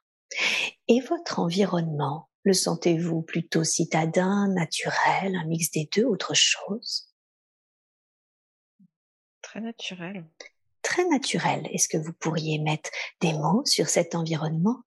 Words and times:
Et 0.89 0.98
votre 1.01 1.39
environnement? 1.39 2.29
Le 2.45 2.53
sentez-vous 2.53 3.23
plutôt 3.23 3.65
citadin, 3.65 4.48
naturel, 4.48 5.34
un 5.34 5.45
mix 5.47 5.71
des 5.71 5.89
deux, 5.95 6.05
autre 6.05 6.34
chose? 6.34 7.11
Très 9.41 9.61
naturel. 9.61 10.27
Très 10.83 11.09
naturel. 11.09 11.67
Est-ce 11.72 11.89
que 11.89 11.97
vous 11.97 12.12
pourriez 12.12 12.59
mettre 12.59 12.91
des 13.20 13.33
mots 13.33 13.65
sur 13.65 13.89
cet 13.89 14.15
environnement? 14.15 14.83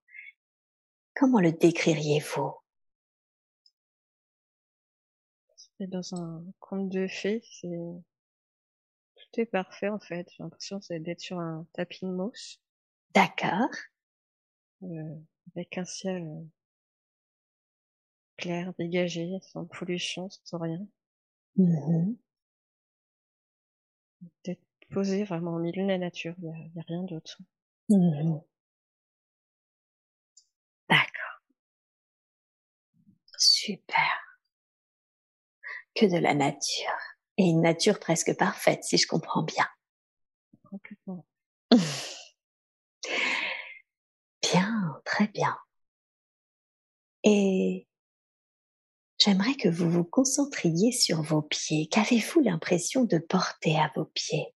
Comment 1.14 1.40
le 1.40 1.52
décririez-vous? 1.52 2.54
C'est 5.78 5.88
dans 5.88 6.14
un 6.14 6.44
conte 6.60 6.88
de 6.88 7.06
fées, 7.08 7.42
c'est 7.44 7.68
tout 7.68 9.40
est 9.40 9.46
parfait 9.46 9.88
en 9.88 9.98
fait. 9.98 10.28
J'ai 10.30 10.42
l'impression 10.42 10.80
d'être 10.90 11.20
sur 11.20 11.38
un 11.38 11.66
tapis 11.72 12.04
de 12.04 12.10
mousse. 12.10 12.60
D'accord. 13.14 13.70
Euh, 14.82 15.16
avec 15.54 15.76
un 15.78 15.84
ciel 15.84 16.46
clair, 18.38 18.72
dégagé, 18.78 19.38
sans 19.42 19.66
pollution, 19.66 20.28
sans 20.44 20.58
rien. 20.58 20.86
Mmh 21.56 22.14
Peut-être 24.42 24.62
posé 24.90 25.24
vraiment 25.24 25.54
au 25.54 25.58
milieu 25.58 25.82
de 25.82 25.88
la 25.88 25.98
nature, 25.98 26.34
il 26.38 26.44
n'y 26.44 26.80
a, 26.80 26.84
rien 26.88 27.02
d'autre. 27.02 27.38
Mmh 27.90 28.38
D'accord. 30.88 31.42
Super. 33.36 34.38
Que 35.94 36.06
de 36.06 36.18
la 36.18 36.34
nature. 36.34 36.96
Et 37.36 37.44
une 37.44 37.60
nature 37.62 38.00
presque 38.00 38.36
parfaite, 38.36 38.82
si 38.82 38.96
je 38.96 39.06
comprends 39.06 39.42
bien. 39.42 39.66
Complètement. 40.64 41.24
Bien, 44.42 45.00
très 45.04 45.26
bien. 45.28 45.58
Et 47.24 47.87
J'aimerais 49.18 49.54
que 49.54 49.68
vous 49.68 49.90
vous 49.90 50.04
concentriez 50.04 50.92
sur 50.92 51.22
vos 51.22 51.42
pieds. 51.42 51.88
Qu'avez-vous 51.88 52.40
l'impression 52.40 53.04
de 53.04 53.18
porter 53.18 53.76
à 53.76 53.92
vos 53.96 54.04
pieds? 54.06 54.54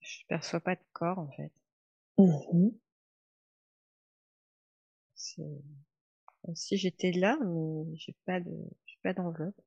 Je 0.00 0.18
perçois 0.28 0.60
pas 0.60 0.74
de 0.76 0.80
corps 0.92 1.18
en 1.18 1.28
fait. 1.32 1.50
Mmh 2.18 2.70
C'est 5.16 5.42
comme 6.42 6.54
si 6.54 6.76
j'étais 6.76 7.12
là, 7.12 7.36
mais 7.44 7.96
j'ai 7.96 8.14
pas 8.26 8.40
de, 8.40 8.50
j'ai 8.86 8.98
pas 9.02 9.12
d'enveloppe. 9.14 9.60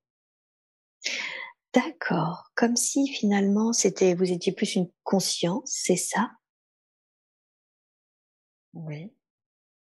D'accord. 1.73 2.51
Comme 2.55 2.75
si 2.75 3.07
finalement 3.07 3.71
c'était, 3.73 4.15
vous 4.15 4.31
étiez 4.31 4.51
plus 4.51 4.75
une 4.75 4.89
conscience, 5.03 5.71
c'est 5.71 5.95
ça? 5.95 6.31
Oui. 8.77 9.11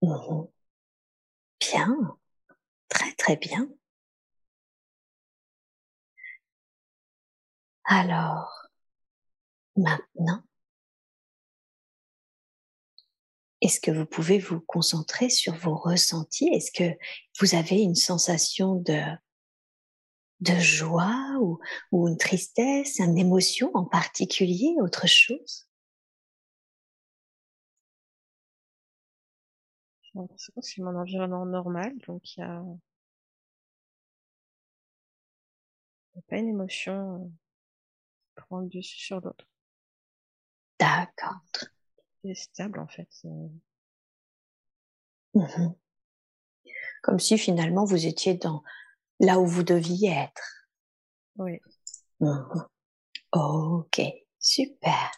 Mmh 0.01 0.45
bien. 1.59 2.17
Très 2.89 3.13
très 3.15 3.35
bien. 3.37 3.69
Alors, 7.85 8.69
maintenant, 9.75 10.41
est-ce 13.61 13.79
que 13.79 13.91
vous 13.91 14.05
pouvez 14.05 14.39
vous 14.39 14.59
concentrer 14.61 15.29
sur 15.29 15.55
vos 15.55 15.75
ressentis? 15.75 16.49
Est-ce 16.53 16.71
que 16.71 16.97
vous 17.39 17.55
avez 17.55 17.81
une 17.81 17.95
sensation 17.95 18.75
de, 18.75 18.99
joie 20.59 21.37
ou, 21.41 21.59
ou 21.91 22.07
une 22.07 22.17
tristesse, 22.17 22.99
une 22.99 23.17
émotion 23.17 23.71
en 23.73 23.85
particulier, 23.85 24.75
autre 24.79 25.07
chose? 25.07 25.67
C'est 30.61 30.81
mon 30.81 30.95
environnement 30.95 31.45
normal, 31.45 31.93
donc 32.07 32.35
il 32.35 32.39
y 32.39 32.43
a, 32.43 32.63
y 36.15 36.19
a 36.19 36.21
pas 36.29 36.37
une 36.37 36.49
émotion 36.49 37.15
euh, 37.15 37.27
qui 37.27 38.31
prend 38.35 38.59
le 38.59 38.69
dessus 38.69 38.97
sur 38.97 39.21
l'autre. 39.21 39.45
D'accord. 40.79 41.39
C'est 42.23 42.35
stable 42.35 42.79
en 42.79 42.87
fait. 42.87 43.09
Mhm. 45.33 45.75
Comme 47.01 47.19
si 47.19 47.37
finalement 47.37 47.85
vous 47.85 48.05
étiez 48.05 48.35
dans 48.35 48.63
là 49.19 49.39
où 49.39 49.45
vous 49.45 49.63
deviez 49.63 50.11
être. 50.11 50.67
Oui. 51.37 51.59
Mhm. 52.19 52.65
Ok, 53.33 54.01
super. 54.39 55.11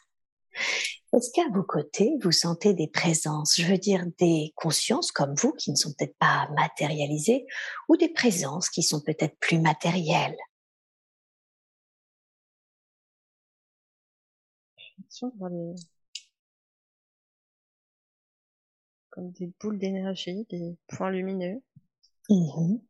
Est-ce 1.14 1.32
qu'à 1.32 1.48
vos 1.54 1.64
côtés, 1.64 2.18
vous 2.22 2.32
sentez 2.32 2.74
des 2.74 2.88
présences, 2.88 3.56
je 3.60 3.66
veux 3.66 3.78
dire 3.78 4.06
des 4.20 4.54
consciences 4.56 5.12
comme 5.12 5.34
vous 5.36 5.54
qui 5.54 5.72
ne 5.72 5.76
sont 5.76 5.94
peut-être 5.94 6.18
pas 6.18 6.50
matérialisées, 6.56 7.46
ou 7.90 7.98
des 7.98 8.10
présences 8.10 8.70
qui 8.70 8.84
sont 8.84 9.02
peut-être 9.02 9.38
plus 9.40 9.60
matérielles? 9.60 10.36
Comme 19.10 19.32
des 19.32 19.52
boules 19.60 19.80
d'énergie, 19.80 20.46
des 20.50 20.78
points 20.88 21.10
lumineux. 21.12 21.62
Mhm. 22.30 22.82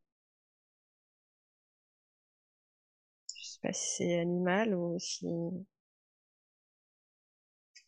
Je 3.36 3.48
sais 3.48 3.60
pas 3.62 3.74
si 3.74 3.96
c'est 3.98 4.20
animal 4.20 4.74
ou 4.76 4.98
si 5.00 5.28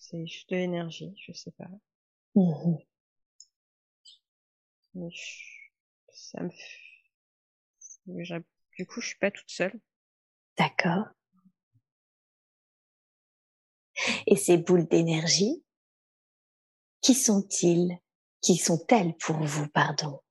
c'est 0.09 0.25
juste 0.27 0.49
de 0.49 0.57
l'énergie, 0.57 1.13
je 1.25 1.31
sais 1.31 1.51
pas. 1.51 1.69
Mhm. 2.35 2.79
Mais 4.93 5.09
je- 5.09 5.71
ça 6.13 6.43
me, 6.43 6.51
du 8.77 8.85
coup, 8.85 8.99
je 9.01 9.07
suis 9.07 9.17
pas 9.19 9.31
toute 9.31 9.49
seule. 9.49 9.79
D'accord. 10.57 11.05
Et 14.27 14.37
ces 14.37 14.55
boules 14.57 14.87
d'énergie, 14.87 15.61
qui 17.01 17.13
sont-ils? 17.13 17.99
Qui 18.39 18.55
sont-elles 18.55 19.13
pour 19.17 19.35
vous, 19.43 19.67
pardon? 19.67 20.21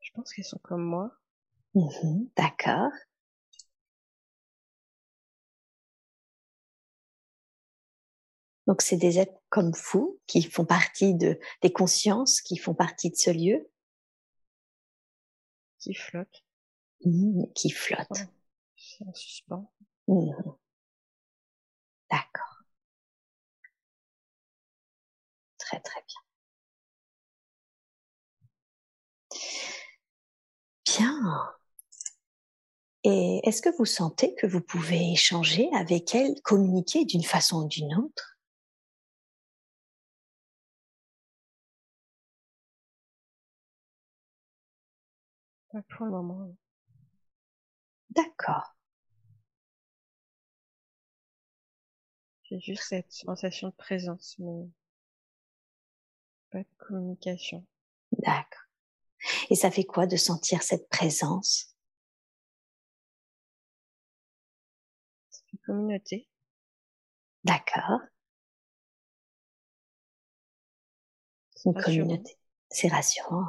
Je 0.00 0.10
pense 0.12 0.34
qu'elles 0.34 0.44
sont 0.44 0.60
comme 0.62 0.84
moi. 0.84 1.10
Mhm, 1.74 2.28
D'accord. 2.36 2.92
Donc 8.66 8.82
c'est 8.82 8.96
des 8.96 9.18
êtres 9.18 9.34
comme 9.50 9.72
vous 9.92 10.18
qui 10.26 10.42
font 10.42 10.64
partie 10.64 11.14
de 11.14 11.38
des 11.62 11.72
consciences 11.72 12.40
qui 12.40 12.56
font 12.56 12.74
partie 12.74 13.10
de 13.10 13.16
ce 13.16 13.30
lieu, 13.30 13.68
qui 15.78 15.94
flottent. 15.94 16.44
Mhm, 17.04 17.46
qui 17.54 17.70
flottent. 17.70 18.28
C'est 18.76 19.06
en 19.06 19.14
suspens. 19.14 19.72
Mhm. 20.08 20.34
D'accord. 22.10 22.62
Très 25.56 25.80
très 25.80 26.02
bien. 26.06 26.20
Bien. 30.86 31.54
Et 33.04 33.40
est-ce 33.44 33.62
que 33.62 33.68
vous 33.78 33.84
sentez 33.84 34.34
que 34.34 34.44
vous 34.48 34.60
pouvez 34.60 35.12
échanger 35.12 35.68
avec 35.72 36.16
elles, 36.16 36.34
communiquer 36.42 37.04
d'une 37.04 37.22
façon 37.22 37.62
ou 37.62 37.68
d'une 37.68 37.94
autre? 37.94 38.31
Pas 45.72 45.82
pour 45.88 46.04
le 46.06 46.12
moment. 46.12 46.54
D'accord. 48.10 48.76
J'ai 52.44 52.60
juste 52.60 52.84
cette 52.84 53.10
sensation 53.10 53.68
de 53.70 53.74
présence, 53.74 54.36
mais 54.38 54.68
pas 56.50 56.58
de 56.58 56.68
communication. 56.78 57.66
D'accord. 58.18 58.60
Et 59.50 59.54
ça 59.54 59.70
fait 59.70 59.84
quoi 59.84 60.06
de 60.06 60.16
sentir 60.16 60.62
cette 60.62 60.88
présence? 60.88 61.74
Ça 65.30 65.40
fait 65.50 65.58
communauté. 65.64 66.28
D'accord. 67.44 68.00
Une 71.64 71.72
Rassurant. 71.72 71.84
communauté. 72.06 72.36
C'est 72.70 72.88
rassurant. 72.88 73.46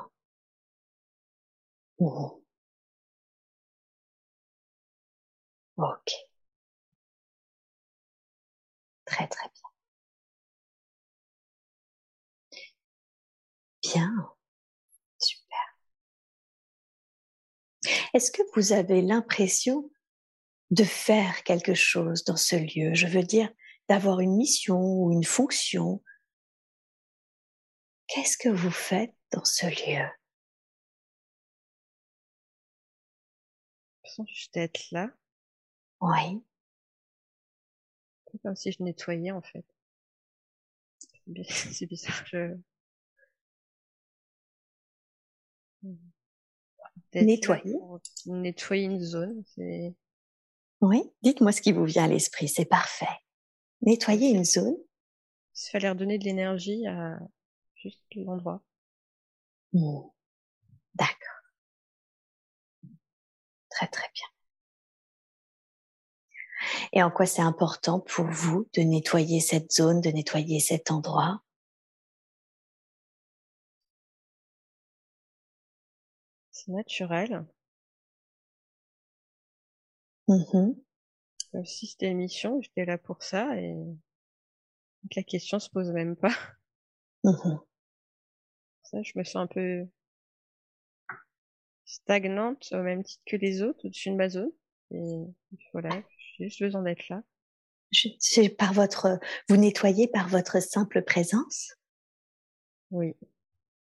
Mhm. 2.04 2.44
Ok. 5.78 6.10
Très 9.06 9.28
très 9.30 9.48
bien. 9.54 9.70
Bien. 13.84 14.30
Super. 15.20 15.60
Est-ce 18.14 18.32
que 18.32 18.42
vous 18.56 18.74
avez 18.74 19.02
l'impression 19.02 19.90
de 20.72 20.84
faire 20.84 21.44
quelque 21.44 21.74
chose 21.76 22.24
dans 22.26 22.38
ce 22.38 22.56
lieu? 22.58 22.94
Je 22.96 23.08
veux 23.08 23.24
dire, 23.24 23.50
d'avoir 23.90 24.20
une 24.22 24.38
mission 24.38 24.80
ou 24.82 25.12
une 25.12 25.24
fonction. 25.26 26.02
Qu'est-ce 28.08 28.38
que 28.38 28.48
vous 28.48 28.72
faites 28.72 29.14
dans 29.34 29.44
ce 29.44 29.66
lieu? 29.66 30.06
Je 34.14 34.18
sens 34.18 34.30
juste 34.30 34.56
être 34.58 34.92
là. 34.92 35.10
Oui. 36.02 36.44
C'est 38.32 38.40
comme 38.44 38.56
si 38.56 38.72
je 38.72 38.84
nettoyais, 38.84 39.32
en 39.32 39.42
fait. 39.42 39.66
C'est 41.00 41.10
bi- 41.34 41.44
C'est 41.50 41.86
bizarre, 41.88 42.24
je... 42.28 42.56
Nettoyer 47.16 47.76
Nettoyer 48.26 48.84
une 48.86 49.00
zone, 49.02 49.44
c'est... 49.56 49.96
Oui. 50.82 51.02
Dites-moi 51.24 51.52
ce 51.52 51.62
qui 51.62 51.72
vous 51.72 51.86
vient 51.86 52.04
à 52.04 52.08
l'esprit, 52.08 52.48
c'est 52.48 52.66
parfait. 52.66 53.08
Nettoyer 53.82 54.30
une 54.32 54.46
zone. 54.46 54.76
Il 55.56 55.70
fallait 55.72 55.90
redonner 55.90 56.20
de 56.20 56.26
l'énergie 56.26 56.86
à 56.88 57.20
juste 57.76 58.04
l'endroit. 58.16 58.62
Hmm. 59.74 60.10
D'accord. 60.96 61.44
Très 63.74 63.88
très 63.88 64.08
bien. 64.14 64.28
Et 66.94 67.02
en 67.02 67.10
quoi 67.10 67.26
c'est 67.26 67.42
important 67.42 68.00
pour 68.00 68.26
vous 68.26 68.70
de 68.76 68.82
nettoyer 68.82 69.40
cette 69.40 69.72
zone, 69.72 70.00
de 70.00 70.10
nettoyer 70.10 70.60
cet 70.60 70.92
endroit? 70.92 71.42
C'est 76.52 76.72
naturel. 76.72 77.46
Comme 80.28 81.66
si 81.66 81.88
c'était 81.88 82.10
une 82.12 82.18
mission, 82.18 82.62
j'étais 82.62 82.86
là 82.86 82.98
pour 83.00 83.24
ça 83.24 83.58
et 83.60 83.74
donc 83.74 85.16
la 85.16 85.24
question 85.24 85.60
se 85.60 85.70
pose 85.70 85.90
même 85.92 86.16
pas. 86.16 86.36
Mhm. 87.24 87.60
Ça, 88.84 89.02
je 89.02 89.14
me 89.16 89.24
sens 89.24 89.38
un 89.38 89.48
peu 89.48 89.88
stagnante 91.94 92.68
au 92.72 92.82
même 92.82 93.04
titre 93.04 93.24
que 93.26 93.36
les 93.36 93.62
autres 93.62 93.86
au-dessus 93.86 94.10
de 94.10 94.16
ma 94.16 94.30
zone. 94.30 94.52
Et 94.92 95.26
voilà, 95.72 95.90
j'ai 96.38 96.46
juste 96.46 96.62
besoin 96.62 96.84
d'être 96.84 97.08
là. 97.10 97.24
Je- 97.92 98.10
c'est 98.20 98.50
par 98.50 98.74
votre, 98.74 99.20
vous 99.50 99.58
nettoyez 99.58 100.08
par 100.08 100.28
votre 100.28 100.62
simple 100.62 101.04
présence? 101.04 101.74
Oui, 102.92 103.16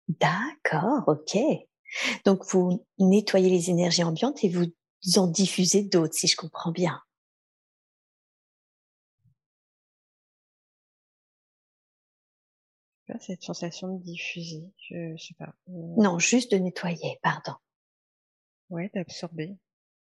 D'accord, 0.08 1.04
ok. 1.08 1.38
Donc 2.26 2.46
vous 2.46 2.86
nettoyez 3.00 3.50
les 3.50 3.70
énergies 3.70 4.04
ambiantes 4.04 4.44
et 4.44 4.50
vous 4.50 4.68
en 5.18 5.28
diffusez 5.28 5.84
d'autres, 5.84 6.14
si 6.14 6.28
je 6.28 6.36
comprends 6.36 6.72
bien. 6.72 7.02
cette 13.20 13.44
sensation 13.44 13.96
de 13.96 14.04
diffuser, 14.04 14.64
je, 14.90 15.16
je 15.16 15.24
sais 15.24 15.36
pas. 15.36 15.54
Euh, 15.70 15.74
Non, 15.98 16.20
juste 16.20 16.52
de 16.52 16.58
nettoyer, 16.58 17.20
pardon, 17.22 17.54
ouais, 18.70 18.92
d'absorber. 18.94 19.56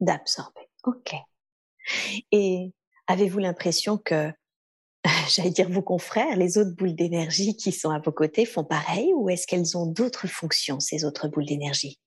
d'absorber. 0.01 0.69
Ok. 0.85 1.15
Et 2.33 2.73
avez-vous 3.07 3.39
l'impression 3.39 3.99
que, 3.99 4.33
j'allais 5.31 5.51
dire 5.51 5.71
vos 5.71 5.83
confrères, 5.83 6.37
les 6.37 6.59
autres 6.59 6.75
boules 6.77 6.95
d'énergie 6.97 7.57
qui 7.57 7.73
sont 7.73 7.91
à 7.91 8.01
vos 8.01 8.13
côtés 8.13 8.47
font 8.47 8.65
pareil 8.65 9.13
ou 9.15 9.31
est-ce 9.31 9.47
qu'elles 9.47 9.77
ont 9.77 9.87
d'autres 9.87 10.29
fonctions, 10.29 10.81
ces 10.81 11.05
autres 11.05 11.29
boules 11.29 11.47
d'énergie? 11.47 11.99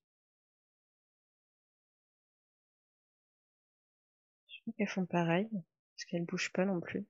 Je 4.47 4.59
trouve 4.61 4.73
qu'elles 4.73 4.87
font 4.89 5.05
pareil, 5.05 5.47
parce 5.51 6.05
qu'elles 6.09 6.25
bougent 6.25 6.51
pas 6.51 6.65
non 6.65 6.79
plus. 6.81 7.05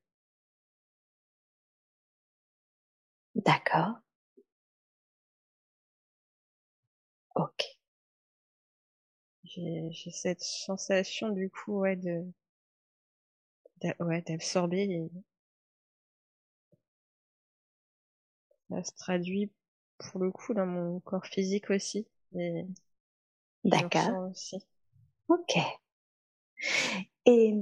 D'accord. 3.35 3.95
Ok. 7.35 7.74
J'ai 9.55 10.11
cette 10.11 10.41
sensation 10.41 11.29
du 11.29 11.49
coup, 11.49 11.79
ouais, 11.79 11.95
de, 11.95 12.25
ouais, 13.99 14.21
d'absorber 14.21 14.83
et 14.83 15.09
ça 18.69 18.83
se 18.83 18.91
traduit 18.97 19.51
pour 19.97 20.21
le 20.21 20.31
coup 20.31 20.53
dans 20.53 20.65
mon 20.65 20.99
corps 20.99 21.25
physique 21.25 21.69
aussi. 21.69 22.07
Et 22.37 22.65
D'accord. 23.63 24.31
Ok. 25.29 25.57
Et 27.25 27.53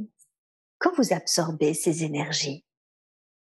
quand 0.80 0.94
vous 0.98 1.14
absorbez 1.14 1.74
ces 1.74 2.04
énergies, 2.04 2.66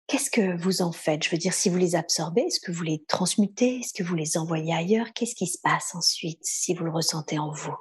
qu'est-ce 0.07 0.31
que 0.31 0.57
vous 0.57 0.81
en 0.81 0.91
faites? 0.91 1.23
Je 1.23 1.29
veux 1.29 1.37
dire, 1.37 1.53
si 1.53 1.69
vous 1.69 1.77
les 1.77 1.95
absorbez, 1.95 2.41
est-ce 2.43 2.59
que 2.59 2.71
vous 2.71 2.83
les 2.83 3.03
transmutez? 3.05 3.79
Est-ce 3.79 3.93
que 3.93 4.03
vous 4.03 4.15
les 4.15 4.37
envoyez 4.37 4.73
ailleurs? 4.73 5.13
Qu'est-ce 5.13 5.35
qui 5.35 5.47
se 5.47 5.59
passe 5.59 5.93
ensuite 5.95 6.39
si 6.43 6.73
vous 6.73 6.85
le 6.85 6.91
ressentez 6.91 7.37
en 7.37 7.51
vous? 7.51 7.75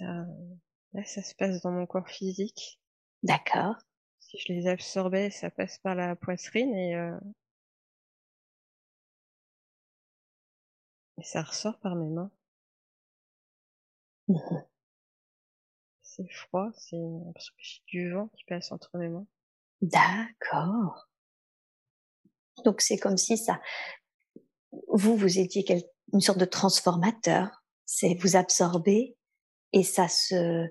Ça, 0.00 0.26
là, 0.94 1.04
ça 1.04 1.22
se 1.22 1.34
passe 1.34 1.60
dans 1.60 1.72
mon 1.72 1.84
corps 1.84 2.08
physique. 2.08 2.80
D'accord. 3.22 3.74
Si 4.18 4.38
je 4.38 4.50
les 4.50 4.66
absorbais, 4.66 5.30
ça 5.30 5.50
passe 5.50 5.76
par 5.76 5.94
la 5.94 6.16
poitrine 6.16 6.74
et, 6.74 6.94
euh, 6.96 7.18
et 11.18 11.22
ça 11.22 11.42
ressort 11.42 11.78
par 11.80 11.96
mes 11.96 12.08
mains. 12.08 12.30
Mhm. 14.28 14.64
C'est 16.02 16.32
froid, 16.32 16.70
c'est 16.76 16.96
du 17.86 18.10
vent 18.10 18.28
qui 18.28 18.44
passe 18.44 18.72
entre 18.72 18.96
mes 18.96 19.08
mains. 19.08 19.26
D'accord. 19.82 21.08
Donc 22.64 22.80
c'est 22.80 22.98
comme 22.98 23.16
si 23.18 23.36
ça, 23.36 23.60
vous, 24.88 25.16
vous 25.16 25.38
étiez 25.38 25.64
quel- 25.64 25.82
une 26.12 26.20
sorte 26.20 26.38
de 26.38 26.44
transformateur. 26.44 27.62
C'est 27.86 28.14
vous 28.14 28.36
absorbez 28.36 29.16
et 29.72 29.82
ça 29.82 30.08
se, 30.08 30.66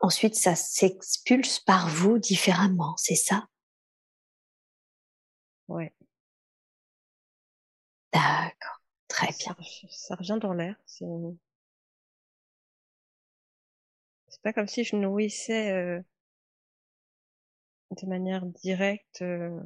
ensuite 0.00 0.34
ça 0.34 0.54
s'expulse 0.54 1.60
par 1.60 1.88
vous 1.88 2.18
différemment. 2.18 2.94
C'est 2.96 3.14
ça? 3.14 3.48
Ouais. 5.68 5.92
D'accord. 8.12 8.80
Très 9.08 9.28
bien. 9.38 9.56
ça 9.90 10.14
revient 10.14 10.38
dans 10.40 10.52
l'air. 10.52 10.76
C'est 10.86 11.04
c'est 14.28 14.42
pas 14.42 14.52
comme 14.52 14.68
si 14.68 14.84
je 14.84 14.96
nourrissais 14.96 15.72
euh, 15.72 16.00
de 17.90 18.06
manière 18.06 18.44
directe, 18.46 19.22
euh, 19.22 19.58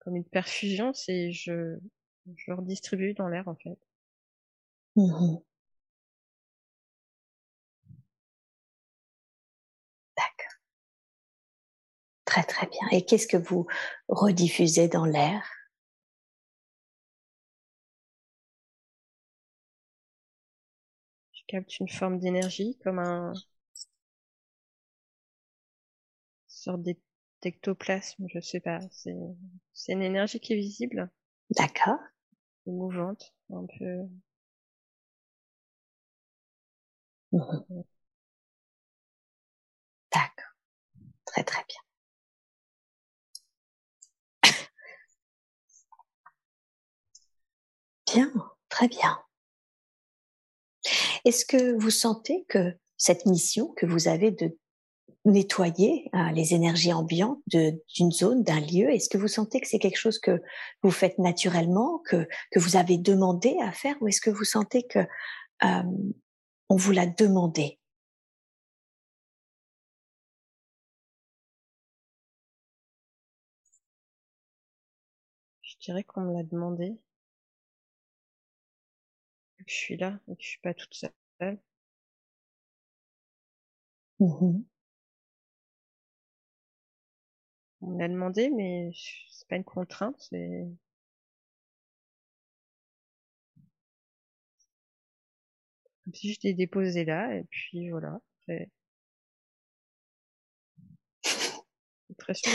comme 0.00 0.16
une 0.16 0.24
perfusion. 0.24 0.92
C'est 0.94 1.32
je 1.32 1.78
je 2.36 2.52
redistribue 2.52 3.14
dans 3.14 3.28
l'air 3.28 3.46
en 3.48 3.54
fait. 3.54 3.78
Mhm. 4.96 5.40
Très 12.34 12.42
très 12.44 12.66
bien. 12.66 12.88
Et 12.92 13.04
qu'est-ce 13.04 13.26
que 13.26 13.36
vous 13.38 13.66
rediffusez 14.08 14.88
dans 14.88 15.04
l'air? 15.06 15.42
Je 21.32 21.42
capte 21.48 21.78
une 21.80 21.88
forme 21.90 22.18
d'énergie 22.18 22.78
comme 22.82 22.98
un 22.98 23.34
une 23.34 23.42
sorte 26.46 26.80
d'ectoplasme, 27.42 28.24
je 28.32 28.40
sais 28.40 28.60
pas. 28.60 28.80
C'est, 28.90 29.14
c'est 29.74 29.92
une 29.92 30.00
énergie 30.02 30.40
qui 30.40 30.54
est 30.54 30.56
visible. 30.56 31.10
D'accord. 31.50 31.98
Mouvante, 32.66 33.34
un 33.50 33.66
peu. 33.78 34.08
Mmh 37.32 37.84
D'accord. 40.10 40.54
Très 41.26 41.44
très 41.44 41.64
bien. 41.68 41.80
Très 48.68 48.88
bien. 48.88 49.18
Est-ce 51.24 51.44
que 51.44 51.78
vous 51.78 51.90
sentez 51.90 52.44
que 52.48 52.76
cette 52.96 53.26
mission 53.26 53.72
que 53.76 53.86
vous 53.86 54.08
avez 54.08 54.30
de 54.30 54.58
nettoyer 55.24 56.10
hein, 56.12 56.32
les 56.32 56.54
énergies 56.54 56.92
ambiantes 56.92 57.40
d'une 57.46 58.12
zone, 58.12 58.42
d'un 58.42 58.60
lieu, 58.60 58.90
est-ce 58.90 59.08
que 59.08 59.16
vous 59.16 59.28
sentez 59.28 59.60
que 59.60 59.68
c'est 59.68 59.78
quelque 59.78 59.96
chose 59.96 60.18
que 60.18 60.42
vous 60.82 60.90
faites 60.90 61.18
naturellement, 61.18 61.98
que, 62.00 62.28
que 62.50 62.58
vous 62.58 62.76
avez 62.76 62.98
demandé 62.98 63.56
à 63.62 63.72
faire, 63.72 63.96
ou 64.00 64.08
est-ce 64.08 64.20
que 64.20 64.30
vous 64.30 64.44
sentez 64.44 64.82
que 64.86 64.98
euh, 65.64 65.82
on 66.68 66.76
vous 66.76 66.92
l'a 66.92 67.06
demandé? 67.06 67.78
Je 75.62 75.76
dirais 75.80 76.04
qu'on 76.04 76.22
me 76.22 76.32
l'a 76.34 76.42
demandé 76.42 76.98
que 79.64 79.70
je 79.72 79.76
suis 79.76 79.96
là 79.96 80.18
et 80.28 80.36
que 80.36 80.42
je 80.42 80.48
suis 80.48 80.60
pas 80.60 80.74
toute 80.74 80.94
seule. 80.94 81.58
Mmh 84.18 84.64
On 87.82 87.98
l'a 87.98 88.08
demandé, 88.08 88.50
mais 88.50 88.90
c'est 89.30 89.46
pas 89.46 89.56
une 89.56 89.64
contrainte, 89.64 90.16
c'est 90.18 90.66
comme 96.04 96.14
si 96.14 96.32
je 96.34 96.40
l'ai 96.42 96.54
déposé 96.54 97.04
là, 97.04 97.34
et 97.34 97.44
puis 97.44 97.90
voilà. 97.90 98.20
C'est 98.46 98.70
presque, 102.18 102.48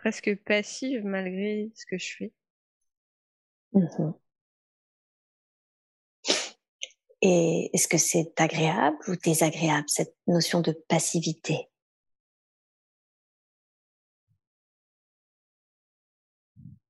presque 0.00 0.36
passive 0.44 1.04
malgré 1.04 1.70
ce 1.74 1.86
que 1.86 1.98
je 1.98 2.16
fais. 2.16 2.32
Mmh 3.72 4.21
et 7.22 7.70
est-ce 7.74 7.88
que 7.88 7.98
c'est 7.98 8.32
agréable 8.40 8.98
ou 9.08 9.16
désagréable, 9.16 9.84
cette 9.88 10.14
notion 10.26 10.60
de 10.60 10.72
passivité? 10.88 11.68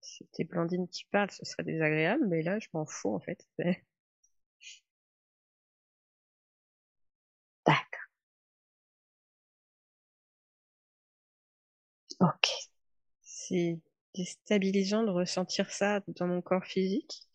Si 0.00 0.24
c'était 0.24 0.44
Blandine 0.44 0.86
qui 0.88 1.06
parle, 1.10 1.30
ce 1.30 1.44
serait 1.44 1.62
désagréable, 1.64 2.26
mais 2.28 2.42
là, 2.42 2.58
je 2.58 2.68
m'en 2.74 2.84
fous, 2.86 3.14
en 3.14 3.20
fait. 3.20 3.46
D'accord. 7.66 8.08
Ok. 12.20 12.48
C'est 13.22 13.80
déstabilisant 14.14 15.04
de 15.04 15.10
ressentir 15.10 15.70
ça 15.72 16.00
dans 16.08 16.26
mon 16.28 16.42
corps 16.42 16.64
physique. 16.66 17.28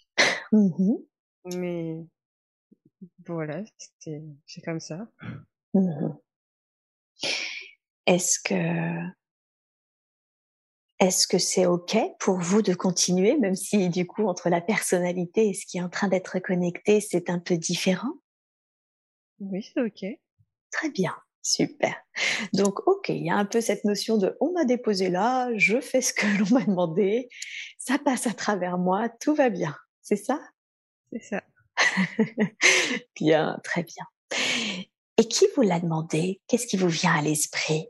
Mmh 0.51 0.97
mais 1.55 2.05
voilà, 3.25 3.63
c'est 3.99 4.61
comme 4.63 4.79
ça. 4.79 5.07
Mmh 5.73 6.15
est-ce 8.07 8.39
que 8.39 9.05
est-ce 10.99 11.27
que 11.27 11.37
c'est 11.37 11.67
ok 11.67 11.95
pour 12.19 12.37
vous 12.39 12.63
de 12.63 12.73
continuer, 12.73 13.37
même 13.37 13.55
si 13.55 13.89
du 13.89 14.07
coup 14.07 14.25
entre 14.27 14.49
la 14.49 14.61
personnalité 14.61 15.49
et 15.49 15.53
ce 15.53 15.67
qui 15.67 15.77
est 15.77 15.81
en 15.81 15.89
train 15.89 16.07
d'être 16.07 16.39
connecté, 16.39 17.01
c'est 17.01 17.29
un 17.29 17.37
peu 17.37 17.55
différent? 17.55 18.13
Oui, 19.39 19.61
c'est 19.61 19.81
ok. 19.81 20.05
Très 20.71 20.89
bien, 20.89 21.15
super. 21.43 21.95
Donc 22.53 22.87
ok, 22.87 23.09
il 23.09 23.25
y 23.25 23.29
a 23.29 23.35
un 23.35 23.45
peu 23.45 23.61
cette 23.61 23.83
notion 23.85 24.17
de 24.17 24.35
on 24.41 24.53
m'a 24.53 24.65
déposé 24.65 25.09
là, 25.09 25.51
je 25.55 25.79
fais 25.79 26.01
ce 26.01 26.13
que 26.13 26.25
l'on 26.39 26.57
m'a 26.57 26.65
demandé, 26.65 27.29
ça 27.77 27.99
passe 27.99 28.25
à 28.25 28.33
travers 28.33 28.79
moi, 28.79 29.09
tout 29.21 29.35
va 29.35 29.49
bien, 29.49 29.75
c'est 30.01 30.15
ça? 30.15 30.39
C'est 31.11 31.21
ça. 31.21 31.43
bien, 33.15 33.59
très 33.63 33.83
bien. 33.83 34.05
Et 35.17 35.27
qui 35.27 35.45
vous 35.55 35.61
l'a 35.63 35.79
demandé? 35.79 36.41
Qu'est-ce 36.47 36.67
qui 36.67 36.77
vous 36.77 36.89
vient 36.89 37.13
à 37.15 37.21
l'esprit? 37.21 37.89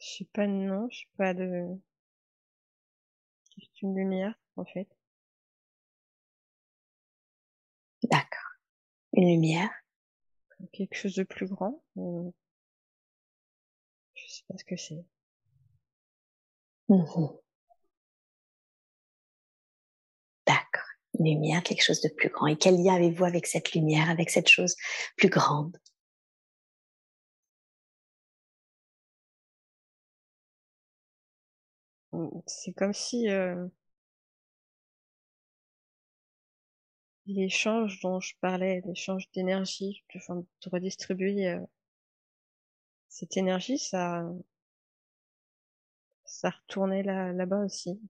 Je 0.00 0.18
sais 0.18 0.24
pas 0.32 0.46
de 0.46 0.52
nom, 0.52 0.88
je 0.90 1.00
sais 1.00 1.06
pas 1.16 1.34
de. 1.34 1.78
C'est 3.58 3.82
une 3.82 3.94
lumière, 3.94 4.34
en 4.56 4.64
fait. 4.64 4.88
D'accord. 8.04 8.52
Une 9.12 9.28
lumière. 9.28 9.70
Quelque 10.72 10.94
chose 10.96 11.14
de 11.14 11.24
plus 11.24 11.46
grand. 11.46 11.82
Je 11.96 12.30
sais 14.26 14.44
pas 14.48 14.56
ce 14.58 14.64
que 14.64 14.76
c'est. 14.76 15.04
Mmh 16.88 17.38
D'accord. 20.46 20.82
Lumière, 21.20 21.62
quelque 21.62 21.82
chose 21.84 22.00
de 22.00 22.08
plus 22.08 22.28
grand. 22.30 22.46
Et 22.48 22.56
quel 22.56 22.82
lien 22.82 22.94
avez-vous 22.96 23.24
avec 23.24 23.46
cette 23.46 23.72
lumière, 23.74 24.10
avec 24.10 24.28
cette 24.30 24.48
chose 24.48 24.74
plus 25.16 25.28
grande? 25.28 25.76
Mmh, 32.12 32.40
C'est 32.46 32.72
comme 32.72 32.92
si 32.92 33.28
euh, 33.28 33.66
l'échange 37.26 38.00
dont 38.00 38.20
je 38.20 38.32
parlais, 38.40 38.80
l'échange 38.86 39.30
d'énergie, 39.32 40.02
de, 40.14 40.20
de 40.40 40.68
redistribuer 40.70 41.46
euh, 41.46 41.60
cette 43.08 43.36
énergie, 43.36 43.78
ça, 43.78 44.22
ça 46.40 46.50
retournait 46.50 47.02
là, 47.02 47.32
là-bas 47.32 47.64
aussi. 47.64 48.00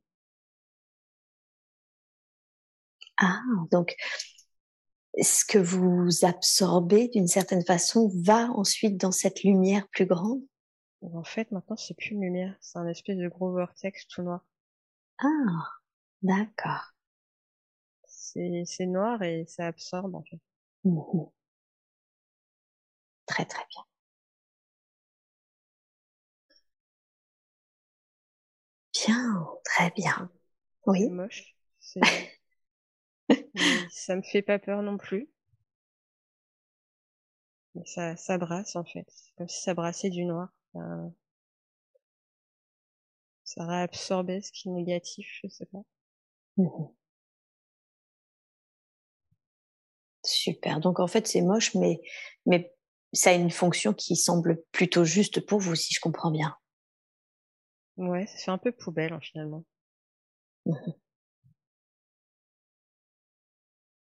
Ah, 3.19 3.41
donc 3.71 3.95
ce 5.23 5.45
que 5.45 5.59
vous 5.59 6.25
absorbez 6.25 7.09
d'une 7.09 7.29
certaine 7.29 7.65
façon 7.65 8.11
va 8.23 8.51
ensuite 8.51 8.99
dans 8.99 9.13
cette 9.13 9.43
lumière 9.45 9.89
plus 9.89 10.07
grande? 10.07 10.43
En 11.03 11.25
fait, 11.25 11.51
maintenant, 11.53 11.77
c'est 11.77 11.97
plus 11.97 12.11
une 12.11 12.23
lumière, 12.23 12.55
c'est 12.61 12.79
un 12.79 12.89
espèce 12.89 13.17
de 13.17 13.29
gros 13.29 13.53
vortex 13.53 14.07
tout 14.09 14.23
noir. 14.23 14.45
Ah, 15.19 15.27
d'accord. 16.23 16.93
C'est 18.07 18.87
noir 18.87 19.23
et 19.23 19.45
ça 19.47 19.67
absorbe 19.67 20.15
en 20.17 20.23
fait. 20.23 20.41
Mmh 20.85 21.27
très 23.27 23.45
très 23.45 23.65
bien. 23.71 23.83
Bien, 29.07 29.47
très 29.65 29.91
bien. 29.93 30.31
Oui. 30.87 31.09
moche. 31.09 31.55
ça 33.91 34.17
me 34.17 34.23
fait 34.23 34.43
pas 34.43 34.59
peur 34.59 34.83
non 34.83 34.99
plus. 34.99 35.29
Mais 37.77 37.85
ça, 37.87 38.17
ça 38.17 38.39
brasse 38.39 38.75
en 38.75 38.83
fait. 38.85 39.07
Comme 39.39 39.49
si 39.49 39.63
ça 39.63 39.73
brassait 39.75 40.11
du 40.11 40.25
noir. 40.25 40.49
Ça, 40.73 40.81
ça 43.45 43.65
réabsorbait 43.65 44.43
ce 44.43 44.53
qui 44.53 44.69
est 44.69 44.73
négatif, 44.73 45.27
je 45.43 45.49
sais 45.49 45.65
pas. 45.65 45.81
Mmh 46.59 46.89
Super. 50.25 50.81
Donc 50.81 51.01
en 51.01 51.07
fait, 51.07 51.27
c'est 51.27 51.41
moche, 51.41 51.75
mais, 51.75 52.01
mais 52.47 52.75
ça 53.15 53.31
a 53.31 53.35
une 53.35 53.51
fonction 53.51 53.95
qui 53.95 54.15
semble 54.17 54.63
plutôt 54.73 55.05
juste 55.05 55.41
pour 55.47 55.59
vous, 55.61 55.75
si 55.75 55.95
je 55.95 56.01
comprends 56.01 56.31
bien. 56.31 56.55
Ouais, 57.97 58.27
ça 58.27 58.37
fait 58.37 58.51
un 58.51 58.59
peu 58.59 58.73
poubelle, 58.73 59.13
hein, 59.13 59.21
finalement. 59.23 59.65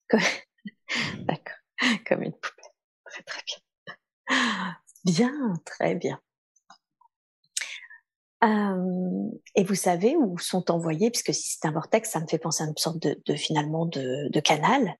D'accord. 0.09 1.55
Comme 2.07 2.23
une 2.23 2.33
poubelle. 2.33 2.71
Très, 3.05 3.23
très 3.23 3.43
bien. 3.45 3.57
Bien, 5.05 5.53
très 5.65 5.95
bien. 5.95 6.19
et 9.55 9.63
vous 9.63 9.75
savez 9.75 10.15
où 10.15 10.37
sont 10.37 10.69
envoyés, 10.71 11.09
puisque 11.09 11.33
si 11.33 11.57
c'est 11.57 11.67
un 11.67 11.71
vortex, 11.71 12.09
ça 12.11 12.19
me 12.19 12.27
fait 12.27 12.37
penser 12.37 12.63
à 12.63 12.67
une 12.67 12.77
sorte 12.77 12.99
de, 12.99 13.35
finalement 13.35 13.85
de, 13.85 14.39
canal. 14.39 14.95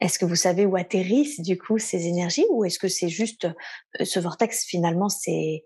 Est-ce 0.00 0.18
que 0.18 0.24
vous 0.24 0.36
savez 0.36 0.66
où 0.66 0.76
atterrissent 0.76 1.40
du 1.40 1.58
coup 1.58 1.78
ces 1.78 2.06
énergies, 2.06 2.44
ou 2.50 2.64
est-ce 2.64 2.78
que 2.78 2.88
c'est 2.88 3.08
juste 3.08 3.46
euh, 4.00 4.04
ce 4.04 4.20
vortex 4.20 4.64
finalement 4.64 5.08
c'est 5.08 5.64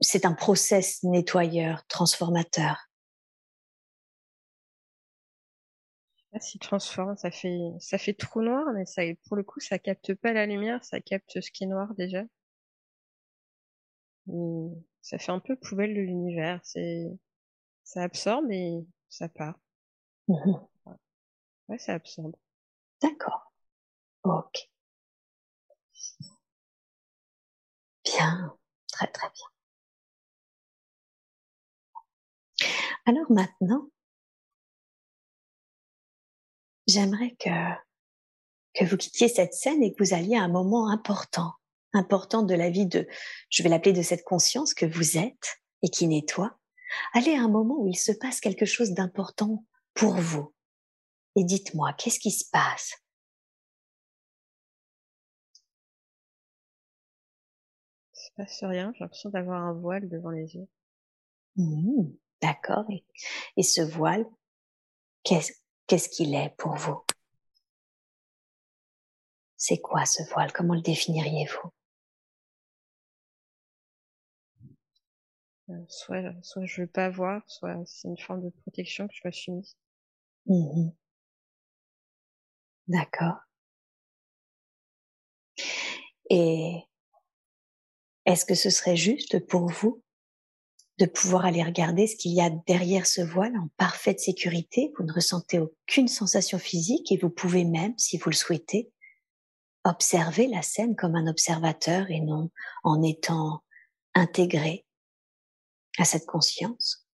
c'est 0.00 0.24
un 0.24 0.32
process 0.32 1.02
nettoyeur, 1.02 1.86
transformateur. 1.86 2.88
Ah, 6.32 6.40
s'il 6.40 6.60
transforme, 6.60 7.16
ça 7.16 7.30
fait, 7.30 7.58
ça 7.80 7.96
fait 7.96 8.12
trou 8.12 8.42
noir, 8.42 8.64
mais 8.74 8.84
ça, 8.84 9.02
pour 9.26 9.36
le 9.36 9.42
coup, 9.42 9.60
ça 9.60 9.78
capte 9.78 10.14
pas 10.14 10.32
la 10.32 10.46
lumière, 10.46 10.84
ça 10.84 11.00
capte 11.00 11.40
ce 11.40 11.50
qui 11.50 11.64
est 11.64 11.66
noir 11.66 11.94
déjà. 11.96 12.22
ça 15.00 15.18
fait 15.18 15.32
un 15.32 15.40
peu 15.40 15.56
poubelle 15.56 15.94
de 15.94 16.00
l'univers. 16.00 16.60
C'est, 16.62 17.06
ça 17.84 18.02
absorbe 18.02 18.50
et 18.50 18.86
ça 19.08 19.28
part. 19.28 19.58
Mmh 20.28 20.58
ouais, 21.68 21.78
ça 21.78 21.94
absorbe. 21.94 22.36
D'accord. 23.02 23.52
Ok. 24.24 24.68
Bien. 28.04 28.56
Très 28.92 29.06
très 29.06 29.28
bien. 29.30 29.57
Alors 33.08 33.32
maintenant, 33.32 33.88
j'aimerais 36.86 37.34
que, 37.40 37.48
que 38.74 38.84
vous 38.84 38.98
quittiez 38.98 39.28
cette 39.28 39.54
scène 39.54 39.82
et 39.82 39.94
que 39.94 40.04
vous 40.04 40.12
alliez 40.12 40.36
à 40.36 40.42
un 40.42 40.48
moment 40.48 40.90
important, 40.90 41.54
important 41.94 42.42
de 42.42 42.52
la 42.52 42.68
vie 42.68 42.84
de, 42.84 43.08
je 43.48 43.62
vais 43.62 43.70
l'appeler 43.70 43.94
de 43.94 44.02
cette 44.02 44.24
conscience 44.24 44.74
que 44.74 44.84
vous 44.84 45.16
êtes 45.16 45.58
et 45.80 45.88
qui 45.88 46.06
nettoie. 46.06 46.58
Allez 47.14 47.34
à 47.34 47.40
un 47.40 47.48
moment 47.48 47.78
où 47.78 47.86
il 47.86 47.96
se 47.96 48.12
passe 48.12 48.40
quelque 48.40 48.66
chose 48.66 48.90
d'important 48.90 49.64
pour 49.94 50.16
vous. 50.16 50.54
Et 51.34 51.44
dites-moi, 51.44 51.94
qu'est-ce 51.94 52.20
qui 52.20 52.30
se 52.30 52.44
passe? 52.52 52.92
Il 58.14 58.20
se 58.20 58.30
passe 58.36 58.64
rien, 58.64 58.92
j'ai 58.92 59.04
l'impression 59.04 59.30
d'avoir 59.30 59.62
un 59.62 59.72
voile 59.72 60.10
devant 60.10 60.30
les 60.30 60.56
yeux. 60.56 60.68
Mmh, 61.56 62.10
d'accord. 62.42 62.84
Et, 63.56 63.62
ce 63.62 63.80
voile, 63.80 64.26
qu'est-ce 65.24 66.08
qu'il 66.08 66.34
est 66.34 66.54
pour 66.58 66.74
vous? 66.74 67.00
C'est 69.56 69.78
quoi 69.78 70.06
ce 70.06 70.22
voile? 70.32 70.52
Comment 70.52 70.74
le 70.74 70.82
définiriez-vous? 70.82 71.70
Euh, 75.70 75.84
soit, 75.88 76.22
soit 76.42 76.64
je 76.64 76.82
veux 76.82 76.86
pas 76.86 77.10
voir, 77.10 77.42
soit 77.46 77.76
c'est 77.84 78.08
une 78.08 78.18
forme 78.18 78.42
de 78.42 78.50
protection 78.50 79.06
que 79.06 79.14
je 79.14 79.26
me 79.26 79.32
suis 79.32 79.52
mise. 79.52 79.76
Mmh 80.46 80.90
D'accord. 82.88 83.36
Et 86.30 86.82
est-ce 88.24 88.46
que 88.46 88.54
ce 88.54 88.70
serait 88.70 88.96
juste 88.96 89.46
pour 89.46 89.68
vous? 89.68 90.02
De 90.98 91.06
pouvoir 91.06 91.44
aller 91.44 91.62
regarder 91.62 92.08
ce 92.08 92.16
qu'il 92.16 92.32
y 92.32 92.40
a 92.40 92.50
derrière 92.50 93.06
ce 93.06 93.20
voile 93.20 93.56
en 93.56 93.68
parfaite 93.76 94.18
sécurité. 94.18 94.92
Vous 94.98 95.04
ne 95.04 95.12
ressentez 95.12 95.60
aucune 95.60 96.08
sensation 96.08 96.58
physique 96.58 97.12
et 97.12 97.16
vous 97.16 97.30
pouvez 97.30 97.64
même, 97.64 97.94
si 97.96 98.18
vous 98.18 98.30
le 98.30 98.34
souhaitez, 98.34 98.90
observer 99.84 100.48
la 100.48 100.62
scène 100.62 100.96
comme 100.96 101.14
un 101.14 101.28
observateur 101.28 102.10
et 102.10 102.20
non 102.20 102.50
en 102.82 103.02
étant 103.02 103.62
intégré 104.14 104.84
à 105.98 106.04
cette 106.04 106.26
conscience. 106.26 107.06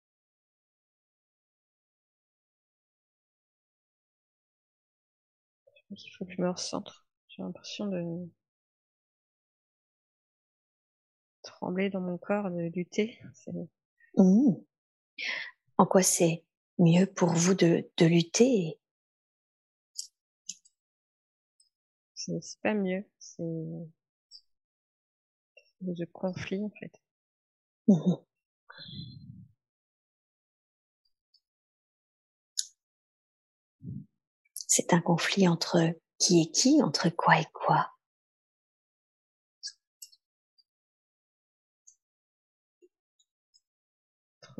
Il 5.91 6.11
faut 6.19 6.25
que 6.25 6.33
je 6.33 6.41
me 6.41 6.51
recentre. 6.51 7.07
J'ai 7.29 7.43
l'impression 7.43 7.87
de 7.87 8.29
trembler 11.65 11.89
dans 11.89 12.03
mon 12.03 12.19
corps, 12.19 12.51
de 12.51 12.71
lutter. 12.75 13.19
Mmh. 14.19 14.53
En 15.79 15.87
quoi 15.87 16.03
c'est 16.03 16.45
mieux 16.79 17.07
pour 17.07 17.31
vous 17.31 17.55
de, 17.55 17.89
de 17.97 18.05
lutter? 18.05 18.79
C'est 22.13 22.61
pas 22.63 22.75
mieux, 22.75 23.05
c'est 23.19 23.43
de 25.81 26.05
conflit 26.13 26.63
en 26.63 26.71
fait. 26.79 26.93
Mmh 27.89 28.17
c'est 34.67 34.93
un 34.93 35.01
conflit 35.01 35.47
entre 35.47 35.79
qui 36.19 36.43
et 36.43 36.51
qui, 36.51 36.83
entre 36.83 37.09
quoi 37.09 37.39
et 37.39 37.47
quoi? 37.53 37.94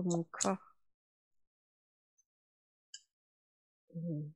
Mon 0.03 0.25
corps. 0.31 0.75
Et, 3.95 4.31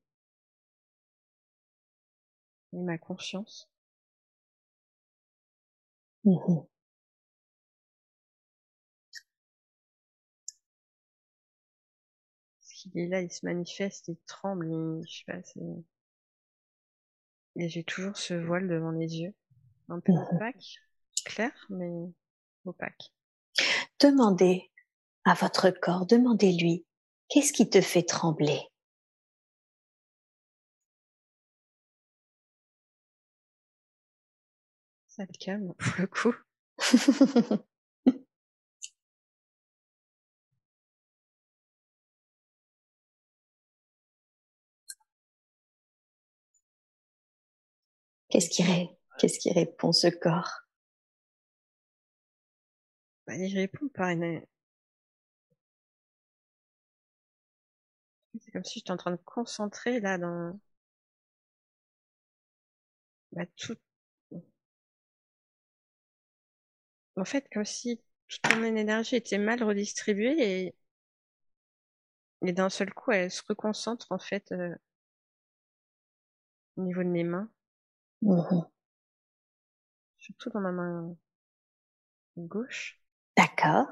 ma 2.73 2.97
conscience. 2.97 3.69
Mmh 6.23 6.69
qu'il 12.79 12.97
est 12.97 13.07
là, 13.07 13.21
il 13.21 13.31
se 13.31 13.45
manifeste, 13.45 14.07
il 14.07 14.17
tremble, 14.25 15.01
je 15.07 15.17
sais 15.17 15.23
pas, 15.25 15.39
Et 17.55 17.67
j'ai 17.67 17.83
toujours 17.83 18.15
ce 18.15 18.33
voile 18.33 18.67
devant 18.67 18.91
les 18.91 19.19
yeux. 19.19 19.33
Un 19.89 19.99
peu 19.99 20.13
mmh 20.13 20.27
opaque, 20.31 20.79
clair, 21.25 21.51
mais 21.69 21.91
opaque. 22.65 23.11
Demandez 23.99 24.71
à 25.29 25.35
votre 25.35 25.69
corps, 25.69 26.07
demandez-lui, 26.07 26.85
qu'est-ce 27.27 27.53
qui 27.53 27.69
te 27.69 27.81
fait 27.81 28.01
trembler? 28.01 28.59
Ça 35.07 35.27
te 35.27 35.37
calme 35.37 35.75
pour 35.77 35.93
le 35.99 36.07
coup. 36.07 36.35
Qu'est-ce 48.29 48.49
qui, 48.49 48.63
qu'est-ce 49.19 49.39
qui 49.39 49.51
répond 49.51 49.91
ce 49.91 50.07
corps? 50.07 50.61
Bah, 53.27 53.35
Il 53.35 53.55
répond 53.55 53.87
par 53.89 54.09
une, 54.09 54.41
C'est 58.49 58.53
comme 58.53 58.65
si 58.65 58.79
j'étais 58.79 58.89
en 58.91 58.97
train 58.97 59.11
de 59.11 59.17
concentrer 59.23 59.99
là 59.99 60.17
dans 60.17 60.59
bah, 63.31 63.45
tout. 63.57 63.77
En 67.17 67.23
fait, 67.25 67.47
comme 67.53 67.65
si 67.65 68.01
toute 68.27 68.55
mon 68.55 68.63
énergie 68.75 69.15
était 69.15 69.37
mal 69.37 69.61
redistribuée 69.63 70.65
et, 70.65 70.75
et 72.45 72.51
d'un 72.51 72.69
seul 72.69 72.93
coup, 72.93 73.11
elle 73.13 73.31
se 73.31 73.41
reconcentre 73.47 74.07
en 74.11 74.19
fait 74.19 74.51
euh, 74.51 74.75
au 76.77 76.81
niveau 76.81 77.03
de 77.03 77.09
mes 77.09 77.23
mains. 77.23 77.47
Mmh 78.21 78.65
Surtout 80.19 80.51
dans 80.51 80.61
ma 80.61 80.71
main 80.71 81.15
gauche. 82.37 82.99
D'accord. 83.35 83.87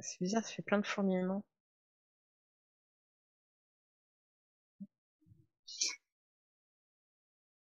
C'est 0.00 0.20
bizarre, 0.20 0.44
ça 0.44 0.52
fait 0.52 0.60
plein 0.60 0.78
de 0.78 0.86
fourmillements. 0.86 1.42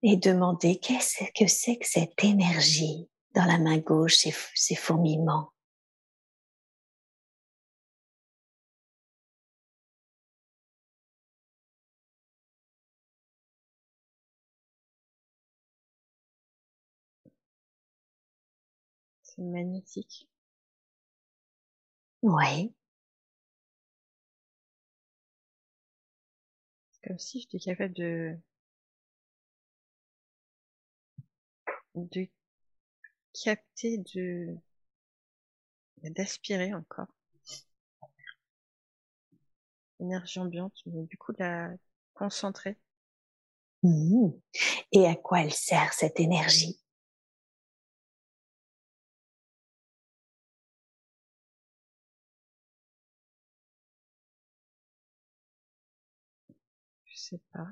Et 0.04 0.18
demander 0.18 0.78
qu'est-ce 0.80 1.24
que 1.34 1.48
c'est 1.48 1.78
que 1.78 1.88
cette 1.88 2.24
énergie 2.24 3.10
dans 3.34 3.46
la 3.46 3.58
main 3.58 3.78
gauche, 3.78 4.18
ces, 4.18 4.34
ces 4.54 4.76
fourmillements. 4.76 5.50
C'est 19.24 19.42
magnétique. 19.42 20.30
Oui. 22.22 22.74
C'est 26.92 27.08
comme 27.10 27.20
si 27.20 27.42
j'étais 27.42 27.60
capable 27.60 27.94
de 27.94 28.38
de 31.96 32.28
capter, 33.34 33.98
de 34.16 34.58
d'aspirer 36.04 36.74
encore 36.74 37.08
énergie 40.00 40.40
ambiante, 40.40 40.82
mais 40.86 41.04
du 41.04 41.18
coup 41.18 41.34
la 41.38 41.72
concentrer. 42.14 42.78
Mmh. 43.84 44.30
Et 44.94 45.08
à 45.08 45.16
quoi 45.16 45.42
elle 45.42 45.54
sert 45.54 45.94
cette 45.94 46.20
énergie? 46.20 46.80
Je 57.06 57.18
sais 57.18 57.40
pas. 57.54 57.68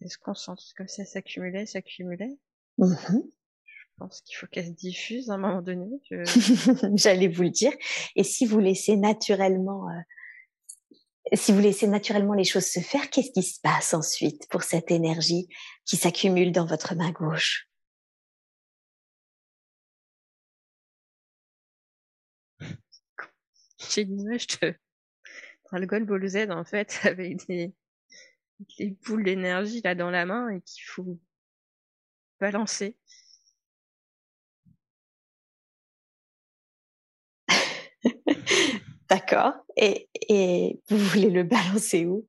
Est-ce 0.00 0.18
qu'on 0.18 0.34
sent 0.34 0.52
comme 0.76 0.88
ça 0.88 1.04
s'accumulait, 1.04 1.66
s'accumulait? 1.66 2.38
Mmh 2.78 2.94
Je 3.64 3.84
pense 3.98 4.20
qu'il 4.22 4.36
faut 4.36 4.46
qu'elle 4.46 4.66
se 4.66 4.70
diffuse 4.70 5.30
à 5.30 5.34
un 5.34 5.38
moment 5.38 5.62
donné. 5.62 5.86
J'allais 6.96 7.28
vous 7.28 7.42
le 7.42 7.50
dire. 7.50 7.72
Et 8.16 8.24
si 8.24 8.46
vous 8.46 8.58
laissez 8.58 8.96
naturellement, 8.96 9.88
euh, 9.88 10.00
si 11.34 11.52
vous 11.52 11.60
laissez 11.60 11.86
naturellement 11.86 12.34
les 12.34 12.44
choses 12.44 12.66
se 12.66 12.80
faire, 12.80 13.08
qu'est-ce 13.10 13.32
qui 13.32 13.42
se 13.42 13.60
passe 13.60 13.94
ensuite 13.94 14.48
pour 14.50 14.62
cette 14.62 14.90
énergie 14.90 15.48
qui 15.84 15.96
s'accumule 15.96 16.52
dans 16.52 16.66
votre 16.66 16.94
main 16.94 17.10
gauche? 17.10 17.68
J'ai 23.90 24.02
une 24.02 24.20
image 24.20 24.46
de 24.60 24.74
Dragon 25.70 26.00
Ball 26.00 26.26
Z 26.28 26.50
en 26.50 26.64
fait 26.64 27.00
avec 27.04 27.46
des 27.46 27.74
les 28.78 28.90
boules 29.06 29.24
d'énergie 29.24 29.80
là 29.82 29.94
dans 29.94 30.10
la 30.10 30.26
main 30.26 30.48
et 30.50 30.60
qu'il 30.62 30.82
faut 30.84 31.18
balancer. 32.40 32.96
D'accord. 39.08 39.54
Et, 39.76 40.08
et 40.28 40.80
vous 40.88 40.98
voulez 40.98 41.30
le 41.30 41.42
balancer 41.42 42.06
où? 42.06 42.26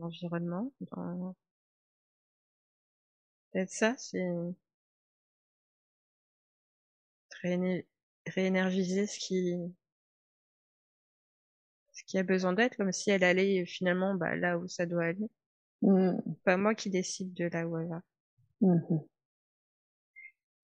L'environnement. 0.00 0.72
Peut-être 3.50 3.70
ça, 3.72 3.94
c'est 3.98 4.22
réénergiser 8.34 9.06
ce 9.06 9.18
qui 9.18 9.54
ce 11.92 12.04
qui 12.04 12.18
a 12.18 12.22
besoin 12.22 12.52
d'être, 12.52 12.76
comme 12.76 12.92
si 12.92 13.10
elle 13.10 13.24
allait 13.24 13.64
finalement 13.64 14.14
bah, 14.14 14.36
là 14.36 14.58
où 14.58 14.68
ça 14.68 14.84
doit 14.84 15.04
aller. 15.04 15.30
Mmh. 15.82 16.18
Pas 16.44 16.56
moi 16.56 16.74
qui 16.74 16.90
décide 16.90 17.32
de 17.32 17.46
là 17.46 17.66
où 17.66 17.78
elle 17.78 17.88
va. 17.88 18.02
Mmh 18.60 18.98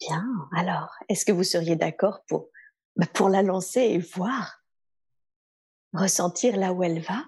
Bien. 0.00 0.48
Alors, 0.56 0.96
est-ce 1.08 1.24
que 1.24 1.32
vous 1.32 1.44
seriez 1.44 1.76
d'accord 1.76 2.24
pour 2.26 2.50
bah, 2.96 3.06
pour 3.14 3.28
la 3.28 3.42
lancer 3.42 3.80
et 3.80 3.98
voir, 3.98 4.62
ressentir 5.92 6.56
là 6.56 6.72
où 6.72 6.82
elle 6.82 7.00
va? 7.00 7.24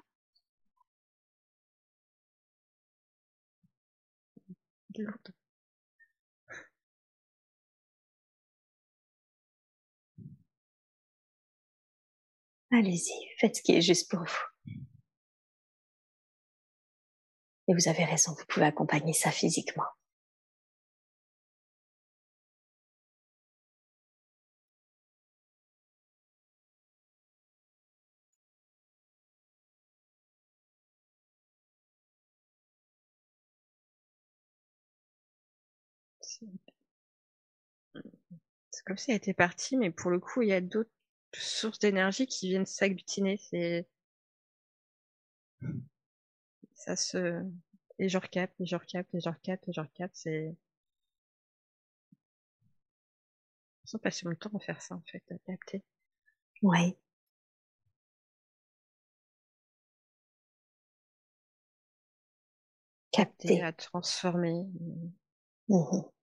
Allez-y, 12.74 13.12
faites 13.38 13.54
ce 13.56 13.62
qui 13.62 13.72
est 13.76 13.80
juste 13.80 14.10
pour 14.10 14.18
vous. 14.18 14.74
Et 17.68 17.74
vous 17.74 17.88
avez 17.88 18.04
raison, 18.04 18.32
vous 18.32 18.44
pouvez 18.48 18.66
accompagner 18.66 19.12
ça 19.12 19.30
physiquement. 19.30 19.84
C'est 38.70 38.84
comme 38.84 38.96
si 38.96 39.12
elle 39.12 39.18
était 39.18 39.32
partie, 39.32 39.76
mais 39.76 39.92
pour 39.92 40.10
le 40.10 40.18
coup, 40.18 40.42
il 40.42 40.48
y 40.48 40.52
a 40.52 40.60
d'autres 40.60 40.90
sources 41.40 41.78
d'énergie 41.78 42.26
qui 42.26 42.48
viennent 42.48 42.66
s'agglutiner. 42.66 43.38
C'est 43.38 43.86
ça 46.74 46.96
se 46.96 47.42
et 47.98 48.08
je 48.08 48.18
recapte, 48.18 48.60
et 48.60 48.66
je 48.66 48.76
recapte, 48.76 49.14
et 49.14 49.20
je 49.20 49.28
recapte, 49.28 49.68
et 49.68 49.72
je 49.72 49.80
recapte. 49.80 50.14
C'est 50.16 50.56
sans 53.84 53.98
passer 53.98 54.26
le 54.28 54.36
temps 54.36 54.50
à 54.54 54.58
faire 54.58 54.80
ça 54.82 54.94
en 54.94 55.02
fait, 55.10 55.22
à 55.30 55.38
capter. 55.46 55.82
Ouais. 56.62 56.96
Capter. 63.12 63.62
À 63.62 63.72
transformer. 63.72 64.66
Mmh 65.68 66.13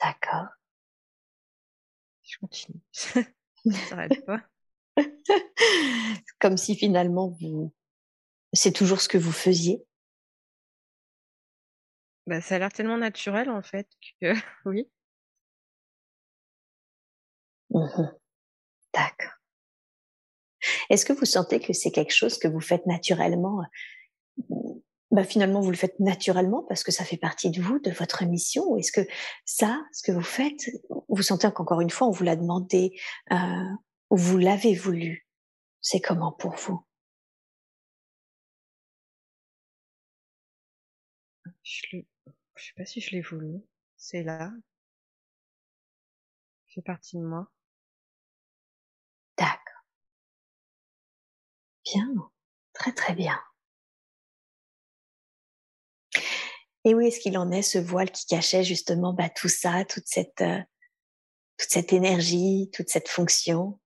D'accord. 0.00 0.46
Je 2.22 2.38
continue. 2.38 2.80
Ça 2.92 3.22
s'arrête 3.88 4.24
pas. 4.24 4.42
Comme 6.38 6.56
si 6.56 6.76
finalement 6.76 7.28
vous, 7.40 7.72
c'est 8.52 8.72
toujours 8.72 9.00
ce 9.00 9.08
que 9.08 9.18
vous 9.18 9.32
faisiez. 9.32 9.84
Bah, 12.26 12.40
ça 12.42 12.56
a 12.56 12.58
l'air 12.58 12.72
tellement 12.72 12.98
naturel 12.98 13.48
en 13.48 13.62
fait 13.62 13.88
que 14.20 14.34
oui. 14.66 14.88
Mmh 17.70 18.08
D'accord. 18.94 19.32
Est-ce 20.90 21.04
que 21.04 21.12
vous 21.12 21.24
sentez 21.24 21.60
que 21.60 21.72
c'est 21.72 21.90
quelque 21.90 22.14
chose 22.14 22.38
que 22.38 22.48
vous 22.48 22.60
faites 22.60 22.86
naturellement 22.86 23.62
bah, 25.10 25.24
finalement 25.24 25.60
vous 25.60 25.70
le 25.70 25.76
faites 25.76 25.98
naturellement 26.00 26.64
parce 26.68 26.84
que 26.84 26.92
ça 26.92 27.04
fait 27.04 27.16
partie 27.16 27.50
de 27.50 27.62
vous, 27.62 27.78
de 27.78 27.90
votre 27.90 28.24
mission 28.24 28.76
est-ce 28.76 28.92
que 28.92 29.06
ça, 29.44 29.82
ce 29.92 30.02
que 30.02 30.12
vous 30.12 30.22
faites, 30.22 30.70
vous 31.08 31.22
sentez 31.22 31.50
qu'encore 31.52 31.80
une 31.80 31.90
fois 31.90 32.08
on 32.08 32.10
vous 32.10 32.24
l'a 32.24 32.36
demandé 32.36 32.98
euh, 33.32 33.36
ou 34.10 34.16
vous 34.16 34.38
l'avez 34.38 34.74
voulu? 34.74 35.26
C'est 35.80 36.00
comment 36.00 36.32
pour 36.32 36.56
vous? 36.56 36.84
Je 41.64 41.96
ne 41.96 42.02
sais 42.56 42.72
pas 42.76 42.84
si 42.84 43.00
je 43.00 43.10
l'ai 43.10 43.20
voulu. 43.20 43.62
C'est 43.96 44.22
là. 44.22 44.50
C'est 46.66 46.82
partie 46.82 47.16
de 47.16 47.22
moi. 47.22 47.50
D'accord. 49.36 49.84
Bien. 51.84 52.08
Très 52.72 52.92
très 52.92 53.14
bien. 53.14 53.38
Et 56.84 56.94
où 56.94 57.00
est-ce 57.00 57.20
qu'il 57.20 57.36
en 57.36 57.50
est, 57.50 57.62
ce 57.62 57.78
voile 57.78 58.10
qui 58.10 58.26
cachait 58.26 58.64
justement 58.64 59.12
bah, 59.12 59.28
tout 59.28 59.48
ça, 59.48 59.84
toute 59.84 60.06
cette, 60.06 60.40
euh, 60.40 60.60
toute 61.56 61.70
cette 61.70 61.92
énergie, 61.92 62.70
toute 62.72 62.88
cette 62.88 63.08
fonction? 63.08 63.78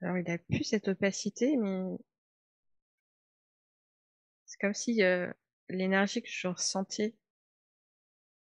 Alors, 0.00 0.18
il 0.18 0.30
a 0.30 0.38
plus 0.38 0.64
cette 0.64 0.88
opacité, 0.88 1.56
mais 1.56 1.96
c'est 4.44 4.58
comme 4.60 4.74
si 4.74 5.02
euh, 5.02 5.30
l'énergie 5.68 6.22
que 6.22 6.28
je 6.30 6.48
ressentais, 6.48 7.14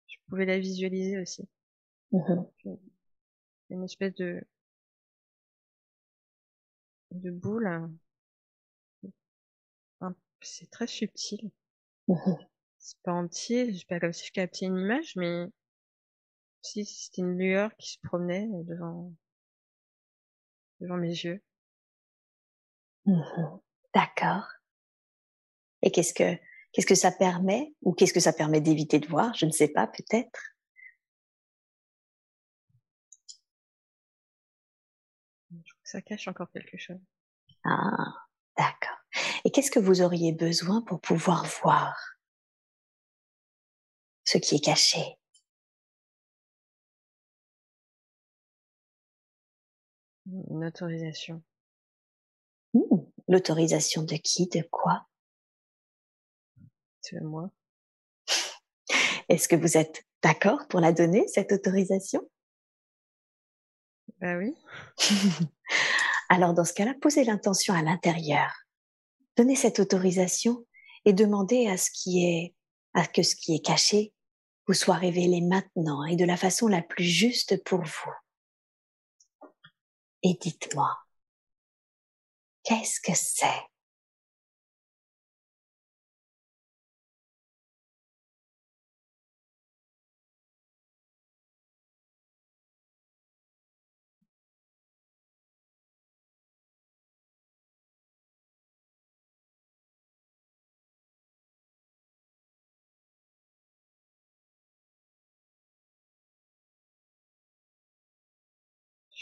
je 0.06 0.16
pouvais 0.28 0.46
la 0.46 0.58
visualiser 0.58 1.18
aussi. 1.18 1.48
Mmh 2.12 2.42
une 3.72 3.84
espèce 3.84 4.14
de 4.16 4.42
de 7.12 7.30
boule. 7.30 7.90
C'est 10.40 10.70
très 10.70 10.88
subtil. 10.88 11.52
C'est 12.78 12.98
pas 13.04 13.12
entier, 13.12 13.72
c'est 13.72 13.86
pas 13.86 14.00
comme 14.00 14.12
si 14.12 14.26
je 14.26 14.32
captais 14.32 14.66
une 14.66 14.76
image, 14.76 15.14
mais 15.14 15.46
si 16.62 16.84
c'était 16.84 17.22
une 17.22 17.38
lueur 17.38 17.70
qui 17.76 17.92
se 17.92 17.98
promenait 18.02 18.48
devant 18.64 19.12
devant 20.80 20.96
mes 20.96 21.10
yeux. 21.10 21.40
Mmh 23.06 23.22
D'accord. 23.94 24.48
Et 25.82 25.90
qu'est-ce 25.90 26.14
que 26.14 26.36
qu'est-ce 26.72 26.86
que 26.86 26.94
ça 26.94 27.12
permet 27.12 27.74
ou 27.82 27.92
qu'est-ce 27.92 28.12
que 28.12 28.20
ça 28.20 28.32
permet 28.32 28.60
d'éviter 28.60 28.98
de 28.98 29.06
voir? 29.06 29.34
Je 29.34 29.46
ne 29.46 29.50
sais 29.50 29.68
pas, 29.68 29.86
peut-être. 29.86 30.40
Je 35.50 35.56
trouve 35.56 35.82
que 35.82 35.90
ça 35.90 36.00
cache 36.00 36.28
encore 36.28 36.50
quelque 36.50 36.78
chose. 36.78 37.00
Ah, 37.64 38.14
qu'est-ce 39.52 39.70
que 39.70 39.78
vous 39.78 40.02
auriez 40.02 40.32
besoin 40.32 40.82
pour 40.82 41.00
pouvoir 41.00 41.46
voir 41.62 42.18
ce 44.24 44.38
qui 44.38 44.56
est 44.56 44.64
caché? 44.64 45.18
Une 50.26 50.64
autorisation. 50.64 51.42
Mmh, 52.74 52.80
l'autorisation 53.28 54.02
de 54.02 54.16
qui 54.16 54.46
De 54.46 54.62
quoi? 54.70 55.06
C'est 57.00 57.20
moi? 57.20 57.50
Est-ce 59.28 59.48
que 59.48 59.56
vous 59.56 59.76
êtes 59.76 60.04
d'accord 60.22 60.66
pour 60.68 60.80
la 60.80 60.92
donner, 60.92 61.26
cette 61.28 61.52
autorisation? 61.52 62.28
Bah 64.20 64.36
oui. 64.38 64.54
Alors 66.28 66.54
dans 66.54 66.64
ce 66.64 66.72
cas-là, 66.72 66.94
posez 67.00 67.24
l'intention 67.24 67.74
à 67.74 67.82
l'intérieur. 67.82 68.61
Donnez 69.36 69.56
cette 69.56 69.80
autorisation 69.80 70.66
et 71.04 71.12
demandez 71.12 71.66
à 71.66 71.76
ce 71.76 71.90
qui 71.90 72.24
est, 72.24 72.54
à 72.94 73.06
que 73.06 73.22
ce 73.22 73.34
qui 73.34 73.54
est 73.54 73.64
caché 73.64 74.12
vous 74.66 74.74
soit 74.74 74.96
révélé 74.96 75.40
maintenant 75.40 76.04
et 76.04 76.16
de 76.16 76.24
la 76.24 76.36
façon 76.36 76.68
la 76.68 76.82
plus 76.82 77.04
juste 77.04 77.62
pour 77.64 77.80
vous. 77.80 78.12
Et 80.22 80.34
dites-moi, 80.40 80.96
qu'est-ce 82.62 83.00
que 83.00 83.16
c'est? 83.16 83.71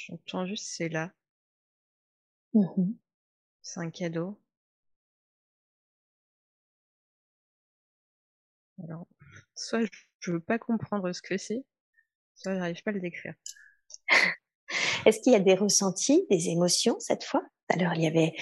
J'entends 0.07 0.47
juste 0.47 0.65
c'est 0.67 0.89
là. 0.89 1.13
Mmh 2.55 2.95
C'est 3.63 3.81
un 3.81 3.91
cadeau. 3.91 4.41
Alors, 8.83 9.07
soit 9.55 9.81
je 10.21 10.33
veux 10.33 10.41
pas 10.41 10.59
comprendre 10.59 11.13
ce 11.13 11.21
que 11.21 11.37
c'est, 11.37 11.65
soit 12.35 12.55
j'arrive 12.57 12.83
pas 12.83 12.93
à 12.93 12.95
le 12.95 13.01
décrire. 13.01 13.35
Est-ce 15.07 15.21
qu'il 15.21 15.33
y 15.33 15.37
a 15.37 15.41
des 15.41 15.55
ressentis, 15.55 16.27
des 16.31 16.49
émotions 16.49 16.99
cette 17.01 17.25
fois? 17.25 17.43
Alors 17.69 17.95
il 17.95 18.03
y 18.03 18.07
avait 18.07 18.35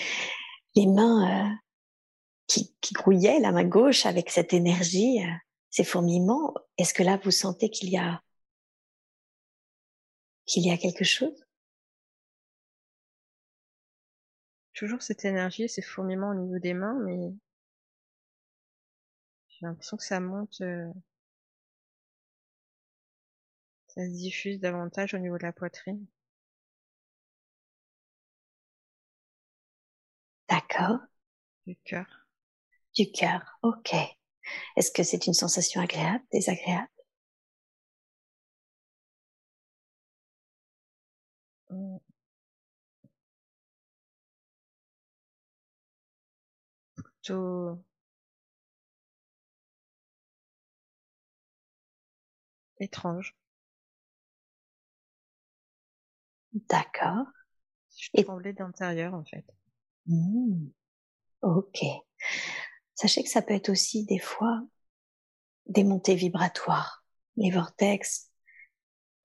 les 0.77 0.87
mains 0.87 1.51
euh, 1.51 1.55
qui, 2.47 2.75
qui 2.81 2.95
grouillaient, 2.95 3.41
la 3.41 3.53
main 3.53 3.65
gauche 3.65 4.07
avec 4.07 4.31
cette 4.31 4.53
énergie, 4.53 5.25
euh, 5.25 5.33
ces 5.71 5.85
fourmillements. 5.85 6.55
Est-ce 6.79 6.95
que 6.95 7.03
là 7.03 7.19
vous 7.25 7.33
sentez 7.33 7.69
qu'il 7.71 7.91
y 7.91 7.99
a 7.99 8.23
qu'il 10.47 10.65
y 10.65 10.71
a 10.71 10.79
quelque 10.79 11.05
chose? 11.05 11.48
Toujours 14.79 15.03
cette 15.03 15.25
énergie, 15.27 15.69
ces 15.69 15.83
fourmillements 15.83 16.31
au 16.31 16.35
niveau 16.35 16.59
des 16.59 16.73
mains, 16.73 16.99
mais 17.05 17.35
j'ai 19.51 19.67
l'impression 19.67 19.99
que 19.99 20.05
ça 20.05 20.21
monte, 20.21 20.63
euh, 20.63 20.91
ça 23.89 24.03
se 24.07 24.11
diffuse 24.13 24.61
davantage 24.61 25.13
au 25.13 25.19
niveau 25.19 25.37
de 25.37 25.43
la 25.43 25.53
poitrine. 25.53 26.07
D'accord. 30.51 30.99
Du 31.67 31.77
cœur. 31.85 32.07
Du 32.97 33.11
cœur, 33.13 33.59
ok. 33.63 33.95
Est-ce 34.77 34.93
que 34.93 35.03
c'est 35.05 35.27
une 35.29 35.35
sensation 35.35 35.81
agréable, 35.83 36.25
désagréable? 36.33 36.89
Mmh. 41.71 42.08
Étrange. 52.81 53.37
D'accord. 56.53 57.27
Je 57.97 58.23
tremblais 58.23 58.53
d'intérieur 58.53 59.15
en 59.15 59.25
fait. 59.25 59.45
Mmh. 60.07 60.69
Ok. 61.43 61.81
Sachez 62.95 63.23
que 63.23 63.29
ça 63.29 63.43
peut 63.43 63.55
être 63.55 63.69
aussi 63.69 64.05
des 64.05 64.19
fois 64.19 64.63
des 65.67 65.85
montées 65.85 66.15
vibratoires. 66.15 67.05
Les 67.37 67.51
vortex, 67.51 68.31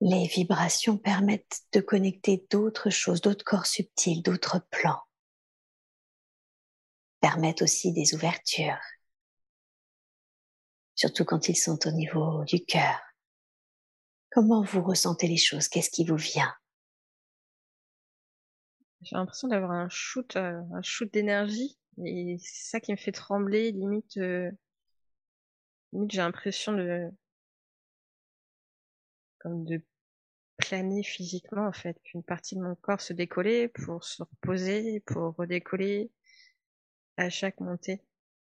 les 0.00 0.26
vibrations 0.26 0.98
permettent 0.98 1.62
de 1.72 1.80
connecter 1.80 2.46
d'autres 2.50 2.90
choses, 2.90 3.20
d'autres 3.20 3.44
corps 3.44 3.66
subtils, 3.66 4.22
d'autres 4.22 4.60
plans 4.70 5.02
permettent 7.24 7.62
aussi 7.62 7.90
des 7.94 8.14
ouvertures, 8.14 8.78
surtout 10.94 11.24
quand 11.24 11.48
ils 11.48 11.56
sont 11.56 11.78
au 11.86 11.90
niveau 11.90 12.44
du 12.44 12.62
cœur. 12.62 13.00
Comment 14.30 14.62
vous 14.62 14.82
ressentez 14.82 15.26
les 15.26 15.38
choses? 15.38 15.68
Qu'est-ce 15.68 15.88
qui 15.88 16.04
vous 16.04 16.18
vient? 16.18 16.54
J'ai 19.00 19.16
l'impression 19.16 19.48
d'avoir 19.48 19.70
un 19.70 19.88
shoot, 19.88 20.36
euh, 20.36 20.60
un 20.74 20.82
shoot 20.82 21.10
d'énergie, 21.10 21.78
et 22.04 22.36
c'est 22.42 22.68
ça 22.72 22.80
qui 22.80 22.92
me 22.92 22.98
fait 22.98 23.12
trembler. 23.12 23.72
Limite, 23.72 24.18
euh, 24.18 24.50
limite 25.94 26.10
j'ai 26.10 26.20
l'impression 26.20 26.72
de 26.74 27.08
comme 29.38 29.64
de 29.64 29.80
planer 30.58 31.02
physiquement 31.02 31.66
en 31.66 31.72
fait, 31.72 31.98
qu'une 32.02 32.22
partie 32.22 32.54
de 32.54 32.60
mon 32.60 32.74
corps 32.74 33.00
se 33.00 33.14
décollait 33.14 33.68
pour 33.68 34.04
se 34.04 34.22
reposer, 34.22 35.00
pour 35.06 35.34
redécoller, 35.36 36.10
à 37.16 37.28
chaque 37.28 37.58
montée. 37.58 38.00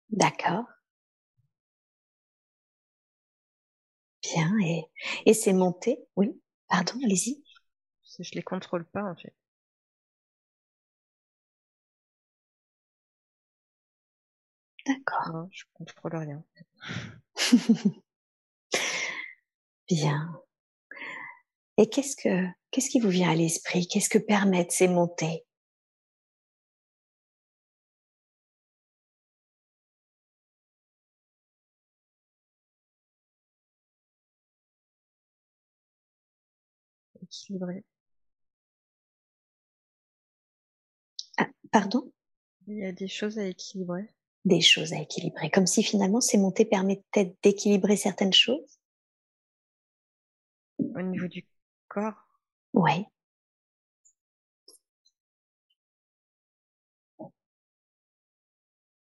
D'accord. 0.10 0.66
Bien. 4.24 4.58
Et, 4.66 4.86
et 5.28 5.34
ces 5.36 5.54
montées, 5.54 6.00
oui, 6.16 6.40
pardon, 6.68 6.94
allez-y. 7.04 7.44
Je 8.20 8.32
les 8.36 8.44
contrôle 8.44 8.86
pas, 8.86 9.04
en 9.04 9.16
fait. 9.16 9.36
D'accord. 14.86 15.32
Non, 15.34 15.50
je 15.52 15.64
contrôle 15.74 16.16
rien. 16.18 16.44
Bien. 19.88 20.42
Et 21.76 21.90
qu'est-ce 21.90 22.16
que, 22.16 22.48
qu'est-ce 22.72 22.90
qui 22.90 23.02
vous 23.02 23.10
vient 23.10 23.30
à 23.30 23.36
l'esprit? 23.36 23.86
Qu'est-ce 23.86 24.08
que 24.10 24.18
permettent 24.20 24.72
ces 24.72 24.88
montées? 24.88 25.44
Ah, 41.38 41.48
pardon? 41.72 42.12
Il 42.68 42.78
y 42.78 42.86
a 42.86 42.92
des 42.92 43.08
choses 43.08 43.40
à 43.40 43.46
équilibrer. 43.46 44.10
Des 44.46 44.62
choses 44.62 44.94
à 44.94 45.00
équilibrer. 45.00 45.50
Comme 45.50 45.68
si 45.68 45.84
finalement 45.84 46.22
ces 46.22 46.38
montées 46.38 46.66
permettaient 46.66 47.36
d'équilibrer 47.42 47.96
certaines 47.96 48.34
choses? 48.34 48.80
Au 50.80 51.02
niveau 51.02 51.28
du 51.28 51.46
corps? 51.88 52.28
Oui. 52.74 53.06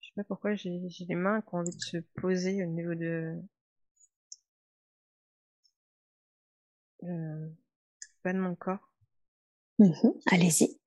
Je 0.02 0.08
sais 0.08 0.14
pas 0.16 0.24
pourquoi 0.24 0.56
j'ai 0.56 0.70
les 1.08 1.16
mains 1.16 1.42
qui 1.42 1.54
ont 1.54 1.60
envie 1.60 1.76
de 1.76 1.82
se 1.82 1.98
poser 2.16 2.64
au 2.64 2.68
niveau 2.68 2.96
de... 2.96 3.40
Euh, 7.04 7.48
pas 8.24 8.34
de 8.34 8.40
mon 8.40 8.56
corps. 8.56 8.92
Mmh 9.80 9.94
allez-y. 10.32 10.80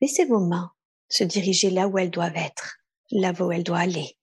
Laissez 0.00 0.24
vos 0.24 0.40
mains 0.40 0.72
se 1.08 1.24
diriger 1.24 1.70
là 1.70 1.88
où 1.88 1.98
elles 1.98 2.10
doivent 2.10 2.36
être, 2.36 2.78
là 3.10 3.32
où 3.40 3.50
elles 3.50 3.64
doivent 3.64 3.80
aller. 3.80 4.17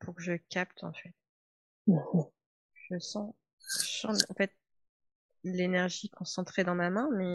Pour 0.00 0.14
que 0.14 0.22
je 0.22 0.34
capte 0.48 0.84
en 0.84 0.92
fait. 0.92 1.14
Mmh 1.86 2.22
je 2.88 2.98
sens, 3.00 3.34
je 3.82 4.06
en 4.06 4.34
fait 4.36 4.52
l'énergie 5.42 6.08
concentrée 6.10 6.62
dans 6.62 6.74
ma 6.74 6.90
main, 6.90 7.08
mais 7.16 7.34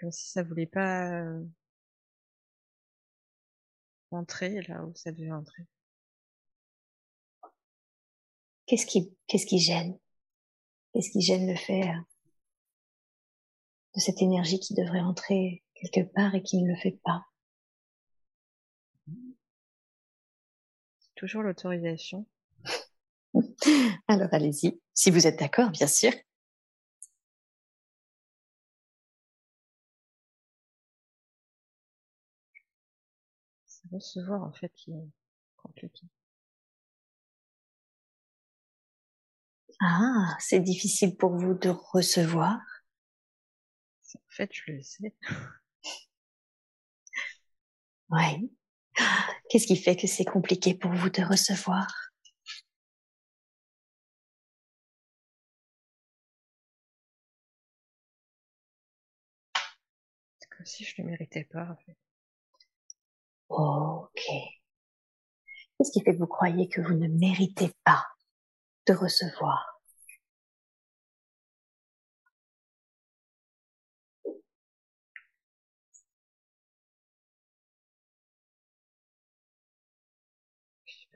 comme 0.00 0.12
si 0.12 0.30
ça 0.30 0.42
voulait 0.42 0.66
pas 0.66 1.10
euh, 1.10 1.44
entrer 4.10 4.62
là 4.62 4.84
où 4.84 4.94
ça 4.94 5.12
devait 5.12 5.32
entrer. 5.32 5.64
Qu'est-ce 8.66 8.86
qui, 8.86 9.14
qu'est-ce 9.26 9.46
qui 9.46 9.58
gêne? 9.58 9.98
Qu'est-ce 10.92 11.10
qui 11.10 11.22
gêne 11.22 11.48
le 11.48 11.56
fait 11.56 11.88
euh, 11.88 12.00
de 13.94 14.00
cette 14.00 14.22
énergie 14.22 14.60
qui 14.60 14.74
devrait 14.74 15.00
entrer 15.00 15.64
quelque 15.74 16.00
part 16.12 16.34
et 16.34 16.42
qui 16.42 16.62
ne 16.62 16.68
le 16.68 16.76
fait 16.76 16.98
pas? 17.04 17.27
Toujours 21.18 21.42
l'autorisation. 21.42 22.24
Alors 24.08 24.28
allez-y, 24.32 24.78
si 24.94 25.10
vous 25.10 25.26
êtes 25.26 25.38
d'accord, 25.38 25.70
bien 25.70 25.86
sûr. 25.86 26.12
C'est 33.66 33.88
recevoir 33.92 34.42
en 34.42 34.50
fait 34.52 34.72
qui 34.74 34.90
est 34.90 35.08
compliqué. 35.56 36.08
Ah, 39.82 40.36
c'est 40.38 40.60
difficile 40.60 41.16
pour 41.16 41.32
vous 41.36 41.54
de 41.54 41.68
recevoir 41.70 42.60
En 44.16 44.20
fait, 44.30 44.50
je 44.52 44.72
le 44.72 44.82
sais. 44.82 45.14
Oui. 48.10 48.50
Qu'est-ce 49.48 49.66
qui 49.66 49.76
fait 49.76 49.96
que 49.96 50.06
c'est 50.06 50.24
compliqué 50.24 50.74
pour 50.74 50.92
vous 50.92 51.10
de 51.10 51.22
recevoir? 51.22 51.86
C'est 60.38 60.48
comme 60.56 60.66
si 60.66 60.84
je 60.84 60.94
ne 60.98 61.06
le 61.06 61.10
méritais 61.12 61.44
pas, 61.44 61.62
en 61.64 61.76
fait. 61.86 61.96
Ok. 63.48 64.20
Qu'est-ce 65.78 65.92
qui 65.92 66.02
fait 66.02 66.12
que 66.12 66.18
vous 66.18 66.26
croyez 66.26 66.68
que 66.68 66.80
vous 66.80 66.94
ne 66.94 67.08
méritez 67.08 67.70
pas 67.84 68.04
de 68.86 68.94
recevoir? 68.94 69.77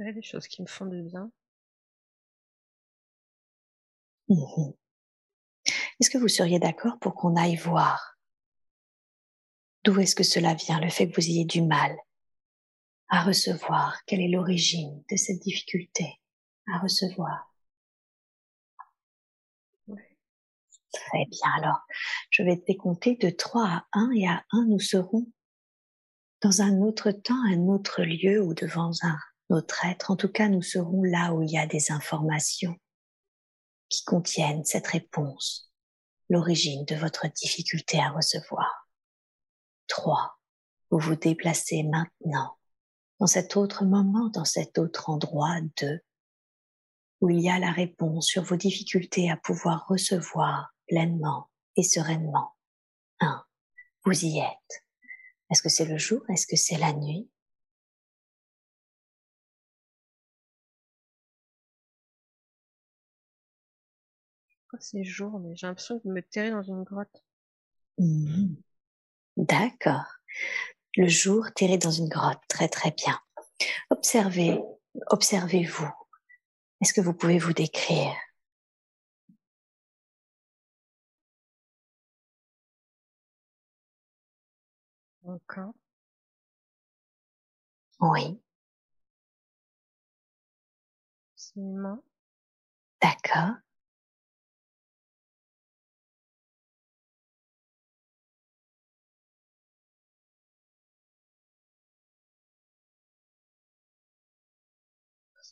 Fais 0.02 0.12
des 0.12 0.22
choses 0.22 0.48
qui 0.48 0.62
me 0.62 0.66
font 0.66 0.86
du 0.86 1.00
bien. 1.02 1.30
Mhm. 4.28 4.72
Est-ce 6.00 6.10
que 6.10 6.18
vous 6.18 6.28
seriez 6.28 6.58
d'accord 6.58 6.98
pour 6.98 7.14
qu'on 7.14 7.36
aille 7.36 7.54
voir? 7.54 8.18
D'où 9.84 10.00
est-ce 10.00 10.16
que 10.16 10.24
cela 10.24 10.54
vient, 10.54 10.80
le 10.80 10.88
fait 10.90 11.08
que 11.08 11.14
vous 11.14 11.28
ayez 11.28 11.44
du 11.44 11.62
mal 11.62 11.96
à 13.10 13.22
recevoir? 13.22 14.00
Quelle 14.06 14.20
est 14.20 14.28
l'origine 14.28 15.04
de 15.08 15.16
cette 15.16 15.40
difficulté 15.40 16.20
à 16.66 16.78
recevoir? 16.78 17.54
Très 19.86 21.26
bien, 21.26 21.52
alors 21.58 21.80
je 22.30 22.42
vais 22.42 22.56
te 22.56 22.66
décompter 22.66 23.14
de 23.16 23.30
3 23.30 23.66
à 23.66 23.86
1 23.92 24.10
et 24.10 24.26
à 24.26 24.44
1 24.50 24.64
nous 24.64 24.80
serons 24.80 25.30
dans 26.40 26.60
un 26.60 26.80
autre 26.80 27.12
temps, 27.12 27.40
un 27.46 27.68
autre 27.68 28.02
lieu 28.02 28.42
ou 28.42 28.52
devant 28.52 28.90
un 29.02 29.16
autre 29.52 29.84
être. 29.84 30.10
En 30.10 30.16
tout 30.16 30.30
cas, 30.30 30.48
nous 30.48 30.62
serons 30.62 31.02
là 31.02 31.32
où 31.32 31.42
il 31.42 31.50
y 31.50 31.58
a 31.58 31.66
des 31.66 31.92
informations 31.92 32.76
qui 33.88 34.04
contiennent 34.04 34.64
cette 34.64 34.86
réponse, 34.86 35.72
l'origine 36.28 36.84
de 36.86 36.96
votre 36.96 37.26
difficulté 37.28 37.98
à 38.00 38.10
recevoir. 38.10 38.88
3. 39.88 40.38
Vous 40.90 40.98
vous 40.98 41.16
déplacez 41.16 41.82
maintenant 41.82 42.56
dans 43.20 43.26
cet 43.26 43.56
autre 43.56 43.84
moment, 43.84 44.28
dans 44.30 44.44
cet 44.44 44.78
autre 44.78 45.10
endroit 45.10 45.60
de 45.76 46.02
où 47.20 47.30
il 47.30 47.40
y 47.40 47.48
a 47.48 47.58
la 47.58 47.70
réponse 47.70 48.26
sur 48.26 48.42
vos 48.42 48.56
difficultés 48.56 49.30
à 49.30 49.36
pouvoir 49.36 49.86
recevoir 49.86 50.74
pleinement 50.88 51.48
et 51.76 51.84
sereinement. 51.84 52.56
1. 53.20 53.44
Vous 54.04 54.24
y 54.24 54.40
êtes. 54.40 54.84
Est-ce 55.50 55.62
que 55.62 55.68
c'est 55.68 55.84
le 55.84 55.98
jour? 55.98 56.22
Est-ce 56.30 56.48
que 56.48 56.56
c'est 56.56 56.78
la 56.78 56.92
nuit? 56.92 57.30
C'est 64.80 65.04
jour, 65.04 65.38
mais 65.40 65.54
j'ai 65.56 65.66
l'impression 65.66 66.00
de 66.04 66.10
me 66.10 66.22
terrer 66.22 66.50
dans 66.50 66.62
une 66.62 66.82
grotte. 66.82 67.22
Mmh. 67.98 68.54
D'accord. 69.36 70.06
Le 70.96 71.08
jour 71.08 71.46
terré 71.54 71.78
dans 71.78 71.90
une 71.90 72.08
grotte, 72.08 72.40
très 72.48 72.68
très 72.68 72.90
bien. 72.92 73.18
Observez, 73.90 74.60
observez-vous. 75.10 75.90
Est-ce 76.80 76.92
que 76.94 77.00
vous 77.00 77.14
pouvez 77.14 77.38
vous 77.38 77.52
décrire? 77.52 78.14
Encore. 85.24 85.74
Oui. 88.00 88.40
C'est 91.36 91.60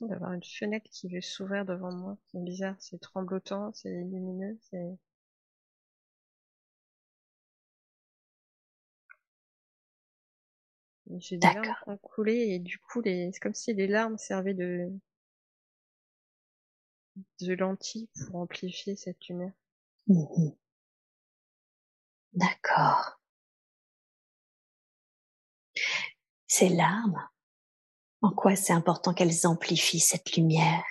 d'avoir 0.09 0.33
une 0.33 0.43
fenêtre 0.45 0.89
qui 0.91 1.09
veut 1.09 1.21
s'ouvrir 1.21 1.65
devant 1.65 1.93
moi. 1.93 2.17
C'est 2.33 2.43
bizarre, 2.45 2.77
c'est 2.79 3.01
tremblotant, 3.01 3.73
c'est 3.73 3.91
lumineux, 3.91 4.59
c'est... 4.71 4.99
J'ai 11.19 11.37
des 11.37 11.47
larmes 11.47 11.63
qui 11.85 11.91
ont 11.91 11.97
coulé 11.99 12.33
et 12.33 12.59
du 12.59 12.79
coup, 12.79 13.03
les... 13.03 13.31
c'est 13.33 13.41
comme 13.41 13.53
si 13.55 13.75
les 13.75 13.87
larmes 13.87 14.17
servaient 14.17 14.55
de 14.55 14.91
de 17.41 17.55
lentilles 17.55 18.09
pour 18.29 18.37
amplifier 18.37 18.95
cette 18.95 19.27
lumière. 19.27 19.53
Mmh 20.09 20.53
D'accord. 22.33 23.21
Ces 26.47 26.69
larmes, 26.69 27.27
en 28.23 28.31
quoi 28.31 28.57
c'est 28.57 28.73
important 28.73 29.13
qu'elles 29.13 29.47
amplifient 29.47 30.01
cette 30.01 30.35
lumière? 30.35 30.85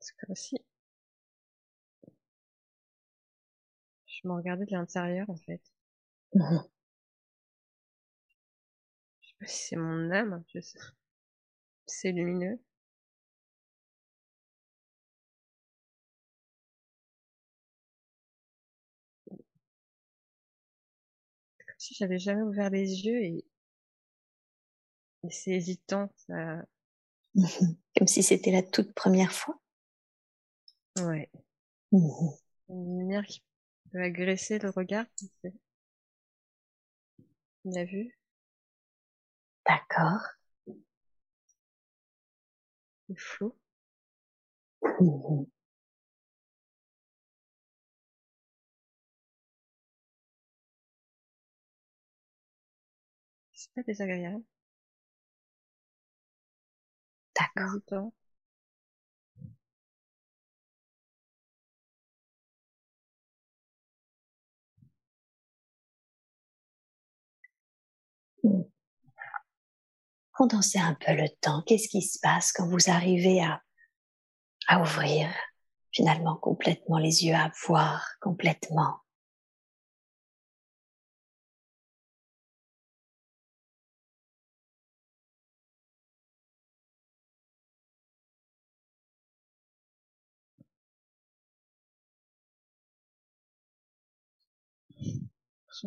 C'est 0.00 0.14
comme 0.20 0.34
si 0.36 0.56
je 4.06 4.28
me 4.28 4.34
regardais 4.34 4.64
de 4.64 4.70
l'intérieur 4.70 5.28
en 5.28 5.34
fait. 5.34 5.60
Mmh 6.34 6.58
je 9.20 9.28
sais 9.28 9.34
pas 9.40 9.46
si 9.46 9.66
c'est 9.68 9.76
mon 9.76 10.10
âme, 10.12 10.44
je 10.54 10.60
sais. 10.60 10.78
C'est 11.86 12.10
lumineux. 12.10 12.58
J'avais 21.90 22.18
jamais 22.18 22.42
ouvert 22.42 22.70
les 22.70 23.04
yeux 23.04 23.22
et, 23.22 23.44
c'est 25.30 25.52
hésitant. 25.52 26.10
Ça... 26.16 26.64
Comme 27.96 28.06
si 28.06 28.22
c'était 28.22 28.50
la 28.50 28.62
toute 28.62 28.92
première 28.92 29.32
fois. 29.32 29.60
Ouais. 30.98 31.30
Mmh 31.92 32.30
Une 32.68 32.98
lumière 32.98 33.26
qui 33.26 33.42
peut 33.92 34.02
agresser 34.02 34.58
le 34.58 34.70
regard. 34.70 35.06
Il 37.64 37.78
a 37.78 37.84
vu? 37.84 38.16
D'accord. 39.66 40.20
Le 43.08 43.14
flou. 43.16 43.54
Mmh 45.00 45.44
C'est 53.74 53.82
pas 53.82 53.86
désagréable. 53.86 54.42
D'accord. 57.36 58.12
Mmh. 68.44 68.62
Condensez 70.32 70.78
un 70.78 70.92
peu 70.92 71.14
le 71.14 71.26
temps. 71.40 71.62
Qu'est-ce 71.62 71.88
qui 71.88 72.02
se 72.02 72.18
passe 72.20 72.52
quand 72.52 72.68
vous 72.68 72.90
arrivez 72.90 73.42
à, 73.42 73.62
à 74.66 74.80
ouvrir 74.80 75.28
finalement 75.92 76.34
complètement 76.34 76.98
les 76.98 77.24
yeux, 77.24 77.34
à 77.36 77.52
voir 77.68 78.04
complètement? 78.20 78.96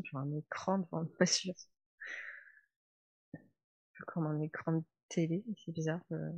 J'ai 0.04 0.18
un 0.18 0.32
écran 0.38 0.80
devant 0.80 1.04
yeux. 1.46 1.54
Comme 4.08 4.28
un 4.28 4.41
écran 4.41 4.74
de 4.74 4.84
télé, 5.10 5.43
c'est 5.64 5.72
bizarre. 5.72 6.02
Euh. 6.12 6.32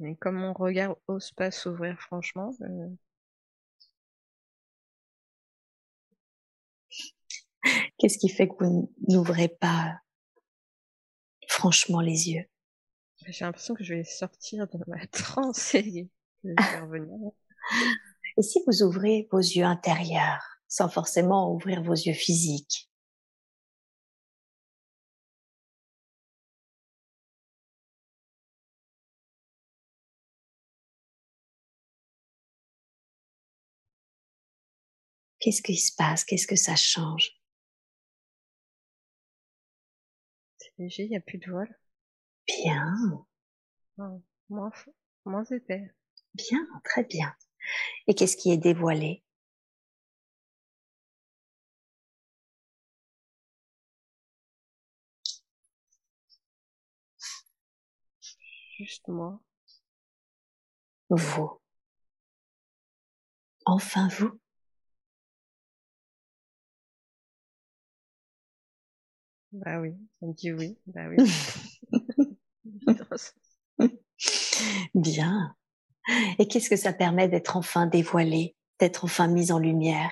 Mais 0.00 0.14
comme 0.16 0.36
mon 0.36 0.52
regard 0.52 0.96
ose 1.08 1.32
pas 1.32 1.50
s'ouvrir 1.50 2.00
franchement. 2.00 2.52
Euh. 2.60 2.88
Qu'est-ce 7.98 8.18
qui 8.18 8.28
fait 8.28 8.48
que 8.48 8.64
vous 8.64 8.92
n'ouvrez 9.08 9.48
pas 9.48 10.00
franchement 11.48 12.00
les 12.00 12.30
yeux? 12.30 12.44
J'ai 13.26 13.44
l'impression 13.44 13.74
que 13.74 13.82
je 13.82 13.94
vais 13.94 14.04
sortir 14.04 14.68
de 14.68 14.78
ma 14.86 15.04
transe 15.08 15.74
et 15.74 16.08
je 16.44 16.48
vais 16.48 16.80
revenir. 16.80 17.32
Et 18.38 18.42
si 18.42 18.62
vous 18.68 18.84
ouvrez 18.84 19.26
vos 19.32 19.40
yeux 19.40 19.64
intérieurs, 19.64 20.60
sans 20.68 20.88
forcément 20.88 21.52
ouvrir 21.52 21.82
vos 21.82 21.94
yeux 21.94 22.12
physiques? 22.14 22.88
Qu'est-ce 35.40 35.62
qui 35.62 35.76
se 35.76 35.92
passe? 35.96 36.22
Qu'est-ce 36.24 36.46
que 36.46 36.54
ça 36.54 36.76
change? 36.76 37.32
C'est 40.58 40.70
léger, 40.78 41.06
il 41.06 41.10
n'y 41.10 41.16
a 41.16 41.20
plus 41.20 41.38
de 41.38 41.50
voile. 41.50 41.76
Bien. 42.46 42.94
Moins, 44.48 44.70
moins 45.24 45.44
épais. 45.50 45.90
Bien, 46.34 46.64
très 46.84 47.02
bien. 47.02 47.34
Et 48.08 48.14
qu'est-ce 48.14 48.36
qui 48.36 48.52
est 48.52 48.58
dévoilé? 48.58 49.22
Juste 58.78 59.08
moi. 59.08 59.40
Vous. 61.10 61.60
Enfin 63.66 64.08
vous. 64.08 64.40
Bah 69.52 69.78
oui, 69.80 69.94
dit 70.22 70.52
oui. 70.52 70.78
Bah 70.86 71.08
oui. 71.08 71.16
Bien. 74.94 75.54
Et 76.38 76.48
qu'est-ce 76.48 76.70
que 76.70 76.76
ça 76.76 76.92
permet 76.92 77.28
d'être 77.28 77.56
enfin 77.56 77.86
dévoilé, 77.86 78.56
d'être 78.80 79.04
enfin 79.04 79.28
mis 79.28 79.52
en 79.52 79.58
lumière? 79.58 80.10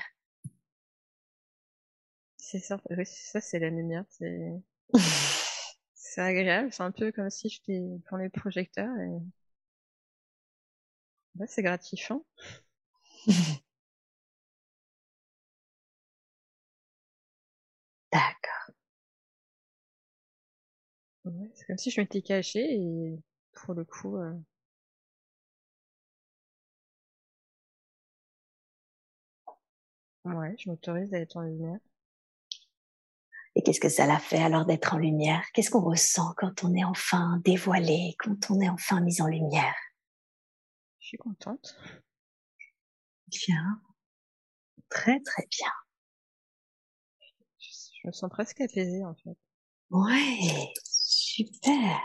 C'est 2.37 2.61
ça, 2.61 2.81
ça 3.05 3.41
c'est 3.41 3.59
la 3.59 3.71
lumière. 3.71 4.05
C'est 4.11 4.53
c'est 5.95 6.21
agréable, 6.23 6.73
c'est 6.73 6.83
un 6.83 6.93
peu 6.93 7.13
comme 7.13 7.31
si 7.31 7.49
j'étais 7.49 7.81
dans 8.11 8.17
les 8.17 8.29
projecteurs 8.29 8.97
et 9.01 9.19
c'est 11.47 11.63
gratifiant. 11.63 12.25
D'accord. 18.13 18.73
c'est 21.55 21.67
comme 21.67 21.79
si 21.79 21.91
je 21.91 22.01
m'étais 22.01 22.23
cachée 22.23 22.75
et 22.75 23.19
pour 23.53 23.75
le 23.75 23.85
coup, 23.85 24.17
euh, 24.17 24.33
Ouais, 30.35 30.57
je 30.59 30.69
m'autorise 30.69 31.15
à 31.15 31.19
être 31.19 31.37
en 31.37 31.43
lumière. 31.43 31.79
Et 33.55 33.63
qu'est-ce 33.63 33.81
que 33.81 33.89
ça 33.89 34.07
l'a 34.07 34.19
fait 34.19 34.43
alors 34.43 34.67
d'être 34.67 34.95
en 34.95 34.99
lumière? 34.99 35.45
Qu'est-ce 35.55 35.71
qu'on 35.71 35.81
ressent 35.81 36.35
quand 36.37 36.65
on 36.65 36.75
est 36.75 36.85
enfin 36.85 37.41
dévoilé, 37.45 38.15
quand 38.19 38.51
on 38.51 38.61
est 38.61 38.69
enfin 38.69 39.01
mis 39.01 39.23
en 39.23 39.29
lumière? 39.29 39.75
Je 40.99 41.07
suis 41.07 41.17
contente. 41.17 41.77
Bien. 43.29 43.81
Très 44.89 45.21
très 45.21 45.47
bien. 45.51 45.71
Je 47.59 48.09
me 48.09 48.13
sens 48.13 48.31
presque 48.31 48.61
apaisée 48.61 49.05
en 49.05 49.15
fait. 49.15 49.37
Ouais, 49.91 50.73
super. 50.85 52.03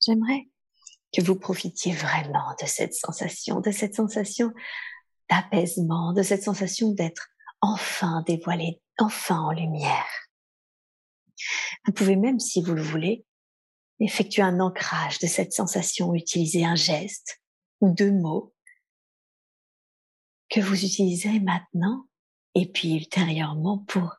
J'aimerais 0.00 0.46
que 1.14 1.22
vous 1.22 1.36
profitiez 1.38 1.92
vraiment 1.92 2.54
de 2.60 2.66
cette 2.66 2.94
sensation, 2.94 3.60
de 3.60 3.70
cette 3.70 3.94
sensation 3.94 4.52
d'apaisement, 5.30 6.12
de 6.12 6.22
cette 6.22 6.42
sensation 6.42 6.92
d'être 6.92 7.28
enfin 7.60 8.22
dévoilé, 8.26 8.80
enfin 8.98 9.38
en 9.38 9.52
lumière. 9.52 10.06
Vous 11.86 11.92
pouvez 11.92 12.16
même, 12.16 12.40
si 12.40 12.62
vous 12.62 12.74
le 12.74 12.82
voulez, 12.82 13.24
effectuer 14.00 14.42
un 14.42 14.60
ancrage 14.60 15.18
de 15.20 15.26
cette 15.26 15.52
sensation, 15.52 16.14
utiliser 16.14 16.64
un 16.64 16.74
geste 16.74 17.40
ou 17.80 17.90
deux 17.90 18.12
mots 18.12 18.52
que 20.50 20.60
vous 20.60 20.84
utiliserez 20.84 21.40
maintenant 21.40 22.06
et 22.54 22.70
puis 22.70 22.94
ultérieurement 22.94 23.78
pour 23.78 24.16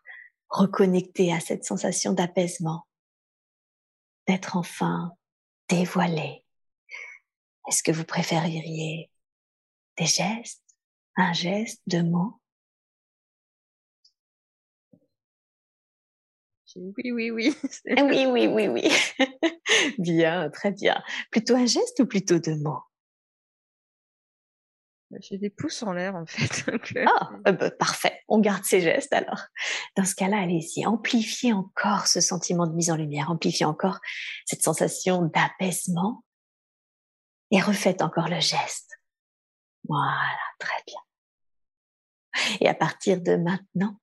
reconnecter 0.50 1.34
à 1.34 1.40
cette 1.40 1.66
sensation 1.66 2.14
d'apaisement, 2.14 2.88
d'être 4.28 4.58
enfin 4.58 5.12
dévoilé, 5.70 6.45
est-ce 7.68 7.84
que 7.84 7.92
vous 7.92 8.06
préféreriez 8.06 9.10
des 9.98 10.06
gestes, 10.06 10.64
un 11.16 11.34
geste, 11.34 11.82
deux 11.88 12.04
mots? 12.04 12.40
Oui, 16.76 17.12
oui, 17.12 17.32
oui. 17.32 17.56
oui, 17.86 18.26
oui, 18.26 18.48
oui, 18.48 18.68
oui. 18.68 18.92
bien, 19.98 20.50
très 20.50 20.72
bien. 20.72 21.02
Plutôt 21.32 21.56
un 21.56 21.66
geste 21.66 22.00
ou 22.02 22.06
plutôt 22.06 22.40
deux 22.40 22.58
mots? 22.58 22.82
Bah, 25.10 25.18
J'ai 25.22 25.38
des 25.38 25.50
pouces 25.50 25.84
en 25.84 25.94
l'air 25.94 26.16
en 26.16 26.26
fait. 26.26 26.66
Euh, 26.98 27.06
ah, 27.08 27.30
euh, 27.48 27.52
bah, 27.54 27.72
parfait. 27.72 28.20
On 28.28 28.40
garde 28.40 28.64
ces 28.64 28.82
gestes 28.82 29.14
alors. 29.14 29.46
Dans 29.96 30.04
ce 30.04 30.16
cas-là, 30.16 30.40
allez-y. 30.40 30.86
Amplifiez 30.86 31.54
encore 31.54 32.08
ce 32.08 32.20
sentiment 32.20 32.68
de 32.68 32.74
mise 32.74 32.92
en 32.92 32.98
lumière. 32.98 33.30
Amplifiez 33.30 33.66
encore 33.66 34.00
cette 34.46 34.64
sensation 34.64 35.22
d'apaisement 35.24 36.25
et 37.56 37.62
refaites 37.62 38.02
encore 38.02 38.28
le 38.28 38.42
geste. 38.42 39.00
Voilà, 39.88 40.38
très 40.60 40.84
bien. 40.86 41.00
Et 42.60 42.68
à 42.68 42.74
partir 42.74 43.22
de 43.22 43.38
maintenant, 43.38 43.98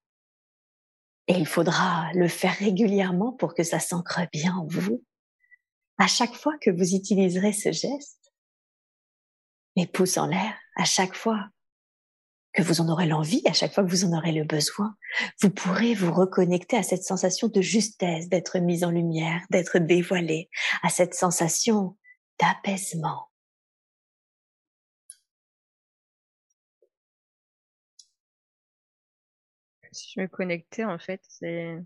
et 1.29 1.35
il 1.35 1.47
faudra 1.47 2.11
le 2.15 2.29
faire 2.29 2.57
régulièrement 2.57 3.33
pour 3.33 3.55
que 3.55 3.63
ça 3.63 3.79
s'ancre 3.79 4.23
bien 4.33 4.57
en 4.57 4.67
vous, 4.67 5.05
à 5.99 6.07
chaque 6.07 6.35
fois 6.35 6.55
que 6.63 6.71
vous 6.71 6.95
utiliserez 6.95 7.53
ce 7.53 7.73
geste, 7.73 8.33
les 9.77 9.87
pouces 9.87 10.17
en 10.17 10.29
l'air, 10.29 10.55
à 10.77 10.85
chaque 10.85 11.15
fois 11.15 11.51
que 12.55 12.63
vous 12.63 12.81
en 12.81 12.89
aurez 12.89 13.07
l'envie, 13.07 13.43
à 13.47 13.53
chaque 13.53 13.75
fois 13.75 13.85
que 13.85 13.91
vous 13.91 14.07
en 14.07 14.17
aurez 14.17 14.33
le 14.33 14.45
besoin, 14.45 14.97
vous 15.43 15.51
pourrez 15.51 15.95
vous 15.95 16.13
reconnecter 16.13 16.79
à 16.79 16.83
cette 16.83 17.05
sensation 17.05 17.49
de 17.49 17.61
justesse, 17.61 18.31
d'être 18.31 18.59
mise 18.59 18.83
en 18.83 18.91
lumière, 18.91 19.43
d'être 19.51 19.79
dévoilé, 19.79 20.49
à 20.83 20.89
cette 20.89 21.15
sensation 21.15 21.99
d'apaisement. 22.41 23.32
Si 29.93 30.13
je 30.17 30.21
me 30.21 30.27
connectais, 30.29 30.85
en 30.85 30.99
fait, 30.99 31.21
c'est. 31.29 31.79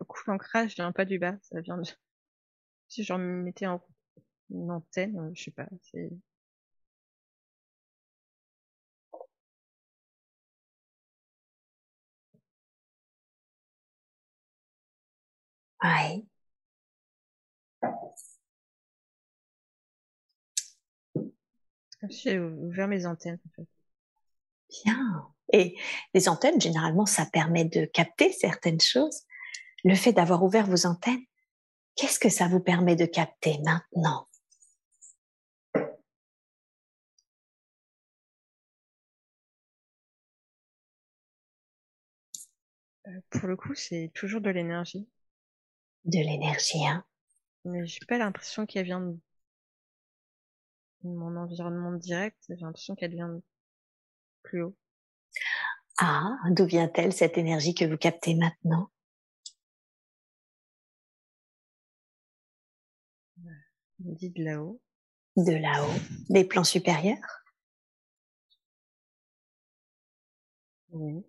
Le 0.00 0.04
coup 0.04 0.20
d'ancrage 0.26 0.74
vient 0.74 0.92
pas 0.92 1.06
du 1.06 1.18
bas, 1.18 1.36
ça 1.40 1.60
vient 1.62 1.78
de. 1.78 1.84
Si 2.88 3.04
je 3.04 3.14
me 3.14 3.42
mettais 3.44 3.66
en 3.66 3.82
une 4.50 4.70
antenne, 4.70 5.18
euh, 5.18 5.32
je 5.34 5.44
sais 5.44 5.50
pas, 5.52 5.68
c'est. 5.82 6.10
Ouais. 15.82 16.24
Comme 22.00 22.10
si 22.10 22.28
j'ai 22.28 22.38
ouvert 22.38 22.86
mes 22.86 23.06
antennes, 23.06 23.38
en 23.46 23.50
fait. 23.56 23.66
Bien. 24.72 25.28
Et 25.52 25.76
les 26.14 26.28
antennes, 26.28 26.60
généralement, 26.60 27.06
ça 27.06 27.26
permet 27.26 27.64
de 27.64 27.84
capter 27.84 28.32
certaines 28.32 28.80
choses. 28.80 29.22
Le 29.84 29.94
fait 29.94 30.12
d'avoir 30.12 30.42
ouvert 30.42 30.66
vos 30.66 30.86
antennes, 30.86 31.22
qu'est-ce 31.96 32.18
que 32.18 32.28
ça 32.30 32.48
vous 32.48 32.60
permet 32.60 32.96
de 32.96 33.06
capter 33.06 33.58
maintenant? 33.64 34.28
Euh, 43.06 43.20
Pour 43.30 43.48
le 43.48 43.56
coup, 43.56 43.74
c'est 43.74 44.10
toujours 44.14 44.40
de 44.40 44.50
l'énergie. 44.50 45.08
De 46.04 46.18
l'énergie, 46.18 46.86
hein 46.86 47.04
Mais 47.64 47.86
j'ai 47.86 48.04
pas 48.06 48.18
l'impression 48.18 48.66
qu'elle 48.66 48.84
vient 48.86 49.14
mon 51.04 51.36
environnement 51.36 51.92
direct, 51.92 52.38
j'ai 52.48 52.56
l'impression 52.56 52.94
qu'elle 52.94 53.10
vient 53.10 53.40
plus 54.42 54.62
haut. 54.62 54.76
Ah, 55.98 56.36
d'où 56.50 56.66
vient-elle 56.66 57.12
cette 57.12 57.38
énergie 57.38 57.74
que 57.74 57.84
vous 57.84 57.96
captez 57.96 58.34
maintenant? 58.34 58.90
Dit 63.98 64.30
de 64.30 64.44
là-haut. 64.44 64.80
De 65.36 65.52
là-haut, 65.52 65.98
des 66.28 66.44
plans 66.44 66.64
supérieurs? 66.64 67.42
Oui. 70.90 71.24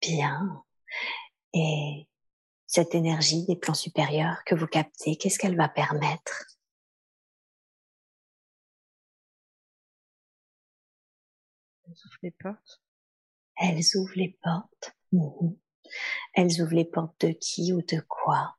Bien. 0.00 0.64
Et 1.52 2.08
cette 2.66 2.94
énergie 2.94 3.44
des 3.46 3.56
plans 3.56 3.74
supérieurs 3.74 4.42
que 4.46 4.54
vous 4.54 4.66
captez, 4.66 5.16
qu'est-ce 5.16 5.38
qu'elle 5.38 5.56
va 5.56 5.68
permettre? 5.68 6.51
Elle 11.92 11.98
ouvre 12.06 12.18
les 12.22 12.30
portes. 12.30 12.82
Elles 13.56 13.96
ouvrent 13.96 14.16
les 14.16 14.38
portes. 14.42 14.96
Elles 16.32 16.62
ouvrent 16.62 16.74
les 16.74 16.86
portes 16.86 17.26
de 17.26 17.32
qui 17.32 17.72
ou 17.74 17.82
de 17.82 18.00
quoi? 18.08 18.56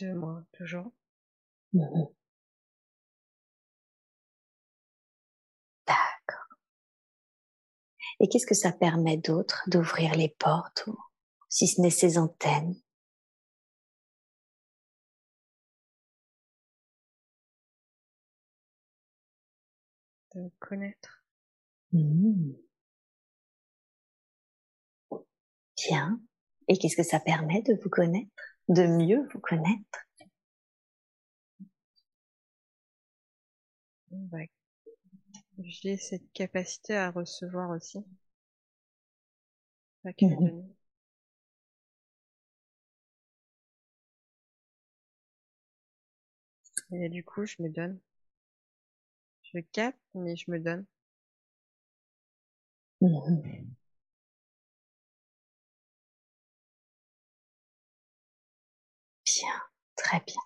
De 0.00 0.12
moi, 0.14 0.42
toujours. 0.52 0.92
D'accord. 1.74 2.14
Et 8.20 8.28
qu'est-ce 8.28 8.46
que 8.46 8.54
ça 8.54 8.72
permet 8.72 9.18
d'autre 9.18 9.64
d'ouvrir 9.66 10.14
les 10.14 10.28
portes, 10.30 10.84
ou, 10.86 10.96
si 11.50 11.66
ce 11.68 11.82
n'est 11.82 11.90
ces 11.90 12.16
antennes? 12.16 12.80
Connaître. 20.60 21.22
Mhm. 21.92 22.56
Bien. 25.78 26.20
Et 26.68 26.76
qu'est-ce 26.76 26.96
que 26.96 27.02
ça 27.02 27.20
permet 27.20 27.62
de 27.62 27.74
vous 27.82 27.88
connaître, 27.88 28.28
de 28.68 28.86
mieux 28.86 29.26
vous 29.32 29.40
connaître? 29.40 29.98
Bah, 34.10 34.44
J'ai 35.62 35.96
cette 35.98 36.32
capacité 36.32 36.96
à 36.96 37.10
recevoir 37.12 37.70
aussi. 37.70 38.04
Pas 40.02 40.12
que 40.12 40.26
donner. 40.26 40.64
Et 46.92 47.08
du 47.08 47.24
coup, 47.24 47.46
je 47.46 47.54
me 47.62 47.70
donne. 47.70 47.98
Je 49.52 49.60
capte, 49.72 49.98
mais 50.14 50.36
je 50.36 50.50
me 50.50 50.58
donne. 50.58 50.86
Bien, 59.24 59.62
très 59.96 60.20
bien. 60.26 60.42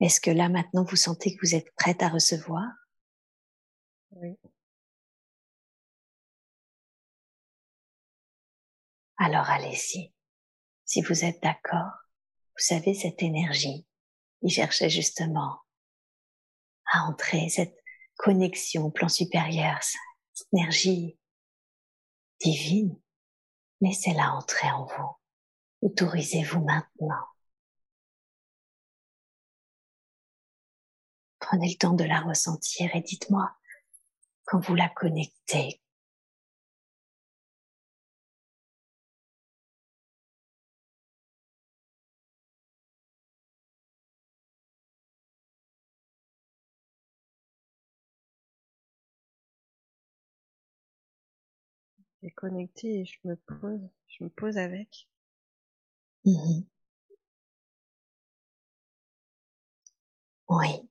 Est-ce 0.00 0.20
que 0.20 0.30
là 0.30 0.48
maintenant 0.48 0.84
vous 0.84 0.96
sentez 0.96 1.34
que 1.36 1.40
vous 1.46 1.54
êtes 1.54 1.70
prête 1.76 2.02
à 2.02 2.08
recevoir? 2.08 2.66
Oui. 4.12 4.36
Alors 9.18 9.48
allez-y. 9.50 10.12
Si 10.84 11.02
vous 11.02 11.24
êtes 11.24 11.42
d'accord, 11.42 11.92
vous 12.56 12.64
savez 12.64 12.94
cette 12.94 13.22
énergie, 13.22 13.86
il 14.42 14.50
cherchait 14.50 14.90
justement 14.90 15.60
à 16.92 17.04
entrer 17.04 17.48
cette 17.48 17.79
connexion 18.20 18.84
au 18.84 18.90
plan 18.90 19.08
supérieur, 19.08 19.82
cette 19.82 20.46
énergie 20.52 21.18
divine. 22.40 23.00
Laissez-la 23.80 24.34
entrer 24.34 24.70
en 24.70 24.84
vous. 24.84 25.16
Autorisez-vous 25.80 26.62
maintenant. 26.62 27.24
Prenez 31.38 31.70
le 31.70 31.78
temps 31.78 31.94
de 31.94 32.04
la 32.04 32.20
ressentir 32.20 32.94
et 32.94 33.00
dites-moi 33.00 33.56
quand 34.44 34.60
vous 34.60 34.74
la 34.74 34.90
connectez. 34.90 35.79
Et 52.22 52.30
connecté 52.30 53.00
et 53.00 53.04
je 53.04 53.18
me 53.24 53.36
pose. 53.36 53.86
Je 54.08 54.24
me 54.24 54.30
pose 54.30 54.56
avec. 54.56 55.06
Mhm. 56.24 56.64
Oui, 60.48 60.88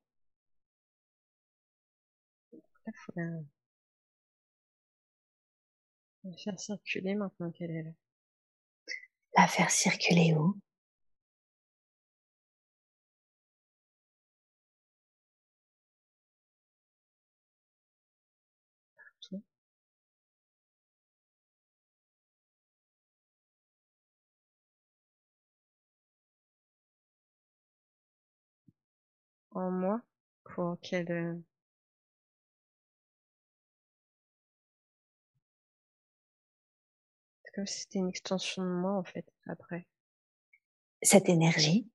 Là, 2.86 2.92
faut 3.06 3.12
la... 3.16 3.26
la 6.24 6.32
faire 6.38 6.58
circuler 6.58 7.14
maintenant 7.14 7.52
qu'elle 7.52 7.72
est 7.72 7.84
là. 7.84 7.92
la 9.36 9.48
faire 9.48 9.72
circuler 9.72 10.36
où? 10.36 10.56
En 29.52 29.70
moi 29.70 30.02
pour 30.44 30.80
qu'elle 30.82 31.12
euh, 31.12 31.36
c'est 37.44 37.52
comme 37.54 37.68
si 37.68 37.82
c'était 37.82 38.00
une 38.00 38.10
extension 38.10 38.64
de 38.64 38.70
moi 38.70 38.94
en 38.94 39.04
fait 39.04 39.26
après. 39.48 39.86
Cette 41.02 41.30
énergie 41.30 41.90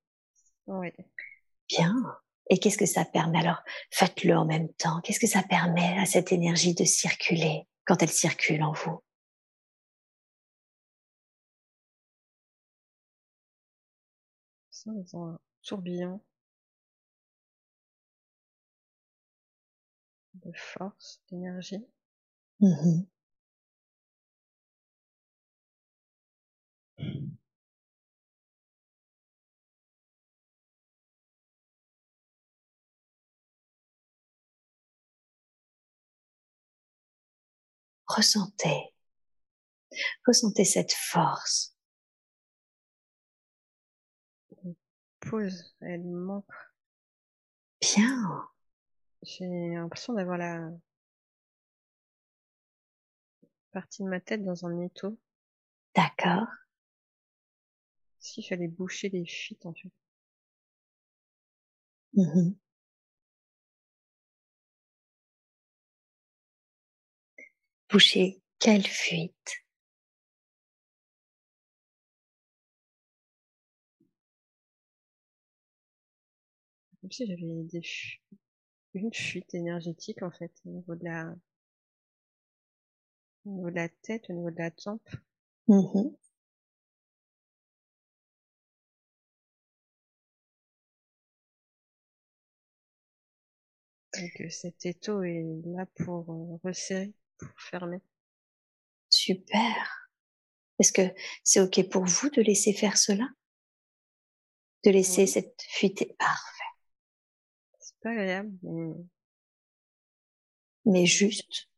Oui. 0.66 0.90
Bien. 1.68 1.94
Et 2.50 2.59
qu'est-ce 2.59 2.78
que 2.78 2.86
ça 2.86 3.05
permet? 3.05 3.38
Alors, 3.38 3.62
faites-le 3.90 4.36
en 4.36 4.44
même 4.44 4.72
temps. 4.74 5.00
Qu'est-ce 5.02 5.20
que 5.20 5.26
ça 5.26 5.42
permet 5.42 5.98
à 5.98 6.07
cette 6.07 6.32
énergie 6.32 6.74
de 6.74 6.84
circuler 6.84 7.66
quand 7.86 8.02
elle 8.02 8.11
circule 8.11 8.62
en 8.62 8.72
vous? 8.72 9.00
Ça, 14.70 14.90
dans 14.90 15.18
un 15.22 15.38
tourbillon 15.62 16.20
de 20.45 20.53
force, 20.55 21.20
d'énergie. 21.30 21.84
Mhm. 22.61 23.07
Ressentez. 38.07 38.95
Ressentez 40.26 40.64
cette 40.64 40.92
force. 40.92 41.74
Pause, 45.20 45.74
elle 45.80 46.05
manque. 46.05 46.45
Bien. 47.80 48.49
J'ai 49.24 49.70
l'impression 49.74 50.12
d'avoir 50.14 50.38
la 50.38 50.70
partie 53.72 54.02
de 54.02 54.08
ma 54.08 54.20
tête 54.20 54.42
dans 54.42 54.64
un 54.64 54.80
étau. 54.80 55.18
D'accord. 55.96 56.46
S'il 58.18 58.44
fallait 58.44 58.66
boucher 58.66 59.08
les 59.08 59.24
fuites 59.24 59.64
en 59.66 59.72
fait. 59.72 59.92
Mhm. 62.12 62.54
Boucher 67.88 68.42
quelle 68.58 68.86
fuite? 68.86 69.64
Comme 77.00 77.12
si 77.12 77.24
j'avais 77.26 77.62
des 77.70 77.82
fu- 77.82 78.20
une 78.95 79.12
fuite 79.12 79.55
énergétique 79.55 80.22
en 80.22 80.30
fait 80.30 80.53
au 80.64 80.70
niveau 80.70 80.95
de 80.95 81.05
la 81.05 81.34
au 83.45 83.51
niveau 83.51 83.70
de 83.70 83.76
la 83.76 83.88
tête, 83.88 84.24
au 84.30 84.32
niveau 84.32 84.51
de 84.51 84.59
la 84.59 84.70
tempe. 84.70 85.09
Mmh. 85.68 86.11
Euh, 94.16 94.49
cet 94.49 94.86
étau 94.86 95.22
est 95.22 95.45
là 95.64 95.86
pour 96.05 96.30
euh, 96.30 96.59
resserrer, 96.62 97.12
pour 97.38 97.49
fermer. 97.59 98.01
Super. 99.11 100.09
Est-ce 100.78 100.92
que 100.92 101.03
c'est 101.42 101.61
OK 101.61 101.88
pour 101.88 102.05
vous 102.05 102.30
de 102.30 102.42
laisser 102.42 102.72
faire 102.72 102.97
cela? 102.97 103.28
De 104.84 104.90
laisser 104.90 105.26
cette 105.26 105.62
fuite? 105.68 106.16
Parfait. 106.18 106.73
Pas 108.05 108.11
agréable, 108.11 108.52
mais 108.62 108.94
Mais 110.84 111.07
juste. 111.07 111.70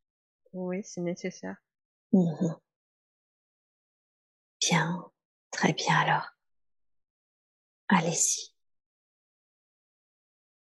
oui, 0.51 0.81
c'est 0.83 0.99
nécessaire. 0.99 1.55
Mhm. 2.11 2.57
Bien. 4.59 5.05
Très 5.51 5.71
bien 5.71 5.95
alors. 5.95 6.35
Allez-y. 7.87 8.51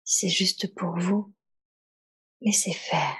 Si 0.04 0.28
c'est 0.28 0.28
juste 0.28 0.72
pour 0.74 0.96
vous, 0.96 1.34
laissez 2.40 2.72
faire. 2.72 3.16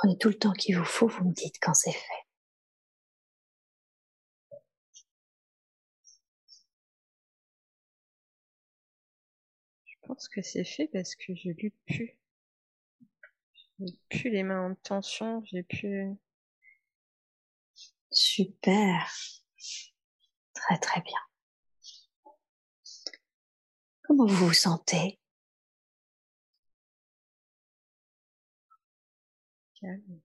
Prenez 0.00 0.16
tout 0.16 0.28
le 0.28 0.38
temps 0.38 0.54
qu'il 0.54 0.78
vous 0.78 0.84
faut, 0.86 1.08
vous 1.08 1.24
me 1.28 1.34
dites 1.34 1.56
quand 1.60 1.74
c'est 1.74 1.92
fait. 1.92 2.26
Je 9.84 9.96
pense 10.06 10.26
que 10.30 10.40
c'est 10.40 10.64
fait 10.64 10.88
parce 10.90 11.14
que 11.14 11.34
je 11.34 11.50
lutte 11.50 11.76
plus. 11.86 12.18
J'ai 13.78 13.98
plus 14.08 14.30
les 14.30 14.42
mains 14.42 14.70
en 14.70 14.74
tension, 14.74 15.44
j'ai 15.44 15.64
plus. 15.64 16.16
Super. 18.10 19.06
Très 20.54 20.78
très 20.78 21.02
bien. 21.02 21.20
Comment 24.04 24.24
vous 24.24 24.46
vous 24.46 24.54
sentez? 24.54 25.19
Mhm. 29.82 30.20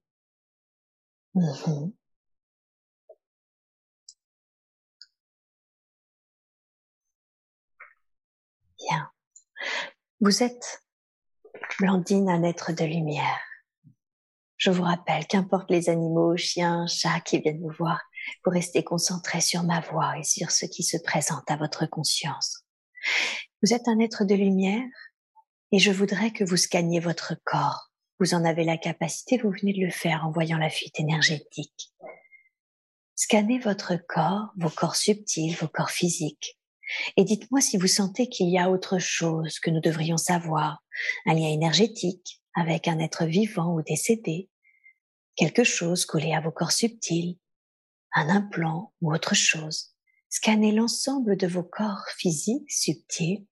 Bien. 8.80 9.10
Vous 10.20 10.43
êtes, 10.43 10.84
Blandine, 11.80 12.30
un 12.30 12.43
être 12.43 12.74
de 12.74 12.84
lumière. 12.86 13.39
Je 14.58 14.72
vous 14.72 14.84
rappelle 14.84 15.28
qu'importe 15.28 15.70
les 15.70 15.89
animaux, 15.89 16.38
chiens, 16.38 16.88
chats 16.88 17.20
qui 17.20 17.39
viennent 17.39 17.62
vous 17.62 17.74
voir, 17.78 18.01
vous 18.43 18.51
restez 18.51 18.84
concentré 18.84 19.41
sur 19.41 19.64
ma 19.64 19.82
voix 19.82 20.18
et 20.18 20.24
sur 20.24 20.51
ce 20.51 20.66
qui 20.66 20.84
se 20.84 20.97
présente 20.97 21.49
à 21.49 21.58
votre 21.58 21.86
conscience. 21.86 22.66
Vous 23.62 23.74
êtes 23.74 23.88
un 23.88 23.99
être 23.99 24.24
de 24.26 24.36
lumière 24.36 24.88
et 25.72 25.80
je 25.80 25.91
voudrais 25.91 26.32
que 26.32 26.43
vous 26.43 26.58
scanniez 26.58 26.99
votre 26.99 27.36
corps. 27.43 27.91
Vous 28.20 28.34
en 28.34 28.45
avez 28.45 28.63
la 28.63 28.78
capacité, 28.78 29.38
vous 29.38 29.51
venez 29.51 29.74
de 29.74 29.82
le 29.82 29.91
faire 29.91 30.26
en 30.26 30.32
voyant 30.32 30.57
la 30.57 30.70
fuite 30.70 30.99
énergétique. 31.01 31.91
Scannez 33.16 33.59
votre 33.59 33.95
corps, 34.07 34.53
vos 34.57 34.70
corps 34.70 34.95
subtils, 34.95 35.55
vos 35.55 35.68
corps 35.68 35.91
physiques. 35.91 36.57
Et 37.18 37.26
dites-moi 37.26 37.59
si 37.59 37.78
vous 37.78 37.88
sentez 37.88 38.30
qu'il 38.30 38.49
y 38.49 38.57
a 38.57 38.70
autre 38.70 38.99
chose 38.99 39.59
que 39.59 39.70
nous 39.70 39.82
devrions 39.82 40.18
savoir, 40.18 40.82
un 41.26 41.34
lien 41.34 41.49
énergétique 41.49 42.41
avec 42.53 42.88
un 42.88 42.99
être 42.99 43.26
vivant 43.26 43.74
ou 43.74 43.82
décédé, 43.82 44.49
quelque 45.36 45.66
chose 45.66 46.05
collé 46.05 46.34
à 46.34 46.39
vos 46.39 46.51
corps 46.51 46.72
subtils, 46.72 47.38
un 48.13 48.30
implant 48.30 48.93
ou 49.01 49.13
autre 49.13 49.36
chose. 49.36 49.93
Scannez 50.30 50.72
l'ensemble 50.72 51.36
de 51.36 51.47
vos 51.47 51.63
corps 51.63 52.05
physiques 52.18 52.72
subtils 52.72 53.45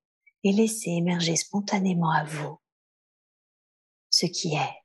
et 0.45 0.53
laissez 0.53 0.91
émerger 0.91 1.35
spontanément 1.35 2.11
à 2.11 2.23
vous 2.23 2.59
ce 4.13 4.27
qui 4.27 4.53
est, 4.53 4.83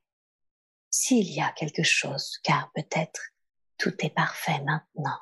s'il 0.90 1.30
y 1.30 1.42
a 1.42 1.52
quelque 1.52 1.82
chose, 1.82 2.38
car 2.42 2.72
peut-être 2.74 3.20
tout 3.76 3.94
est 3.98 4.14
parfait 4.14 4.58
maintenant. 4.64 5.18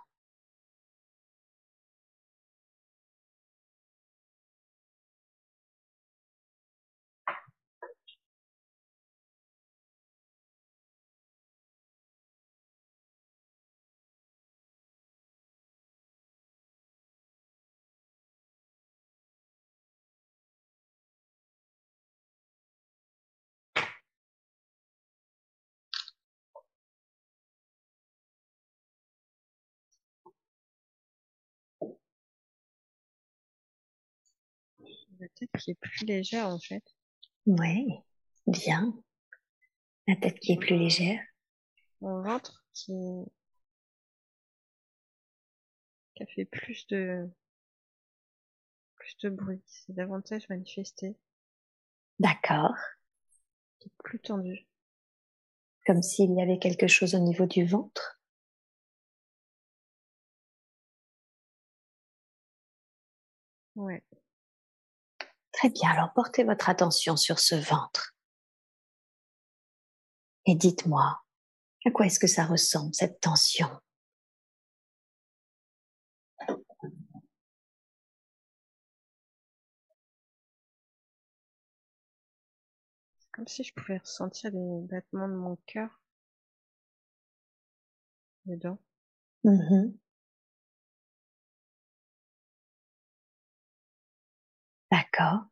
La 35.18 35.28
tête 35.28 35.50
qui 35.58 35.70
est 35.70 35.80
plus 35.80 36.04
légère 36.04 36.48
en 36.48 36.58
fait. 36.58 36.84
Oui, 37.46 37.86
bien. 38.46 38.92
La 40.06 40.16
tête 40.16 40.38
qui 40.40 40.52
est 40.52 40.58
plus 40.58 40.76
légère. 40.76 41.20
Mon 42.00 42.22
ventre 42.22 42.64
qui, 42.74 42.92
qui 46.14 46.22
a 46.22 46.26
fait 46.26 46.44
plus 46.44 46.86
de 46.88 47.28
plus 48.96 49.16
de 49.18 49.30
bruit. 49.30 49.62
C'est 49.66 49.94
davantage 49.94 50.48
manifesté. 50.48 51.16
D'accord. 52.18 52.74
Qui 53.78 53.88
est 53.88 53.92
plus 54.02 54.20
tendu. 54.20 54.66
Comme 55.86 56.02
s'il 56.02 56.34
y 56.34 56.42
avait 56.42 56.58
quelque 56.58 56.88
chose 56.88 57.14
au 57.14 57.20
niveau 57.20 57.46
du 57.46 57.64
ventre. 57.64 58.20
Ouais. 63.76 64.02
Très 65.56 65.70
bien, 65.70 65.88
alors 65.88 66.12
portez 66.12 66.44
votre 66.44 66.68
attention 66.68 67.16
sur 67.16 67.38
ce 67.38 67.54
ventre. 67.54 68.14
Et 70.44 70.54
dites-moi, 70.54 71.18
à 71.86 71.90
quoi 71.90 72.04
est-ce 72.04 72.18
que 72.18 72.26
ça 72.26 72.44
ressemble, 72.44 72.94
cette 72.94 73.20
tension? 73.20 73.66
C'est 83.16 83.30
comme 83.32 83.48
si 83.48 83.64
je 83.64 83.72
pouvais 83.72 83.96
ressentir 83.96 84.50
les 84.52 84.82
battements 84.82 85.28
de 85.28 85.34
mon 85.34 85.56
cœur 85.64 85.88
dedans. 88.44 88.78
Mhm. 89.42 89.96
D'accord. 94.90 95.46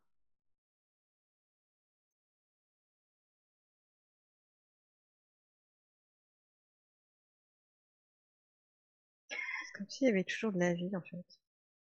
C'est 9.29 9.77
comme 9.77 9.89
s'il 9.89 10.07
y 10.07 10.11
avait 10.11 10.23
toujours 10.23 10.51
de 10.51 10.59
la 10.59 10.73
vie 10.73 10.95
en 10.95 11.01
fait. 11.01 11.25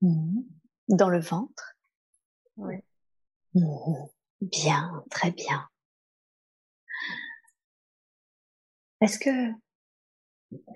Mhm. 0.03 0.45
Dans 0.89 1.09
le 1.09 1.21
ventre 1.21 1.77
Ouais. 2.57 2.85
Mhm. 3.55 4.09
Bien, 4.43 5.05
très 5.11 5.33
bien. 5.33 5.69
Est-ce 9.01 9.19
que 9.19 9.53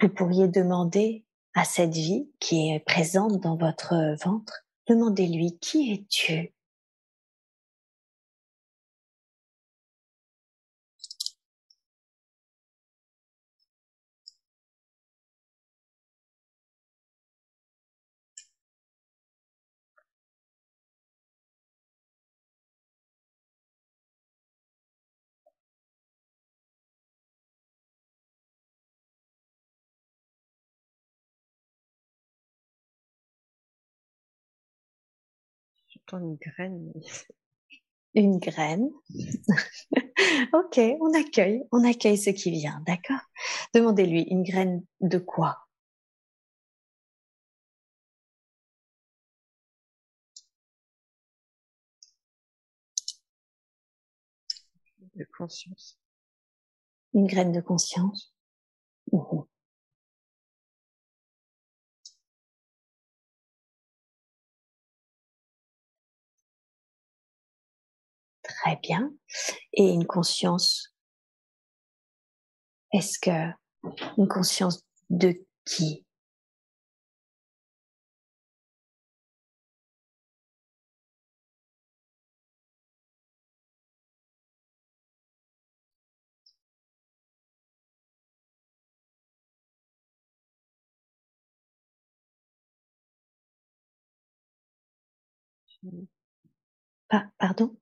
vous 0.01 0.09
pourriez 0.09 0.49
demander 0.49 1.25
à 1.55 1.65
cette 1.65 1.95
vie 1.95 2.29
qui 2.41 2.71
est 2.71 2.81
présente 2.81 3.41
dans 3.41 3.57
votre 3.57 4.17
ventre, 4.25 4.65
demandez-lui 4.89 5.59
qui 5.59 5.93
es-tu? 5.93 6.53
Temps 36.07 36.19
une 36.19 36.37
graine. 36.37 36.93
Une 38.15 38.39
graine. 38.39 38.91
ok, 40.53 40.81
on 41.01 41.13
accueille, 41.15 41.63
on 41.73 41.85
accueille 41.85 42.19
ce 42.19 42.31
qui 42.31 42.51
vient, 42.51 42.83
d'accord? 42.87 43.21
Demandez-lui 43.75 44.23
une 44.31 44.43
graine 44.43 44.85
de 45.01 45.19
quoi? 45.19 45.59
De 55.17 55.25
conscience. 55.37 55.99
Une 57.15 57.27
graine 57.27 57.51
de 57.53 57.63
conscience? 57.63 58.35
Mhm. 59.13 59.45
Très 68.65 68.81
bien. 68.83 69.13
Et 69.75 69.85
une 69.91 70.07
conscience, 70.07 70.95
est-ce 72.95 73.19
que 73.19 73.51
une 74.19 74.29
conscience 74.29 74.81
de 75.11 75.35
qui? 75.67 76.05
Pardon? 97.39 97.77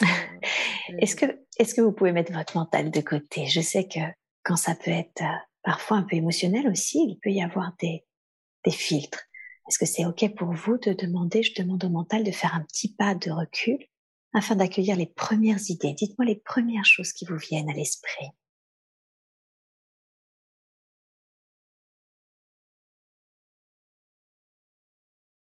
est-ce 0.98 1.16
que, 1.16 1.26
est-ce 1.58 1.74
que 1.74 1.80
vous 1.80 1.92
pouvez 1.92 2.12
mettre 2.12 2.32
votre 2.32 2.56
mental 2.56 2.90
de 2.90 3.00
côté? 3.00 3.46
Je 3.46 3.60
sais 3.60 3.86
que 3.86 4.00
quand 4.42 4.56
ça 4.56 4.74
peut 4.74 4.90
être 4.90 5.22
euh, 5.22 5.36
parfois 5.62 5.98
un 5.98 6.02
peu 6.02 6.16
émotionnel 6.16 6.68
aussi, 6.68 6.98
il 7.08 7.18
peut 7.22 7.30
y 7.30 7.42
avoir 7.42 7.74
des, 7.80 8.04
des 8.64 8.70
filtres. 8.70 9.22
Est-ce 9.68 9.78
que 9.78 9.86
c'est 9.86 10.04
OK 10.06 10.34
pour 10.34 10.52
vous 10.52 10.78
de 10.78 10.92
demander, 10.92 11.42
je 11.42 11.54
demande 11.54 11.84
au 11.84 11.90
mental 11.90 12.24
de 12.24 12.30
faire 12.30 12.54
un 12.54 12.62
petit 12.62 12.94
pas 12.94 13.14
de 13.14 13.30
recul 13.30 13.78
afin 14.32 14.56
d'accueillir 14.56 14.96
les 14.96 15.06
premières 15.06 15.70
idées? 15.70 15.94
Dites-moi 15.94 16.26
les 16.26 16.36
premières 16.36 16.84
choses 16.84 17.12
qui 17.12 17.24
vous 17.24 17.38
viennent 17.38 17.70
à 17.70 17.74
l'esprit. 17.74 18.28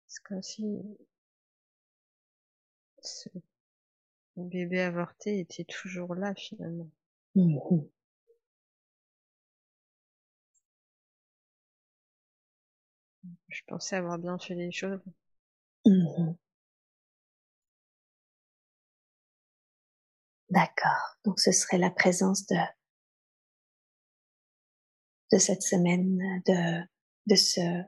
C'est 0.08 0.24
comme 0.24 0.42
si 0.42 0.64
ce 3.06 3.30
bébé 4.38 4.82
avorté 4.82 5.40
était 5.40 5.66
toujours 5.66 6.16
là 6.16 6.34
finalement. 6.36 6.90
Mmh 7.36 7.86
Je 13.50 13.62
pensais 13.68 13.96
avoir 13.96 14.18
bien 14.18 14.38
fait 14.38 14.56
les 14.56 14.72
choses. 14.72 15.00
Mmh 15.86 16.36
D'accord. 20.50 21.18
Donc 21.26 21.40
ce 21.40 21.52
serait 21.52 21.78
la 21.78 21.90
présence 21.90 22.46
de 22.48 22.56
de 25.32 25.38
cette 25.38 25.64
semaine 25.64 26.42
de 26.46 26.82
de 27.28 27.36
ce 27.36 27.84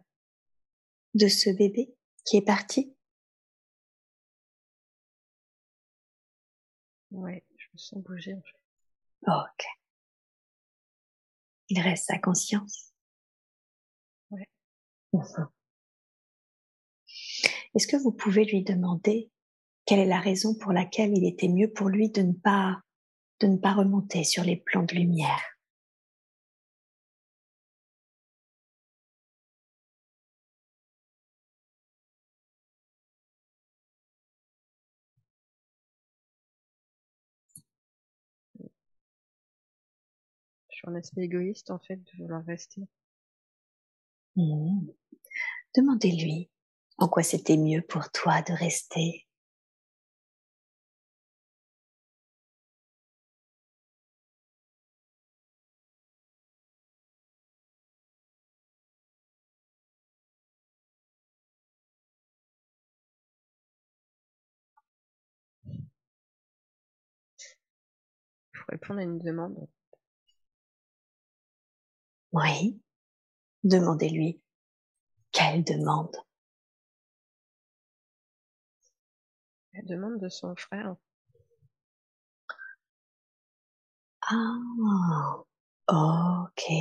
de 1.13 1.27
ce 1.27 1.49
bébé 1.49 1.95
qui 2.25 2.37
est 2.37 2.41
parti? 2.45 2.96
Ouais, 7.11 7.43
je 7.57 7.65
me 7.73 7.77
sens 7.77 8.03
bouger 8.03 8.33
en 8.33 8.41
fait. 8.41 9.31
ok. 9.31 9.65
Il 11.69 11.81
reste 11.81 12.05
sa 12.07 12.17
conscience. 12.17 12.93
Ouais. 14.31 14.47
Est-ce 17.75 17.87
que 17.87 17.97
vous 17.97 18.11
pouvez 18.11 18.45
lui 18.45 18.63
demander 18.63 19.31
quelle 19.85 19.99
est 19.99 20.05
la 20.05 20.19
raison 20.19 20.55
pour 20.55 20.71
laquelle 20.71 21.17
il 21.17 21.25
était 21.25 21.47
mieux 21.47 21.71
pour 21.71 21.89
lui 21.89 22.09
de 22.09 22.21
ne 22.21 22.33
pas 22.33 22.81
de 23.39 23.47
ne 23.47 23.57
pas 23.57 23.73
remonter 23.73 24.23
sur 24.23 24.43
les 24.43 24.57
plans 24.57 24.83
de 24.83 24.95
lumière? 24.95 25.56
Un 40.85 40.95
aspect 40.95 41.23
égoïste 41.23 41.71
en 41.71 41.79
fait 41.79 41.97
de 41.97 42.11
vouloir 42.17 42.43
rester. 42.45 42.81
Mmh. 44.35 44.87
Demandez-lui 45.75 46.49
en 46.97 47.07
quoi 47.07 47.23
c'était 47.23 47.57
mieux 47.57 47.81
pour 47.81 48.11
toi 48.11 48.41
de 48.41 48.53
rester. 48.53 49.27
Pour 68.53 68.65
répondre 68.69 68.99
à 68.99 69.03
une 69.03 69.19
demande, 69.19 69.67
oui. 72.37 72.79
Demandez-lui. 73.63 74.41
Quelle 75.31 75.63
demande 75.63 76.15
La 79.73 79.81
demande 79.83 80.19
de 80.19 80.29
son 80.29 80.55
frère. 80.55 80.95
Ah, 84.21 85.43
ok. 85.87 86.71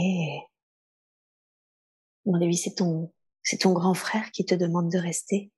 Demandez-lui, 2.24 2.56
c'est 2.56 2.74
ton, 2.74 3.12
c'est 3.42 3.58
ton 3.58 3.72
grand 3.72 3.94
frère 3.94 4.30
qui 4.32 4.44
te 4.44 4.54
demande 4.54 4.90
de 4.90 4.98
rester? 4.98 5.52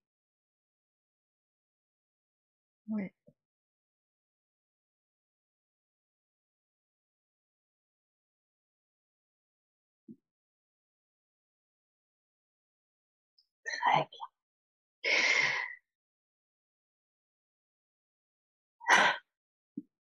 Oui. 2.88 3.10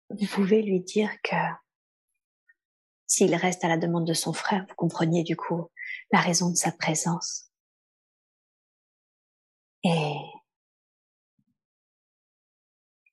Vous 0.09 0.27
pouvez 0.27 0.61
lui 0.61 0.81
dire 0.81 1.11
que 1.23 1.35
s'il 3.05 3.33
reste 3.35 3.63
à 3.63 3.67
la 3.67 3.77
demande 3.77 4.05
de 4.05 4.13
son 4.13 4.33
frère, 4.33 4.65
vous 4.67 4.75
compreniez 4.75 5.23
du 5.23 5.35
coup 5.35 5.71
la 6.11 6.19
raison 6.19 6.49
de 6.49 6.55
sa 6.55 6.71
présence. 6.71 7.51
Et 9.83 10.23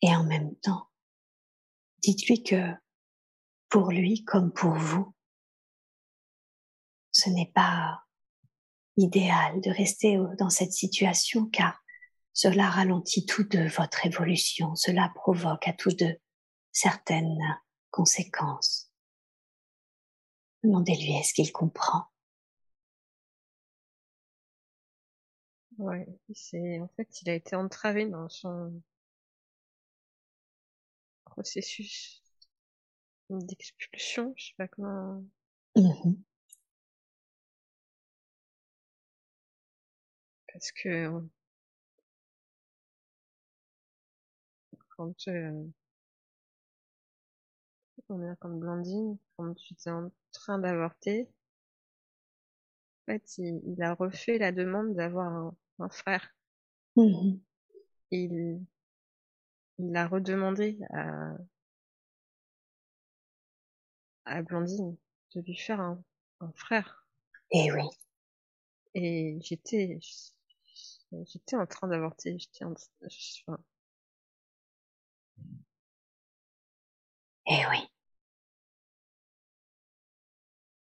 en 0.03 0.25
même 0.25 0.57
temps, 0.57 0.91
dites-lui 1.99 2.43
que 2.43 2.73
pour 3.69 3.91
lui 3.91 4.25
comme 4.25 4.53
pour 4.53 4.73
vous, 4.73 5.15
ce 7.13 7.31
n'est 7.31 7.51
pas 7.53 8.06
idéal 8.97 9.61
de 9.61 9.71
rester 9.71 10.19
dans 10.39 10.51
cette 10.51 10.73
situation 10.73 11.47
car 11.47 11.83
cela 12.33 12.69
ralentit 12.69 13.25
tout 13.25 13.45
de 13.45 13.67
votre 13.77 14.05
évolution, 14.05 14.75
cela 14.75 15.11
provoque 15.15 15.67
à 15.69 15.73
tous 15.73 15.95
deux 15.97 16.17
certaines 16.71 17.41
conséquences. 17.91 18.93
Demandez-lui 20.63 21.13
est-ce 21.17 21.33
qu'il 21.33 21.51
comprend? 21.53 22.05
Ouais, 25.79 26.07
c'est 26.35 26.81
en 26.81 26.89
fait 26.89 27.09
il 27.23 27.31
a 27.31 27.35
été 27.35 27.55
entravé 27.55 28.07
dans 28.07 28.29
son 28.29 28.83
processus 31.25 32.23
d'expulsion, 33.29 34.33
je 34.37 34.47
sais 34.47 34.55
pas 34.57 34.69
comment. 34.69 35.23
Mmh 35.77 36.15
parce 40.57 40.73
que 40.73 41.11
quand 44.97 45.29
euh, 45.29 45.65
on 48.09 48.23
est 48.23 48.37
comme 48.39 48.59
Blandine, 48.59 49.19
quand 49.37 49.53
tu 49.53 49.75
étais 49.75 49.91
en 49.91 50.11
train 50.33 50.59
d'avorter, 50.59 51.29
en 53.03 53.13
fait, 53.13 53.37
il, 53.37 53.83
a 53.83 53.93
refait 53.93 54.39
la 54.39 54.51
demande 54.51 54.95
d'avoir 54.95 55.55
un, 55.79 55.89
frère. 55.91 56.35
Mhm. 56.97 57.39
Il, 58.11 58.65
il 59.79 59.95
a 59.95 60.09
redemandé 60.09 60.79
à, 60.89 61.37
à 64.25 64.43
Blandine 64.43 64.97
de 65.35 65.41
lui 65.43 65.55
faire 65.55 65.83
un, 65.83 66.03
un 66.41 66.51
frère. 66.53 67.07
Eh 67.51 67.71
oui. 67.73 67.83
Et 68.95 69.39
j'étais, 69.43 69.99
j'étais 71.13 71.57
en 71.57 71.67
train 71.67 71.89
d'avorter. 71.89 72.39
J'étais 72.39 72.65
Eh 77.47 77.63
oui. 77.71 77.79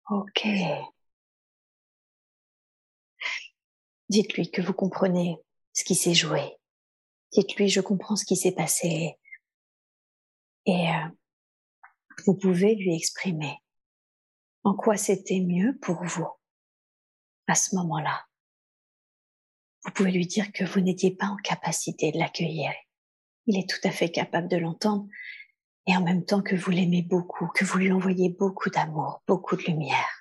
Ok. 0.09 0.47
Dites-lui 4.09 4.51
que 4.51 4.61
vous 4.61 4.73
comprenez 4.73 5.37
ce 5.73 5.83
qui 5.83 5.95
s'est 5.95 6.13
joué. 6.13 6.57
Dites-lui, 7.31 7.69
je 7.69 7.81
comprends 7.81 8.15
ce 8.15 8.25
qui 8.25 8.35
s'est 8.35 8.51
passé. 8.51 9.17
Et 10.65 10.89
euh, 10.89 11.07
vous 12.25 12.35
pouvez 12.35 12.75
lui 12.75 12.95
exprimer 12.95 13.57
en 14.63 14.75
quoi 14.75 14.97
c'était 14.97 15.39
mieux 15.39 15.77
pour 15.81 16.03
vous 16.03 16.27
à 17.47 17.55
ce 17.55 17.75
moment-là. 17.75 18.25
Vous 19.83 19.91
pouvez 19.91 20.11
lui 20.11 20.27
dire 20.27 20.51
que 20.51 20.63
vous 20.63 20.79
n'étiez 20.79 21.11
pas 21.11 21.27
en 21.27 21.37
capacité 21.37 22.11
de 22.11 22.19
l'accueillir. 22.19 22.71
Il 23.47 23.57
est 23.57 23.67
tout 23.67 23.87
à 23.87 23.91
fait 23.91 24.09
capable 24.09 24.47
de 24.47 24.57
l'entendre 24.57 25.07
et 25.87 25.95
en 25.95 26.03
même 26.03 26.23
temps 26.23 26.41
que 26.41 26.55
vous 26.55 26.71
l'aimez 26.71 27.01
beaucoup, 27.01 27.47
que 27.47 27.65
vous 27.65 27.79
lui 27.79 27.91
envoyez 27.91 28.29
beaucoup 28.29 28.69
d'amour, 28.69 29.23
beaucoup 29.27 29.55
de 29.55 29.63
lumière. 29.63 30.20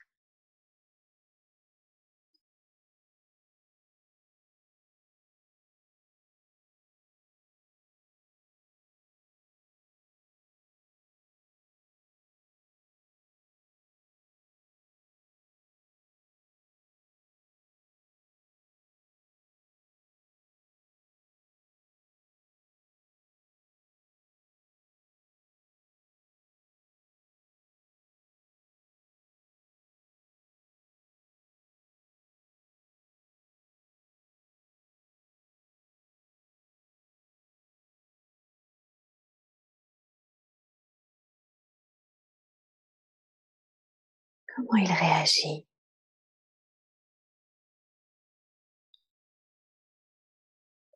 Comment 44.70 44.84
il 44.84 44.92
réagit 44.92 45.66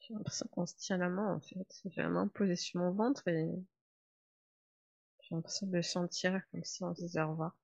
J'ai 0.00 0.14
l'impression 0.14 0.46
qu'on 0.52 0.66
se 0.66 0.76
tient 0.76 0.96
la 0.96 1.08
main 1.08 1.34
en 1.34 1.40
fait. 1.40 1.66
J'ai 1.86 2.02
la 2.02 2.08
main 2.08 2.28
posée 2.28 2.54
sur 2.54 2.78
mon 2.78 2.92
ventre 2.92 3.26
et 3.26 3.50
j'ai 5.22 5.34
l'impression 5.34 5.66
de 5.66 5.72
le 5.72 5.82
sentir 5.82 6.40
comme 6.52 6.62
si 6.62 6.84
on 6.84 6.94
se 6.94 7.00
disait 7.00 7.22
au 7.22 7.30
revoir. 7.30 7.56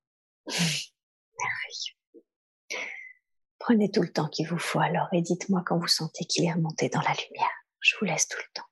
Prenez 3.58 3.90
tout 3.90 4.02
le 4.02 4.12
temps 4.12 4.28
qu'il 4.28 4.48
vous 4.48 4.58
faut 4.58 4.80
alors 4.80 5.08
et 5.12 5.22
dites-moi 5.22 5.62
quand 5.64 5.78
vous 5.78 5.86
sentez 5.86 6.24
qu'il 6.24 6.44
est 6.44 6.52
remonté 6.52 6.88
dans 6.88 7.02
la 7.02 7.12
lumière. 7.12 7.50
Je 7.78 7.94
vous 8.00 8.06
laisse 8.06 8.26
tout 8.26 8.38
le 8.38 8.52
temps. 8.54 8.69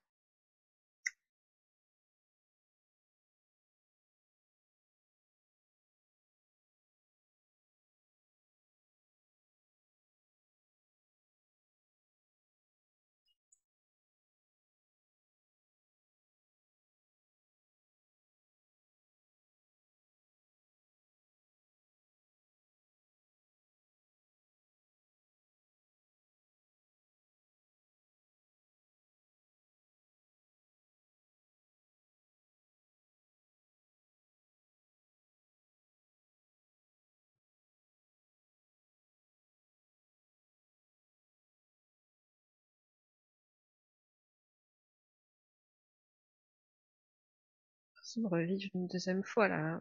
L'impression 48.08 48.22
de 48.22 48.28
revivre 48.28 48.70
une 48.74 48.86
deuxième 48.86 49.22
fois 49.22 49.48
la, 49.48 49.80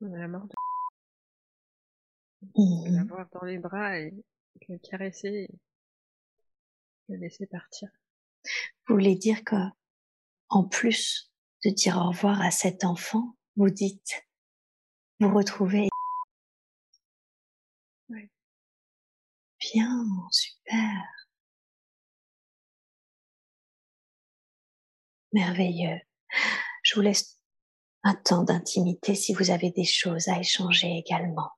la 0.00 0.28
mort 0.28 0.46
de 0.46 0.54
Mhm. 2.56 2.96
l'avoir 2.96 3.28
dans 3.32 3.44
les 3.44 3.58
bras 3.58 3.98
et 3.98 4.14
le 4.68 4.78
caresser 4.78 5.48
et 5.48 5.58
le 7.08 7.16
laisser 7.16 7.46
partir. 7.46 7.88
Vous 8.86 8.94
voulez 8.94 9.14
dire 9.14 9.44
que, 9.44 9.56
en 10.48 10.64
plus 10.64 11.30
de 11.64 11.70
dire 11.70 11.96
au 11.98 12.08
revoir 12.08 12.40
à 12.40 12.50
cet 12.50 12.84
enfant, 12.84 13.36
vous 13.56 13.70
dites, 13.70 14.26
vous 15.20 15.32
retrouvez. 15.34 15.88
Bien, 19.60 20.06
super. 20.32 21.19
Merveilleux. 25.32 26.00
Je 26.82 26.94
vous 26.94 27.02
laisse 27.02 27.38
un 28.02 28.14
temps 28.14 28.42
d'intimité 28.42 29.14
si 29.14 29.32
vous 29.32 29.50
avez 29.50 29.70
des 29.70 29.84
choses 29.84 30.28
à 30.28 30.40
échanger 30.40 30.96
également. 30.96 31.50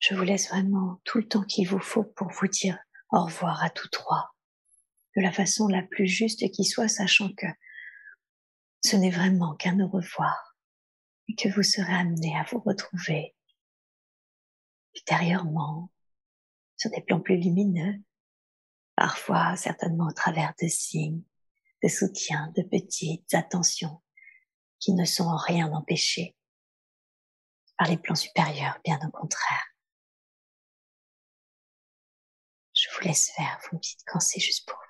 Je 0.00 0.14
vous 0.14 0.22
laisse 0.22 0.48
vraiment 0.48 1.00
tout 1.04 1.18
le 1.18 1.28
temps 1.28 1.44
qu'il 1.44 1.68
vous 1.68 1.78
faut 1.78 2.04
pour 2.04 2.28
vous 2.28 2.48
dire 2.48 2.78
au 3.12 3.24
revoir 3.24 3.62
à 3.62 3.70
tous 3.70 3.88
trois, 3.88 4.34
de 5.16 5.22
la 5.22 5.30
façon 5.30 5.68
la 5.68 5.82
plus 5.82 6.06
juste 6.06 6.50
qui 6.50 6.64
soit, 6.64 6.88
sachant 6.88 7.32
que 7.34 7.46
ce 8.82 8.96
n'est 8.96 9.10
vraiment 9.10 9.54
qu'un 9.54 9.78
au 9.80 9.88
revoir 9.88 10.56
et 11.28 11.34
que 11.34 11.48
vous 11.48 11.62
serez 11.62 11.92
amené 11.92 12.36
à 12.36 12.44
vous 12.50 12.60
retrouver 12.60 13.36
ultérieurement 14.96 15.92
sur 16.76 16.90
des 16.90 17.02
plans 17.02 17.20
plus 17.20 17.36
lumineux, 17.36 18.00
parfois 18.96 19.54
certainement 19.56 20.08
au 20.08 20.12
travers 20.12 20.54
de 20.60 20.66
signes, 20.66 21.22
de 21.82 21.88
soutien, 21.88 22.52
de 22.56 22.62
petites 22.62 23.32
attentions 23.34 24.02
qui 24.78 24.92
ne 24.94 25.04
sont 25.04 25.24
en 25.24 25.36
rien 25.36 25.72
empêchées 25.72 26.36
par 27.78 27.88
les 27.88 27.96
plans 27.96 28.14
supérieurs, 28.14 28.78
bien 28.84 28.98
au 29.06 29.10
contraire. 29.10 29.74
Je 32.74 32.88
vous 32.94 33.06
laisse 33.06 33.30
faire, 33.30 33.60
vous 33.70 33.76
me 33.76 33.82
dites 33.82 34.00
quand 34.06 34.20
c'est 34.20 34.40
juste 34.40 34.66
pour 34.66 34.78
vous. 34.78 34.89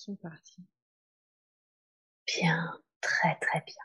Sont 0.00 0.16
partis. 0.16 0.64
Bien, 2.26 2.80
très 3.00 3.38
très 3.40 3.60
bien. 3.60 3.84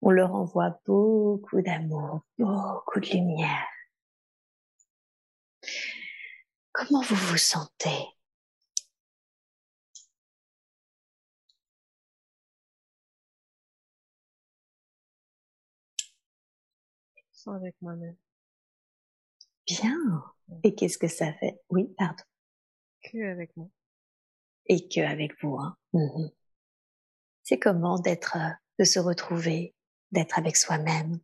On 0.00 0.10
leur 0.10 0.32
envoie 0.34 0.80
beaucoup 0.86 1.60
d'amour, 1.60 2.24
beaucoup 2.38 3.00
de 3.00 3.06
lumière. 3.06 3.66
Comment 6.72 7.02
vous 7.02 7.16
vous 7.16 7.36
sentez? 7.36 8.06
Sans 17.32 17.54
avec 17.54 17.74
moi-même. 17.82 18.16
Bien. 19.66 19.96
Et 20.62 20.74
qu'est-ce 20.76 20.98
que 20.98 21.08
ça 21.08 21.32
fait? 21.34 21.60
Oui, 21.70 21.92
pardon. 21.98 22.22
Que 23.02 23.32
avec 23.32 23.56
moi. 23.56 23.68
Et 24.66 24.88
que 24.88 25.00
avec 25.00 25.40
vous. 25.42 25.56
Hein. 25.58 25.76
Mhm. 25.92 26.30
C'est 27.44 27.60
comment 27.60 28.00
d'être, 28.00 28.36
euh, 28.36 28.50
de 28.80 28.84
se 28.84 28.98
retrouver, 28.98 29.76
d'être 30.10 30.40
avec 30.40 30.56
soi-même? 30.56 31.20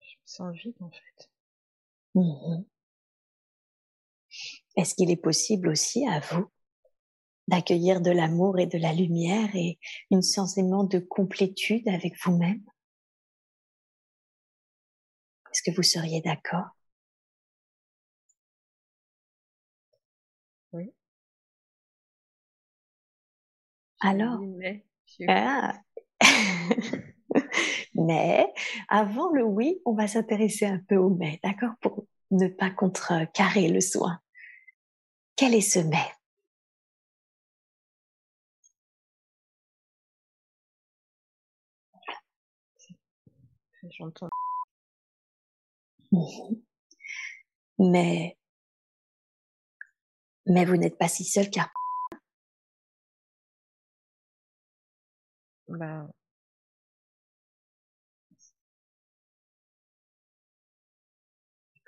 Je 0.00 0.14
me 0.14 0.26
sens 0.26 0.56
vide 0.56 0.74
en 0.80 0.90
fait. 0.90 1.30
Mhm. 2.14 2.66
Est-ce 4.76 4.94
qu'il 4.94 5.10
est 5.10 5.16
possible 5.16 5.68
aussi 5.68 6.06
à 6.06 6.20
vous 6.20 6.46
d'accueillir 7.48 8.00
de 8.00 8.12
l'amour 8.12 8.60
et 8.60 8.66
de 8.66 8.78
la 8.78 8.92
lumière 8.92 9.48
et 9.56 9.78
une 10.12 10.22
sentiment 10.22 10.84
de 10.84 11.00
complétude 11.00 11.88
avec 11.88 12.14
vous-même? 12.24 12.62
Est-ce 15.50 15.62
que 15.68 15.74
vous 15.74 15.82
seriez 15.82 16.20
d'accord? 16.20 16.75
Alors 24.00 24.38
mais, 24.40 24.84
ah. 25.28 25.74
mais 27.94 28.52
avant 28.88 29.30
le 29.32 29.44
oui, 29.44 29.80
on 29.84 29.94
va 29.94 30.06
s'intéresser 30.06 30.66
un 30.66 30.80
peu 30.88 30.96
au 30.96 31.10
mais, 31.10 31.40
d'accord 31.42 31.72
Pour 31.80 32.06
ne 32.30 32.48
pas 32.48 32.70
contrecarrer 32.70 33.68
le 33.68 33.80
soin. 33.80 34.18
Quel 35.36 35.54
est 35.54 35.60
ce 35.60 35.78
mais? 35.78 35.96
J'entends. 43.90 44.28
Mais, 47.78 48.36
mais 50.46 50.64
vous 50.64 50.76
n'êtes 50.76 50.98
pas 50.98 51.08
si 51.08 51.24
seul 51.24 51.50
car. 51.50 51.70
Bah. 55.68 56.08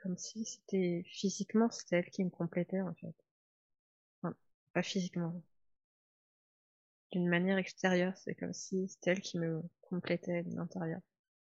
Comme 0.02 0.16
si 0.16 0.44
c'était 0.44 1.02
physiquement, 1.06 1.70
c'était 1.70 1.96
elle 1.96 2.10
qui 2.10 2.24
me 2.24 2.30
complétait 2.30 2.80
en 2.80 2.94
fait. 2.94 3.14
Enfin, 4.22 4.34
pas 4.72 4.82
physiquement. 4.82 5.42
D'une 7.12 7.28
manière 7.28 7.58
extérieure, 7.58 8.16
c'est 8.16 8.34
comme 8.34 8.52
si 8.52 8.88
c'était 8.88 9.12
elle 9.12 9.20
qui 9.20 9.38
me 9.38 9.62
complétait 9.82 10.44
de 10.44 10.54
l'intérieur. 10.54 11.00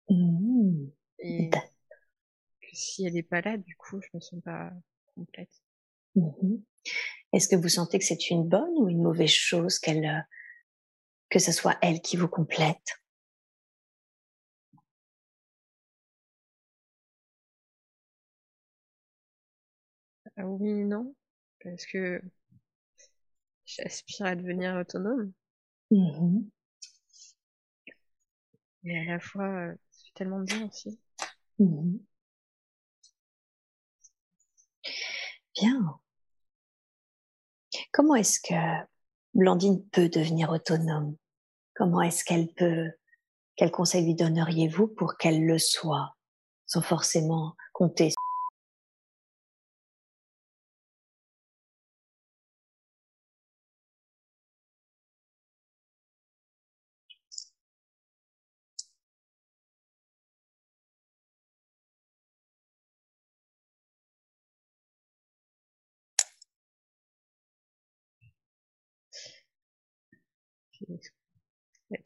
Mmh. 0.09 0.87
Et 1.19 1.49
que 1.49 2.67
si 2.73 3.05
elle 3.05 3.13
n'est 3.13 3.23
pas 3.23 3.41
là, 3.41 3.57
du 3.57 3.75
coup, 3.75 3.99
je 4.01 4.07
me 4.13 4.19
sens 4.19 4.41
pas 4.43 4.71
complète. 5.15 5.51
Mmh 6.15 6.57
Est-ce 7.33 7.47
que 7.47 7.55
vous 7.55 7.69
sentez 7.69 7.99
que 7.99 8.05
c'est 8.05 8.29
une 8.29 8.47
bonne 8.47 8.77
ou 8.77 8.89
une 8.89 9.01
mauvaise 9.01 9.29
chose 9.29 9.79
qu'elle, 9.79 10.05
euh, 10.05 10.21
que 11.29 11.39
ce 11.39 11.51
soit 11.51 11.77
elle 11.81 12.01
qui 12.01 12.17
vous 12.17 12.27
complète 12.27 12.99
ah 20.37 20.45
oui, 20.45 20.85
non, 20.85 21.13
parce 21.63 21.85
que 21.85 22.21
j'aspire 23.65 24.25
à 24.25 24.35
devenir 24.35 24.75
autonome. 24.75 25.31
Mmh 25.91 26.41
Mais 28.83 28.99
à 28.99 29.13
la 29.13 29.19
fois, 29.19 29.47
euh, 29.47 29.75
c'est 29.91 30.13
tellement 30.13 30.39
bien 30.39 30.67
aussi. 30.67 30.99
Mmh 31.59 31.97
Bien. 35.55 35.99
Comment 37.91 38.15
est-ce 38.15 38.39
que 38.39 38.53
Blandine 39.39 39.81
peut 39.91 40.09
devenir 40.09 40.51
autonome. 40.51 41.15
Comment 41.73 42.01
est-ce 42.01 42.25
qu'elle 42.25 42.49
peut 42.53 42.91
Quel 43.55 43.71
conseil 43.71 44.03
lui 44.03 44.13
donneriez-vous 44.13 44.87
pour 44.87 45.15
qu'elle 45.17 45.45
le 45.45 45.57
soit, 45.57 46.15
sans 46.65 46.81
forcément 46.81 47.55
compter 47.73 48.11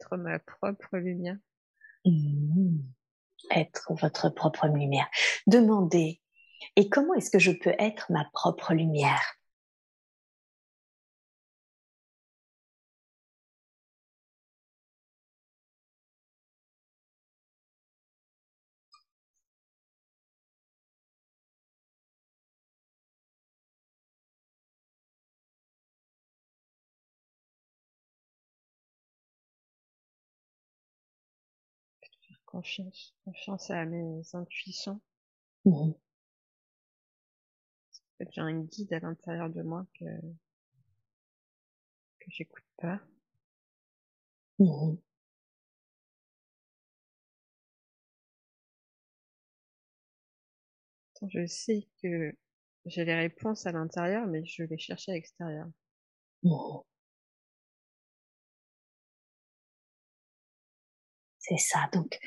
Être 0.04 0.16
ma 0.16 0.38
propre 0.38 0.98
lumière. 0.98 1.36
Mmh. 2.04 2.78
Être 3.50 3.92
votre 3.94 4.28
propre 4.28 4.66
lumière. 4.66 5.08
Demandez, 5.46 6.20
et 6.76 6.88
comment 6.88 7.14
est-ce 7.14 7.30
que 7.30 7.38
je 7.38 7.52
peux 7.52 7.74
être 7.78 8.10
ma 8.10 8.24
propre 8.32 8.74
lumière? 8.74 9.36
Confiance, 32.54 33.12
confiance 33.24 33.70
à 33.70 33.84
mes 33.84 34.22
intuitions. 34.32 35.00
Mmh. 35.64 35.90
J'ai 38.30 38.40
un 38.40 38.60
guide 38.60 38.92
à 38.92 39.00
l'intérieur 39.00 39.50
de 39.50 39.62
moi 39.62 39.86
que 39.98 40.04
que 42.20 42.30
j'écoute 42.30 42.64
pas. 42.76 43.00
Mmh. 44.58 44.94
Je 51.26 51.46
sais 51.46 51.88
que 52.02 52.32
j'ai 52.86 53.04
les 53.04 53.14
réponses 53.14 53.66
à 53.66 53.72
l'intérieur, 53.72 54.26
mais 54.26 54.44
je 54.44 54.62
les 54.62 54.78
cherche 54.78 55.08
à 55.08 55.12
l'extérieur. 55.12 55.66
Mmh. 56.44 56.84
C'est 61.46 61.58
ça. 61.58 61.90
Donc, 61.92 62.18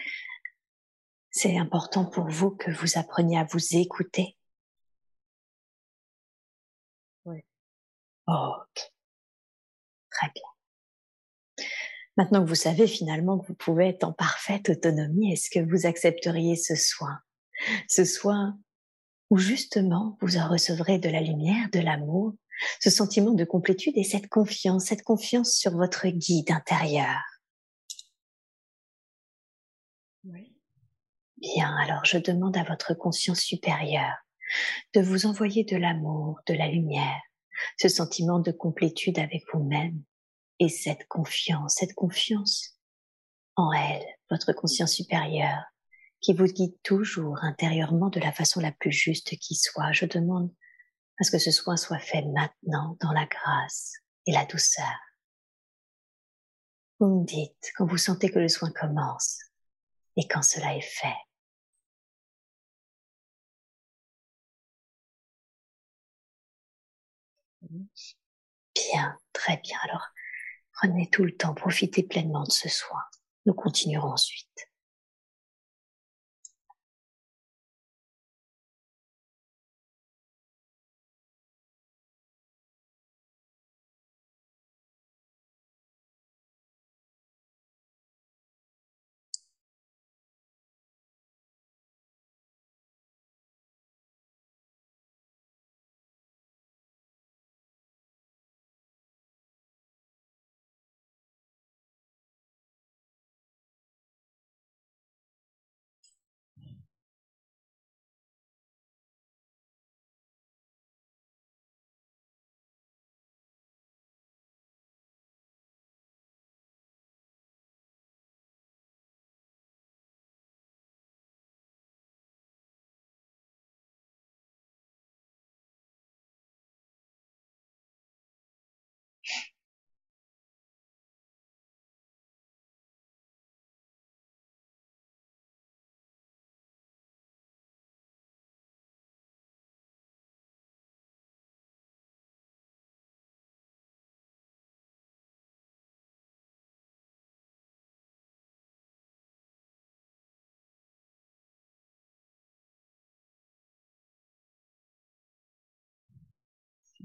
c'est 1.31 1.57
important 1.57 2.05
pour 2.05 2.29
vous 2.29 2.51
que 2.51 2.69
vous 2.69 2.99
appreniez 2.99 3.39
à 3.39 3.45
vous 3.45 3.75
écouter. 3.75 4.37
Oui. 7.25 7.39
ok. 8.27 8.91
Très 10.11 10.31
bien. 10.35 11.65
Maintenant 12.15 12.43
que 12.43 12.49
vous 12.49 12.55
savez 12.55 12.85
finalement 12.85 13.39
que 13.39 13.47
vous 13.47 13.55
pouvez 13.55 13.87
être 13.87 14.03
en 14.03 14.13
parfaite 14.13 14.69
autonomie, 14.69 15.33
est-ce 15.33 15.49
que 15.49 15.59
vous 15.59 15.87
accepteriez 15.87 16.55
ce 16.55 16.75
soin? 16.75 17.19
Ce 17.87 18.05
soin 18.05 18.59
où 19.31 19.37
justement 19.39 20.17
vous 20.21 20.37
en 20.37 20.47
recevrez 20.47 20.99
de 20.99 21.09
la 21.09 21.21
lumière, 21.21 21.69
de 21.71 21.79
l'amour, 21.79 22.35
ce 22.79 22.91
sentiment 22.91 23.33
de 23.33 23.45
complétude 23.45 23.97
et 23.97 24.03
cette 24.03 24.29
confiance, 24.29 24.85
cette 24.85 25.03
confiance 25.03 25.53
sur 25.53 25.75
votre 25.75 26.07
guide 26.07 26.51
intérieur. 26.51 27.36
Bien, 31.37 31.75
alors 31.77 32.03
je 32.03 32.17
demande 32.17 32.57
à 32.57 32.63
votre 32.63 32.93
conscience 32.95 33.41
supérieure 33.41 34.15
de 34.93 35.01
vous 35.01 35.25
envoyer 35.25 35.63
de 35.63 35.77
l'amour, 35.77 36.39
de 36.47 36.53
la 36.53 36.67
lumière, 36.67 37.21
ce 37.77 37.89
sentiment 37.89 38.39
de 38.39 38.51
complétude 38.51 39.19
avec 39.19 39.43
vous-même 39.53 40.01
et 40.59 40.69
cette 40.69 41.07
confiance, 41.07 41.75
cette 41.75 41.93
confiance 41.93 42.77
en 43.55 43.71
elle, 43.71 44.05
votre 44.29 44.53
conscience 44.53 44.93
supérieure, 44.93 45.63
qui 46.21 46.33
vous 46.33 46.45
guide 46.45 46.75
toujours 46.83 47.43
intérieurement 47.43 48.09
de 48.09 48.19
la 48.19 48.31
façon 48.31 48.59
la 48.59 48.71
plus 48.71 48.91
juste 48.91 49.37
qui 49.37 49.55
soit. 49.55 49.91
Je 49.91 50.05
demande 50.05 50.51
à 51.19 51.23
ce 51.23 51.31
que 51.31 51.37
ce 51.37 51.51
soin 51.51 51.77
soit 51.77 51.99
fait 51.99 52.23
maintenant 52.23 52.97
dans 53.01 53.11
la 53.11 53.25
grâce 53.25 53.93
et 54.25 54.31
la 54.31 54.45
douceur. 54.45 54.95
Vous 56.99 57.21
me 57.21 57.25
dites 57.25 57.71
quand 57.75 57.85
vous 57.85 57.97
sentez 57.97 58.31
que 58.31 58.39
le 58.39 58.49
soin 58.49 58.71
commence 58.71 59.37
et 60.15 60.27
quand 60.27 60.41
cela 60.41 60.75
est 60.75 60.81
fait. 60.81 61.15
Bien, 67.61 69.17
très 69.33 69.57
bien. 69.57 69.77
Alors, 69.83 70.07
prenez 70.73 71.09
tout 71.09 71.23
le 71.23 71.35
temps, 71.35 71.53
profitez 71.53 72.03
pleinement 72.03 72.43
de 72.43 72.51
ce 72.51 72.69
soin. 72.69 73.01
Nous 73.45 73.53
continuerons 73.53 74.11
ensuite. 74.13 74.66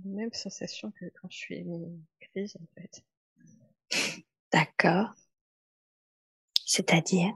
Même 0.05 0.33
sensation 0.33 0.91
que 0.93 1.07
quand 1.21 1.31
je 1.31 1.37
suis 1.37 1.63
en 1.63 1.99
crise, 2.21 2.57
en 2.61 2.67
fait. 2.75 3.03
D'accord. 4.53 5.15
C'est-à-dire? 6.65 7.35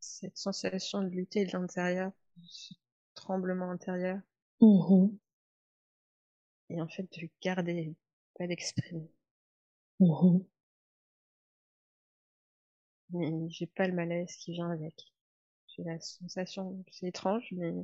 Cette 0.00 0.38
sensation 0.38 1.02
de 1.02 1.08
lutter 1.08 1.44
de 1.44 1.52
l'intérieur, 1.52 2.10
ce 2.44 2.72
tremblement 3.14 3.70
intérieur. 3.70 4.20
Mmh 4.60 5.18
Et 6.70 6.80
en 6.80 6.88
fait, 6.88 7.08
de 7.20 7.28
garder, 7.42 7.96
pas 8.38 8.46
d'exprimer. 8.46 9.10
Mmh 10.00 10.40
Mais 13.10 13.48
j'ai 13.50 13.66
pas 13.66 13.88
le 13.88 13.94
malaise 13.94 14.36
qui 14.36 14.52
vient 14.52 14.70
avec. 14.70 15.12
J'ai 15.68 15.82
la 15.84 15.98
sensation, 16.00 16.84
c'est 16.92 17.08
étrange, 17.08 17.48
mais 17.52 17.74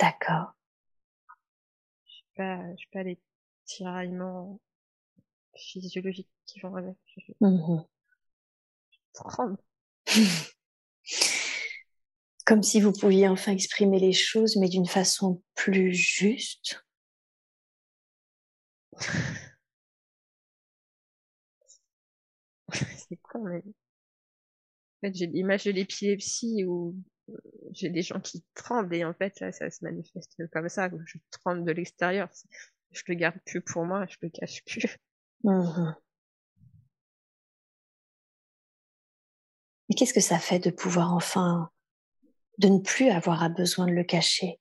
D'accord. 0.00 0.54
j'ai 2.06 2.24
pas, 2.36 2.74
j'ai 2.76 2.86
pas 2.92 3.02
les 3.02 3.18
tiraillements 3.64 4.60
physiologiques 5.56 6.30
qui 6.46 6.60
vont 6.60 6.76
avec. 6.76 6.96
Je 7.06 7.32
Mmh. 7.40 7.84
Comme 12.46 12.62
si 12.62 12.80
vous 12.80 12.92
pouviez 12.92 13.28
enfin 13.28 13.52
exprimer 13.52 13.98
les 13.98 14.12
choses, 14.12 14.56
mais 14.56 14.68
d'une 14.68 14.86
façon 14.86 15.42
plus 15.54 15.92
juste. 15.92 16.82
c'est 22.72 23.16
con, 23.22 23.42
mais? 23.44 23.58
En 23.58 25.00
fait, 25.00 25.14
j'ai 25.14 25.26
l'image 25.26 25.64
de 25.64 25.70
l'épilepsie 25.70 26.64
où 26.64 26.94
j'ai 27.72 27.90
des 27.90 28.02
gens 28.02 28.20
qui 28.20 28.44
tremblent 28.54 28.94
et 28.94 29.04
en 29.04 29.14
fait, 29.14 29.38
là, 29.40 29.52
ça 29.52 29.70
se 29.70 29.84
manifeste 29.84 30.40
comme 30.52 30.68
ça. 30.68 30.88
Je 31.06 31.18
tremble 31.30 31.64
de 31.64 31.72
l'extérieur. 31.72 32.28
Je 32.90 33.02
le 33.08 33.14
garde 33.14 33.38
plus 33.44 33.60
pour 33.60 33.84
moi, 33.84 34.06
je 34.08 34.16
le 34.22 34.30
cache 34.30 34.64
plus. 34.64 34.96
Mmh 35.44 35.92
Mais 39.88 39.94
qu'est-ce 39.94 40.14
que 40.14 40.20
ça 40.20 40.38
fait 40.38 40.58
de 40.58 40.70
pouvoir 40.70 41.14
enfin, 41.14 41.70
de 42.58 42.68
ne 42.68 42.78
plus 42.80 43.08
avoir 43.10 43.42
à 43.42 43.48
besoin 43.48 43.86
de 43.86 43.92
le 43.92 44.04
cacher? 44.04 44.60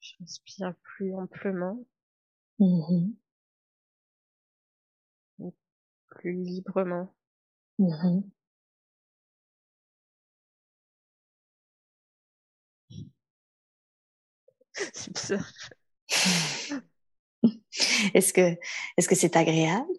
Je 0.00 0.12
respire 0.20 0.74
plus 0.82 1.14
amplement, 1.14 1.84
Mmh 2.58 3.12
plus 6.16 6.32
librement. 6.32 7.14
Mmh 7.78 8.20
C'est 14.94 15.12
bizarre. 15.12 15.50
Est-ce 18.14 18.32
que, 18.32 18.56
est-ce 18.96 19.08
que 19.08 19.14
c'est 19.14 19.36
agréable? 19.36 19.92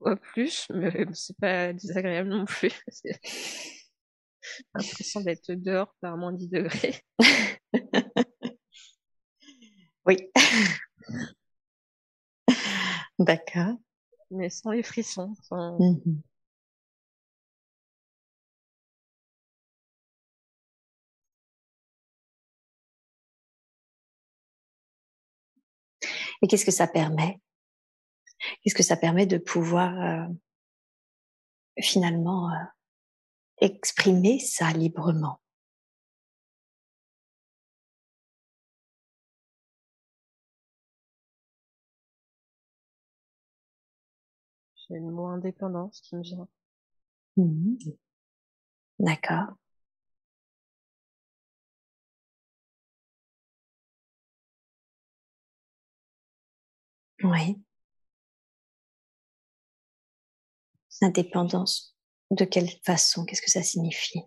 Pas 0.00 0.16
plus, 0.16 0.66
mais 0.70 1.06
c'est 1.14 1.36
pas 1.38 1.72
désagréable 1.72 2.28
non 2.28 2.44
plus. 2.44 2.72
C'est 2.88 3.18
l'impression 4.74 5.22
d'être 5.22 5.52
dehors 5.52 5.94
par 6.00 6.18
moins 6.18 6.32
10 6.32 6.48
degrés. 6.48 7.00
Oui. 10.06 10.16
D'accord. 13.18 13.76
Mais 14.30 14.50
sans 14.50 14.70
les 14.70 14.82
frissons, 14.82 15.34
sans... 15.42 15.78
Mmh 15.78 16.20
Et 26.42 26.46
qu'est-ce 26.46 26.64
que 26.64 26.70
ça 26.70 26.86
permet? 26.86 27.40
Qu'est-ce 28.62 28.74
que 28.74 28.82
ça 28.82 28.96
permet 28.96 29.26
de 29.26 29.38
pouvoir 29.38 29.98
euh, 30.00 30.26
finalement 31.80 32.50
euh, 32.50 32.54
exprimer 33.60 34.38
ça 34.38 34.70
librement? 34.72 35.40
J'ai 44.88 44.94
le 44.94 45.10
mot 45.10 45.26
indépendance 45.26 46.00
qui 46.00 46.16
me 46.16 46.22
vient. 46.22 46.48
Mmh 47.36 47.76
D'accord. 48.98 49.54
Oui. 57.22 57.64
Indépendance. 61.02 61.94
De 62.32 62.44
quelle 62.44 62.68
façon? 62.84 63.24
Qu'est-ce 63.26 63.42
que 63.42 63.50
ça 63.50 63.62
signifie? 63.62 64.22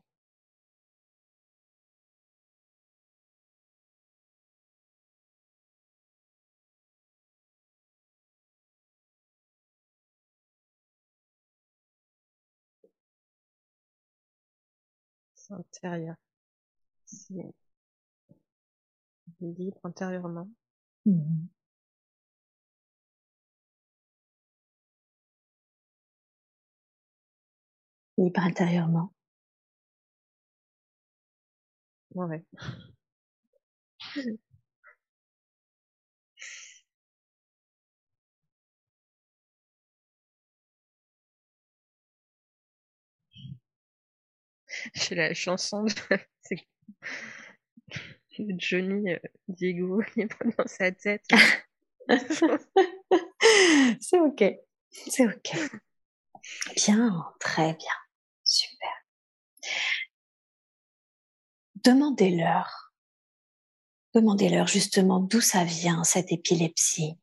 C'est 15.47 15.53
intérieur. 15.53 16.15
C'est 17.05 17.53
libre 19.41 19.79
intérieurement. 19.83 20.47
Mhm. 21.05 21.49
Libre 28.19 28.41
intérieurement. 28.41 29.11
Ouais. 32.15 32.43
J'ai 44.93 45.15
la 45.15 45.33
chanson 45.33 45.83
de 45.83 45.91
Johnny 48.57 49.13
euh, 49.13 49.19
Diego 49.47 50.01
dans 50.57 50.67
sa 50.67 50.91
tête. 50.91 51.25
C'est 53.99 54.19
ok. 54.19 54.43
C'est 54.91 55.25
ok. 55.25 55.57
Bien, 56.75 57.25
très 57.39 57.73
bien. 57.73 57.93
Super. 58.43 58.89
Demandez-leur. 61.83 62.93
Demandez-leur 64.13 64.67
justement 64.67 65.19
d'où 65.19 65.41
ça 65.41 65.63
vient, 65.63 66.03
cette 66.03 66.31
épilepsie. 66.31 67.17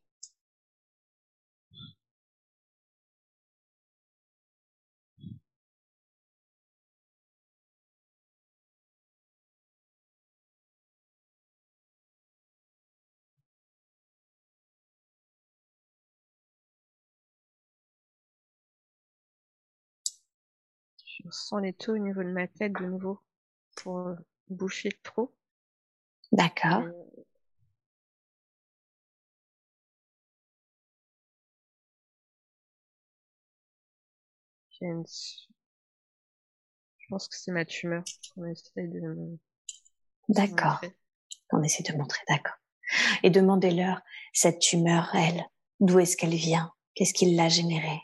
Je 21.25 21.31
sens 21.31 21.59
les 21.61 21.73
taux 21.73 21.93
au 21.93 21.97
niveau 21.97 22.21
de 22.21 22.29
ma 22.29 22.47
tête 22.47 22.73
de 22.73 22.85
nouveau 22.85 23.19
pour 23.77 23.97
euh, 23.97 24.15
boucher 24.47 24.89
trop. 25.01 25.33
D'accord. 26.31 26.83
J'ai 34.69 34.85
une... 34.85 35.03
Je 36.97 37.05
pense 37.09 37.27
que 37.27 37.35
c'est 37.35 37.51
ma 37.51 37.65
tumeur 37.65 38.03
essaie 38.51 38.87
de 38.87 39.37
D'accord. 40.29 40.81
On 41.51 41.63
essaie 41.63 41.83
de 41.83 41.97
montrer, 41.97 42.21
d'accord. 42.27 42.55
Et 43.23 43.29
demandez-leur, 43.31 44.01
cette 44.33 44.59
tumeur, 44.59 45.09
elle, 45.15 45.43
d'où 45.79 45.99
est-ce 45.99 46.17
qu'elle 46.17 46.35
vient? 46.35 46.71
Qu'est-ce 46.93 47.13
qui 47.13 47.33
l'a 47.33 47.49
générée? 47.49 48.01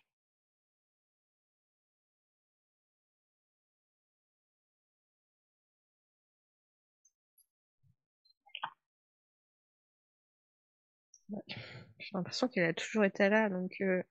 J'ai 12.00 12.10
l'impression 12.14 12.48
qu'elle 12.48 12.66
a 12.66 12.74
toujours 12.74 13.04
été 13.04 13.30
là, 13.30 13.50
donc 13.50 13.76
euh, 13.82 14.04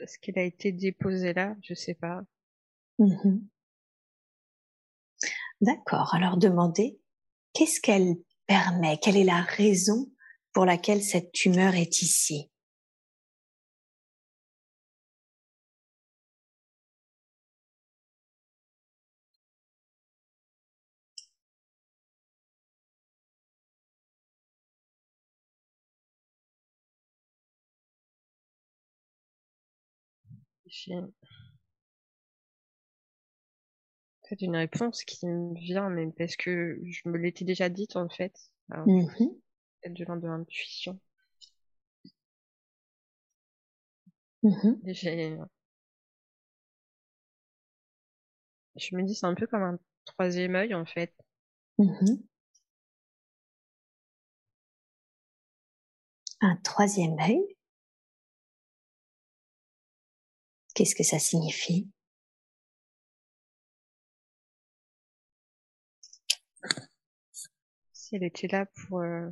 est-ce 0.00 0.18
qu'elle 0.18 0.38
a 0.38 0.42
été 0.42 0.72
déposée 0.72 1.32
là? 1.32 1.54
Je 1.62 1.74
sais 1.74 1.94
pas. 1.94 2.22
Mhm. 2.98 3.48
D'accord. 5.60 6.14
Alors 6.14 6.36
demandez, 6.36 7.00
qu'est-ce 7.54 7.80
qu'elle 7.80 8.16
permet? 8.46 8.98
Quelle 8.98 9.16
est 9.16 9.24
la 9.24 9.42
raison 9.42 10.10
pour 10.52 10.66
laquelle 10.66 11.02
cette 11.02 11.32
tumeur 11.32 11.74
est 11.74 12.02
ici? 12.02 12.51
Fait 34.28 34.34
une 34.40 34.56
réponse 34.56 35.04
qui 35.04 35.24
me 35.28 35.54
vient, 35.54 35.88
mais 35.88 36.10
parce 36.18 36.34
que 36.34 36.76
je 36.84 37.08
me 37.08 37.18
l'étais 37.18 37.44
déjà 37.44 37.68
dite 37.68 37.94
en 37.94 38.08
fait. 38.08 38.34
Alors, 38.68 38.86
coup, 38.86 38.92
Mhm. 38.92 39.40
c'est 39.82 39.90
peut-être 39.90 39.94
de 39.94 40.04
l'ordre 40.04 40.22
de 40.22 40.26
l'intuition. 40.28 40.98
Mhm. 44.42 44.80
Je 48.76 48.94
me 48.94 49.02
dis 49.02 49.14
c'est 49.14 49.24
un 49.24 49.34
peu 49.34 49.46
comme 49.46 49.62
un 49.62 49.78
troisième 50.04 50.56
œil 50.56 50.74
en 50.74 50.84
fait. 50.84 51.14
Mhm. 51.78 52.22
Un 56.42 56.56
troisième 56.56 57.18
œil? 57.20 57.42
Qu'est-ce 60.74 60.94
que 60.94 61.02
ça 61.02 61.18
signifie? 61.18 61.88
Si 67.94 68.16
elle 68.16 68.24
était 68.24 68.48
là 68.48 68.66
pour, 68.66 69.00
euh, 69.00 69.30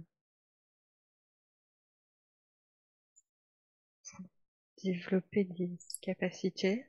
pour 4.04 4.26
développer 4.84 5.44
des 5.44 5.70
capacités, 6.02 6.84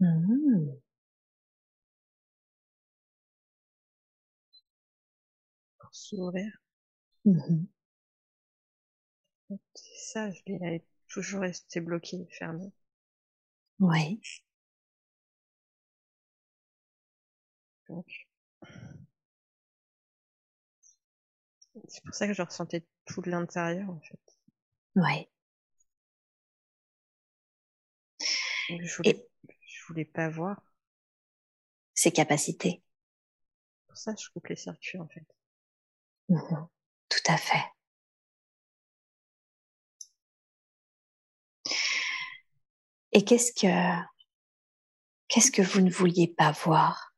Mhm. 0.00 0.78
pour 5.78 5.88
s'ouvrir. 5.94 6.52
C'est 9.74 10.12
ça, 10.12 10.30
je 10.32 10.40
l'ai- 10.46 10.84
toujours 11.06 11.42
restée 11.42 11.78
bloquée, 11.80 12.26
fermée. 12.32 12.72
Oui. 13.80 14.20
Donc, 17.88 18.06
c'est 21.88 22.04
pour 22.04 22.14
ça 22.14 22.26
que 22.28 22.34
je 22.34 22.42
ressentais 22.42 22.84
tout 23.06 23.22
de 23.22 23.30
l'intérieur 23.30 23.88
en 23.90 23.98
fait. 24.00 24.20
Donc, 28.68 28.80
je 28.84 28.96
voulais, 28.96 29.16
Et 29.16 29.54
je 29.66 29.86
voulais 29.88 30.04
pas 30.04 30.28
voir. 30.28 30.60
ses 31.94 32.12
capacités. 32.12 32.80
Pour 33.88 33.96
ça, 33.96 34.14
je 34.16 34.28
coupe 34.30 34.46
les 34.46 34.54
circuits 34.54 35.00
en 35.00 35.08
fait. 35.08 35.26
Mhm. 36.28 36.68
Tout 37.08 37.32
à 37.32 37.36
fait. 37.36 37.64
Et 43.16 43.24
qu'est-ce 43.24 43.50
que 43.50 43.66
qu'est-ce 45.28 45.52
que 45.52 45.62
vous 45.62 45.80
ne 45.80 45.90
vouliez 45.90 46.26
pas 46.26 46.50
voir? 46.50 47.14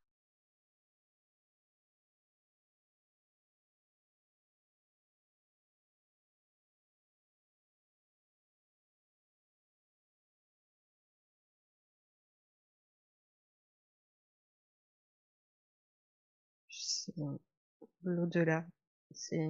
L'au-delà. 18.02 18.66
C'est 19.12 19.48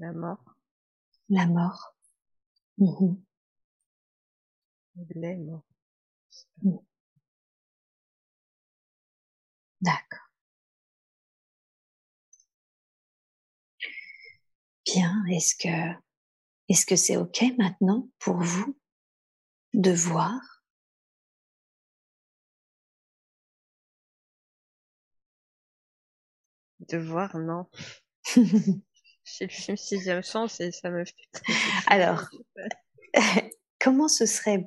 la 0.00 0.12
mort. 0.12 0.44
La 1.28 1.46
mort. 1.46 1.94
Mhm. 2.78 3.22
Les 5.14 5.36
morts. 5.36 5.64
D'accord. 9.82 10.30
Bien. 14.86 15.24
Est-ce 15.30 15.54
que 15.54 15.94
est-ce 16.68 16.86
que 16.86 16.96
c'est 16.96 17.16
ok 17.16 17.44
maintenant 17.58 18.08
pour 18.18 18.38
vous 18.42 18.76
de 19.74 19.92
voir? 19.92 20.40
De 26.88 26.98
voir, 26.98 27.36
non. 27.38 27.66
J'ai 29.38 29.46
le 29.46 29.52
film 29.52 29.76
Sixième 29.76 30.22
Sens 30.22 30.60
et 30.60 30.72
ça 30.72 30.90
me 30.90 31.04
fait 31.04 31.14
Alors, 31.86 32.28
comment 33.78 34.08
ce 34.08 34.26
serait 34.26 34.66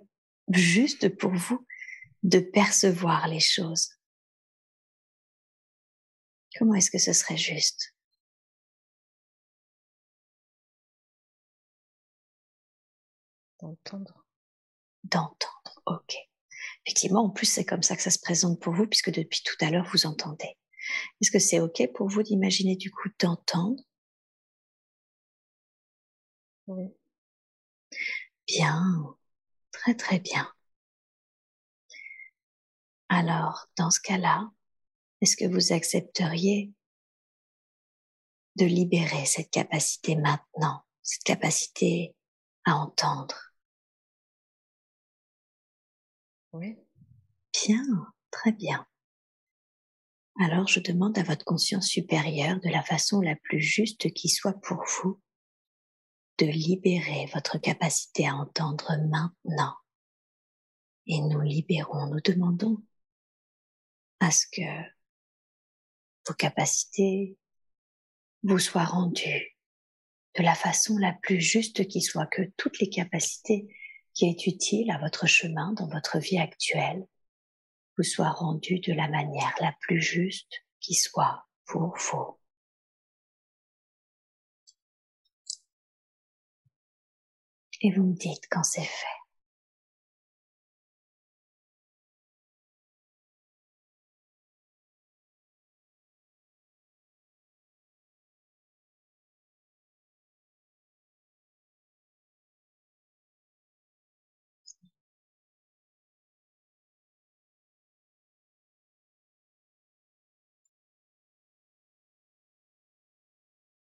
juste 0.49 1.09
pour 1.17 1.33
vous 1.33 1.65
de 2.23 2.39
percevoir 2.39 3.27
les 3.27 3.39
choses? 3.39 3.89
Comment 6.57 6.75
est-ce 6.75 6.91
que 6.91 6.99
ce 6.99 7.13
serait 7.13 7.37
juste? 7.37 7.93
D'entendre. 13.59 14.25
D'entendre, 15.03 15.81
ok. 15.85 16.15
Effectivement, 16.85 17.25
en 17.25 17.29
plus, 17.29 17.45
c'est 17.45 17.65
comme 17.65 17.83
ça 17.83 17.95
que 17.95 18.01
ça 18.01 18.11
se 18.11 18.19
présente 18.19 18.61
pour 18.61 18.73
vous, 18.73 18.87
puisque 18.87 19.11
depuis 19.11 19.41
tout 19.43 19.55
à 19.65 19.69
l'heure, 19.69 19.87
vous 19.91 20.05
entendez. 20.05 20.57
Est-ce 21.21 21.31
que 21.31 21.39
c'est 21.39 21.59
ok 21.59 21.91
pour 21.95 22.07
vous 22.07 22.23
d'imaginer 22.23 22.75
du 22.75 22.91
coup 22.91 23.09
d'entendre 23.19 23.81
Oui. 26.67 26.93
Bien, 28.47 29.15
très 29.71 29.95
très 29.95 30.19
bien. 30.19 30.51
Alors, 33.09 33.67
dans 33.77 33.91
ce 33.91 33.99
cas-là, 34.01 34.49
est-ce 35.21 35.37
que 35.37 35.45
vous 35.45 35.73
accepteriez 35.73 36.73
de 38.55 38.65
libérer 38.65 39.25
cette 39.25 39.51
capacité 39.51 40.15
maintenant, 40.15 40.83
cette 41.01 41.23
capacité 41.23 42.15
à 42.65 42.75
entendre? 42.75 43.53
Oui. 46.53 46.77
Bien, 47.53 47.83
très 48.31 48.51
bien. 48.51 48.85
Alors 50.39 50.67
je 50.67 50.79
demande 50.79 51.17
à 51.17 51.23
votre 51.23 51.45
conscience 51.45 51.87
supérieure, 51.87 52.59
de 52.59 52.69
la 52.69 52.83
façon 52.83 53.21
la 53.21 53.35
plus 53.35 53.61
juste 53.61 54.11
qui 54.13 54.29
soit 54.29 54.59
pour 54.61 54.83
vous, 54.83 55.21
de 56.43 56.51
libérer 56.51 57.25
votre 57.33 57.57
capacité 57.57 58.27
à 58.27 58.35
entendre 58.35 58.97
maintenant. 59.07 59.75
Et 61.05 61.21
nous 61.21 61.39
libérons, 61.39 62.07
nous 62.07 62.19
demandons 62.19 62.83
à 64.19 64.29
ce 64.29 64.45
que 64.51 64.91
vos 66.27 66.33
capacités 66.33 67.37
vous 68.43 68.59
soient 68.59 68.83
rendues 68.83 69.57
de 70.35 70.43
la 70.43 70.55
façon 70.55 70.97
la 70.97 71.13
plus 71.13 71.39
juste 71.39 71.87
qui 71.87 72.01
soit, 72.01 72.27
que 72.27 72.41
toutes 72.57 72.79
les 72.79 72.89
capacités 72.89 73.73
qui 74.13 74.25
est 74.25 74.45
utile 74.45 74.91
à 74.91 74.97
votre 74.97 75.27
chemin 75.27 75.71
dans 75.73 75.87
votre 75.87 76.19
vie 76.19 76.39
actuelle 76.39 77.07
vous 77.97 78.03
soient 78.03 78.31
rendues 78.31 78.79
de 78.79 78.91
la 78.91 79.07
manière 79.07 79.55
la 79.61 79.73
plus 79.79 80.01
juste 80.01 80.65
qui 80.81 80.93
soit 80.93 81.47
pour 81.65 81.95
vous. 81.97 82.37
Et 87.83 87.91
vous 87.91 88.01
me 88.01 88.13
dites 88.15 88.47
quand 88.49 88.63
c'est 88.63 88.81
fait. 88.81 89.05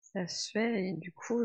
Ça 0.02 0.28
se 0.28 0.52
fait 0.52 0.84
et 0.90 0.92
du 0.92 1.10
coup, 1.10 1.42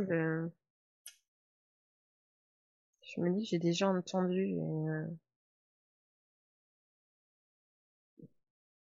je 3.16 3.22
me 3.22 3.30
dis 3.32 3.46
j'ai 3.46 3.60
déjà 3.60 3.90
entendu. 3.90 4.56
Euh, 4.56 5.06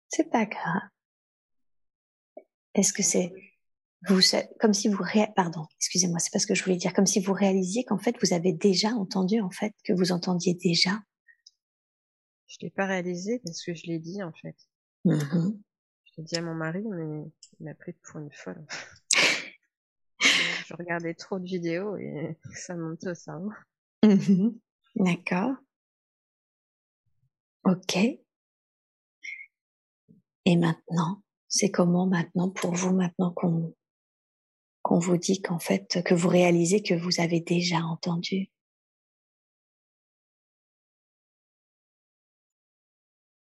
C'est 0.09 0.31
pas 0.31 0.47
grave. 0.47 0.83
Est-ce 2.75 2.93
que 2.93 3.03
c'est 3.03 3.33
vous 4.09 4.21
comme 4.61 4.73
si 4.73 4.89
vous 4.89 5.03
ré... 5.03 5.29
pardon, 5.35 5.67
excusez-moi, 5.77 6.19
c'est 6.19 6.33
pas 6.33 6.39
ce 6.39 6.47
que 6.47 6.55
je 6.55 6.63
voulais 6.65 6.77
dire, 6.77 6.93
comme 6.93 7.07
si 7.07 7.21
vous 7.21 7.33
réalisiez 7.33 7.85
qu'en 7.85 7.99
fait 7.99 8.17
vous 8.23 8.33
avez 8.33 8.53
déjà 8.53 8.91
entendu 8.91 9.41
en 9.41 9.51
fait 9.51 9.75
que 9.85 9.93
vous 9.93 10.13
entendiez 10.13 10.55
déjà? 10.55 11.03
Je 12.47 12.57
l'ai 12.63 12.71
pas 12.71 12.87
réalisé 12.87 13.41
parce 13.45 13.63
que 13.63 13.75
je 13.75 13.87
l'ai 13.87 13.99
dit 13.99 14.23
en 14.23 14.33
fait. 14.33 14.57
Mmh 15.05 15.53
Je 16.05 16.13
l'ai 16.17 16.25
dit 16.25 16.37
à 16.37 16.43
mon 16.43 16.55
mari, 16.55 16.83
mais 16.85 17.25
il 17.61 17.65
m'a 17.65 17.75
pris 17.75 17.93
pour 17.93 18.21
une 18.21 18.33
folle. 18.33 18.65
je 20.21 20.75
regardais 20.75 21.15
trop 21.15 21.39
de 21.39 21.45
vidéos 21.45 21.97
et 21.97 22.39
ça 22.55 22.75
montait 22.77 23.11
au 23.11 23.15
cerveau. 23.15 23.53
Mmh 24.05 24.51
D'accord. 24.97 25.55
Ok. 27.65 27.97
Et 30.45 30.57
maintenant, 30.57 31.23
c'est 31.49 31.71
comment 31.71 32.07
maintenant 32.07 32.51
pour 32.51 32.75
vous, 32.75 32.95
maintenant 32.95 33.33
qu'on 33.33 33.75
qu'on 34.83 34.99
vous 34.99 35.19
dit 35.19 35.43
qu'en 35.43 35.59
fait, 35.59 36.03
que 36.05 36.15
vous 36.15 36.29
réalisez 36.29 36.83
que 36.83 36.95
vous 36.95 37.21
avez 37.21 37.41
déjà 37.41 37.81
entendu? 37.81 38.51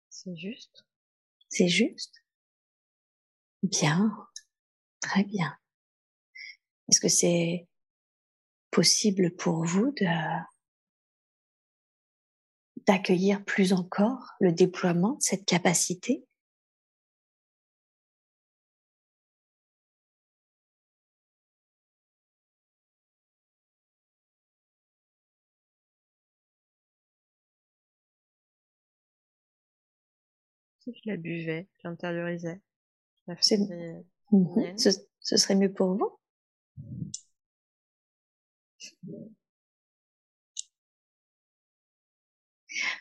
C'est 0.09 0.35
juste. 0.35 0.85
C'est 1.49 1.69
juste? 1.69 2.21
Bien. 3.63 4.11
Très 4.99 5.23
bien. 5.23 5.55
Est-ce 6.89 6.99
que 6.99 7.07
c'est 7.07 7.67
possible 8.77 9.31
pour 9.31 9.65
vous 9.65 9.91
de 9.99 10.05
d'accueillir 12.85 13.43
plus 13.43 13.73
encore 13.73 14.35
le 14.39 14.51
déploiement 14.51 15.13
de 15.13 15.21
cette 15.21 15.45
capacité? 15.45 16.23
Si 30.81 30.93
je 30.93 31.09
la 31.09 31.17
buvais, 31.17 31.67
j'intériorisais. 31.81 32.61
C'est 33.41 33.57
mmh 33.57 34.77
ce, 34.77 34.89
ce 35.19 35.35
serait 35.35 35.55
mieux 35.55 35.73
pour 35.73 35.95
vous? 35.95 36.19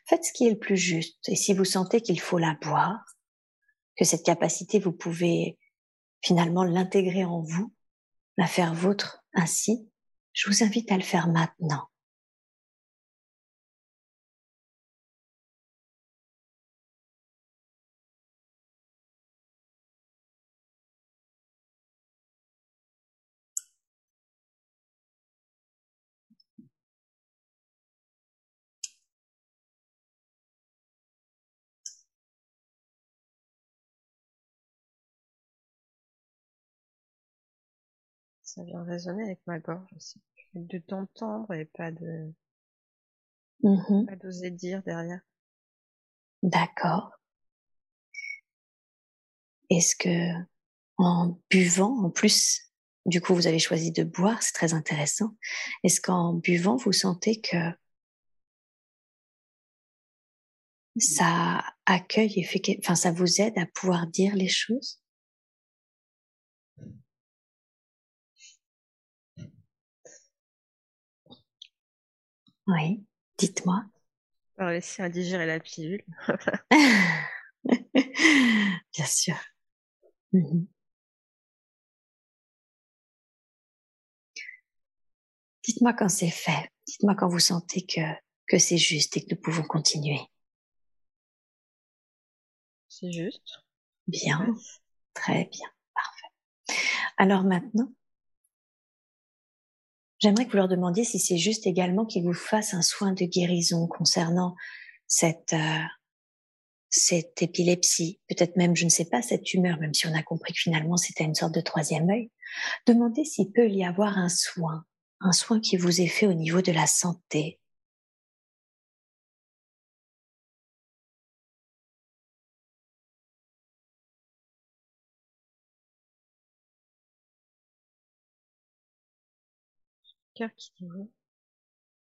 Faites 0.06 0.24
ce 0.24 0.32
qui 0.32 0.46
est 0.46 0.50
le 0.50 0.58
plus 0.58 0.76
juste. 0.76 1.28
Et 1.28 1.36
si 1.36 1.52
vous 1.52 1.64
sentez 1.64 2.00
qu'il 2.00 2.20
faut 2.20 2.38
la 2.38 2.54
boire, 2.62 3.04
que 3.96 4.04
cette 4.04 4.24
capacité, 4.24 4.78
vous 4.78 4.92
pouvez 4.92 5.58
finalement 6.22 6.64
l'intégrer 6.64 7.24
en 7.24 7.40
vous, 7.40 7.72
la 8.36 8.46
faire 8.46 8.74
vôtre 8.74 9.24
ainsi, 9.34 9.90
je 10.32 10.48
vous 10.48 10.62
invite 10.62 10.90
à 10.92 10.96
le 10.96 11.02
faire 11.02 11.28
maintenant. 11.28 11.88
Ça 38.56 38.64
vient 38.64 38.82
résonner 38.84 39.22
avec 39.24 39.40
ma 39.46 39.58
gorge 39.58 39.88
aussi. 39.94 40.20
De 40.54 40.78
t'entendre 40.78 41.52
et 41.52 41.66
pas 41.66 41.90
de 41.90 42.32
mmh 43.62 44.06
pas 44.06 44.16
d'oser 44.16 44.50
dire 44.50 44.82
derrière. 44.82 45.20
D'accord. 46.42 47.10
Est-ce 49.68 49.94
que 49.96 50.32
en 50.96 51.38
buvant, 51.50 52.04
en 52.04 52.10
plus, 52.10 52.72
du 53.04 53.20
coup 53.20 53.34
vous 53.34 53.46
avez 53.46 53.58
choisi 53.58 53.92
de 53.92 54.02
boire, 54.02 54.42
c'est 54.42 54.52
très 54.54 54.72
intéressant. 54.72 55.36
Est-ce 55.84 56.00
qu'en 56.00 56.32
buvant 56.32 56.76
vous 56.76 56.92
sentez 56.92 57.40
que 57.42 57.56
ça 60.98 61.62
accueille 61.84 62.32
et 62.40 62.44
fait, 62.44 62.62
enfin 62.78 62.94
ça 62.94 63.12
vous 63.12 63.42
aide 63.42 63.58
à 63.58 63.66
pouvoir 63.66 64.06
dire 64.06 64.34
les 64.34 64.48
choses? 64.48 65.00
Oui, 72.66 73.04
dites-moi. 73.38 73.84
Réussir 74.58 75.04
à 75.04 75.08
digérer 75.08 75.46
la 75.46 75.60
pilule. 75.60 76.04
Bien 77.94 79.06
sûr. 79.06 79.36
Mmh 80.32 80.66
Dites-moi 85.64 85.92
quand 85.94 86.08
c'est 86.08 86.30
fait. 86.30 86.70
Dites-moi 86.86 87.14
quand 87.16 87.28
vous 87.28 87.40
sentez 87.40 87.84
que, 87.84 88.00
que 88.46 88.58
c'est 88.58 88.78
juste 88.78 89.16
et 89.16 89.24
que 89.24 89.34
nous 89.34 89.40
pouvons 89.40 89.64
continuer. 89.64 90.20
C'est 92.88 93.12
juste. 93.12 93.62
Bien. 94.06 94.54
Très 95.14 95.46
bien. 95.46 95.68
Parfait. 95.94 96.28
Alors 97.16 97.44
maintenant, 97.44 97.92
j'aimerais 100.26 100.46
que 100.46 100.50
vous 100.50 100.56
leur 100.56 100.66
demandiez 100.66 101.04
si 101.04 101.20
c'est 101.20 101.38
juste 101.38 101.68
également 101.68 102.04
qu'ils 102.04 102.24
vous 102.24 102.34
fassent 102.34 102.74
un 102.74 102.82
soin 102.82 103.12
de 103.12 103.24
guérison 103.26 103.86
concernant 103.86 104.56
cette, 105.06 105.52
euh, 105.52 105.84
cette 106.90 107.40
épilepsie, 107.42 108.18
peut-être 108.28 108.56
même, 108.56 108.74
je 108.74 108.86
ne 108.86 108.90
sais 108.90 109.04
pas, 109.04 109.22
cette 109.22 109.44
tumeur, 109.44 109.78
même 109.78 109.94
si 109.94 110.08
on 110.08 110.14
a 110.16 110.24
compris 110.24 110.52
que 110.52 110.58
finalement 110.58 110.96
c'était 110.96 111.22
une 111.22 111.36
sorte 111.36 111.54
de 111.54 111.60
troisième 111.60 112.10
œil. 112.10 112.32
Demandez 112.88 113.24
s'il 113.24 113.52
peut 113.52 113.70
y 113.70 113.84
avoir 113.84 114.18
un 114.18 114.28
soin, 114.28 114.84
un 115.20 115.30
soin 115.30 115.60
qui 115.60 115.76
vous 115.76 116.00
est 116.00 116.08
fait 116.08 116.26
au 116.26 116.34
niveau 116.34 116.60
de 116.60 116.72
la 116.72 116.88
santé, 116.88 117.60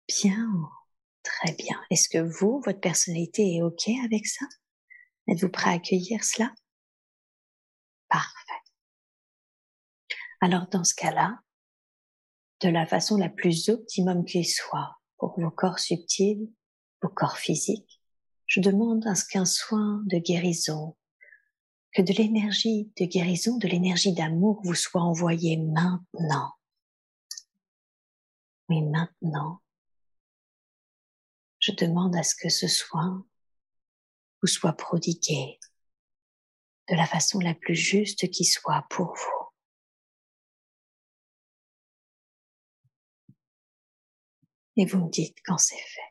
Bien, 0.09 0.70
très 1.24 1.52
bien. 1.55 1.81
Est-ce 1.90 2.09
que 2.09 2.19
vous, 2.19 2.61
votre 2.65 2.81
personnalité 2.81 3.57
est 3.57 3.62
OK 3.62 3.89
avec 4.05 4.27
ça? 4.27 4.47
Êtes-vous 5.27 5.48
prêt 5.48 5.70
à 5.70 5.74
accueillir 5.74 6.23
cela? 6.23 6.52
Parfait. 8.09 8.62
Alors 10.40 10.69
dans 10.69 10.85
ce 10.85 10.94
cas-là, 10.94 11.40
de 12.61 12.69
la 12.69 12.86
façon 12.86 13.16
la 13.16 13.28
plus 13.28 13.69
optimum 13.69 14.24
qui 14.24 14.44
soit 14.44 14.97
pour 15.19 15.39
vos 15.40 15.51
corps 15.51 15.81
subtils, 15.81 16.51
vos 17.02 17.09
corps 17.09 17.36
physiques, 17.36 18.01
je 18.47 18.61
demande 18.61 19.07
à 19.07 19.15
ce 19.15 19.24
qu'un 19.27 19.44
soin 19.44 20.02
de 20.07 20.19
guérison, 20.19 20.97
que 21.93 22.02
de 22.02 22.12
l'énergie 22.12 22.93
de 22.98 23.07
guérison, 23.07 23.59
de 23.59 23.66
l'énergie 23.66 24.12
d'amour 24.12 24.61
vous 24.62 24.74
soit 24.74 25.02
envoyée 25.02 25.57
maintenant 25.57 26.52
mais 28.71 28.83
maintenant, 28.83 29.61
je 31.59 31.73
demande 31.73 32.15
à 32.17 32.23
ce 32.23 32.37
que 32.37 32.49
ce 32.49 32.69
soin 32.69 33.27
vous 34.41 34.47
soit 34.47 34.73
prodigué 34.73 35.59
de 36.89 36.95
la 36.95 37.05
façon 37.05 37.41
la 37.41 37.55
plus 37.55 37.75
juste 37.75 38.31
qui 38.31 38.45
soit 38.45 38.87
pour 38.89 39.15
vous. 39.15 39.47
Et 44.77 44.87
vous 44.87 45.05
me 45.05 45.11
dites 45.11 45.37
quand 45.45 45.59
c'est 45.59 45.77
fait. 45.77 46.10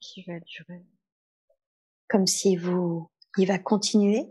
Qui 0.00 0.22
va 0.22 0.38
durer. 0.40 0.84
Comme 2.08 2.26
si 2.26 2.56
vous, 2.56 3.10
il 3.36 3.48
va 3.48 3.58
continuer. 3.58 4.26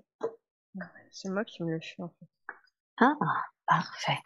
C'est 1.12 1.30
moi 1.30 1.46
qui 1.46 1.64
me 1.64 1.72
le 1.72 1.80
fais 1.82 2.02
en 2.02 2.10
fait. 2.10 2.28
Ah, 3.00 3.16
parfait. 3.66 4.20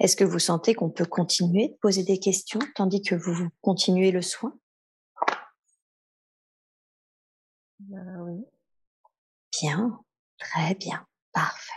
Est-ce 0.00 0.16
que 0.16 0.24
vous 0.24 0.38
sentez 0.38 0.74
qu'on 0.74 0.90
peut 0.90 1.06
continuer 1.06 1.68
de 1.68 1.74
poser 1.74 2.02
des 2.02 2.18
questions 2.18 2.60
tandis 2.74 3.02
que 3.02 3.14
vous 3.14 3.48
continuez 3.60 4.10
le 4.10 4.22
soin? 4.22 4.58
Bah, 7.80 7.98
Oui. 8.20 8.44
Bien, 9.60 10.02
très 10.38 10.74
bien, 10.74 11.06
parfait. 11.32 11.72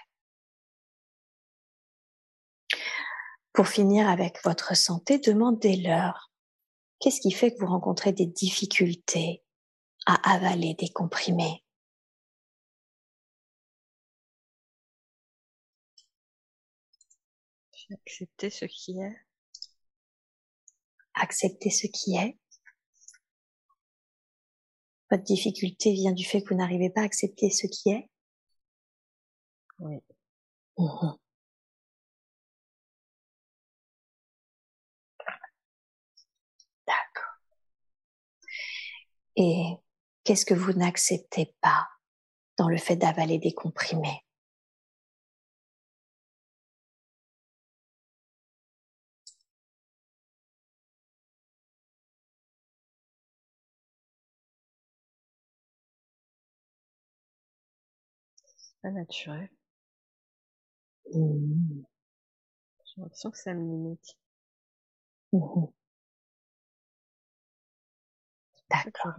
Pour 3.51 3.67
finir 3.67 4.09
avec 4.09 4.43
votre 4.43 4.75
santé, 4.75 5.19
demandez-leur 5.19 6.31
Qu'est-ce 6.99 7.21
qui 7.21 7.31
fait 7.31 7.53
que 7.53 7.59
vous 7.59 7.67
rencontrez 7.67 8.13
des 8.13 8.25
difficultés 8.25 9.43
à 10.05 10.33
avaler 10.33 10.75
des 10.75 10.89
comprimés? 10.89 11.63
Accepter 17.91 18.49
ce 18.49 18.65
qui 18.65 18.99
est. 18.99 19.15
Accepter 21.13 21.69
ce 21.69 21.87
qui 21.87 22.15
est. 22.15 22.37
Votre 25.11 25.23
difficulté 25.23 25.93
vient 25.93 26.11
du 26.11 26.25
fait 26.25 26.41
que 26.41 26.49
vous 26.49 26.55
n'arrivez 26.55 26.89
pas 26.89 27.01
à 27.01 27.05
accepter 27.05 27.51
ce 27.51 27.67
qui 27.67 27.91
est? 27.91 28.09
Oui. 29.79 29.99
Mmh 30.77 31.24
Et 39.37 39.63
qu'est-ce 40.23 40.45
que 40.45 40.53
vous 40.53 40.73
n'acceptez 40.73 41.53
pas 41.61 41.87
dans 42.57 42.69
le 42.69 42.77
fait 42.77 42.95
d'avaler 42.95 43.37
des 43.39 43.53
comprimés? 43.53 44.21
C'est 58.57 58.75
pas 58.81 58.91
naturel. 58.91 59.49
Mmh. 61.13 61.83
J'ai 62.85 63.01
l'impression 63.01 63.31
que 63.31 63.37
ça 63.37 63.53
me 63.53 63.61
limite. 63.61 64.17
Mmh 65.33 65.84
D'accord. 68.69 69.15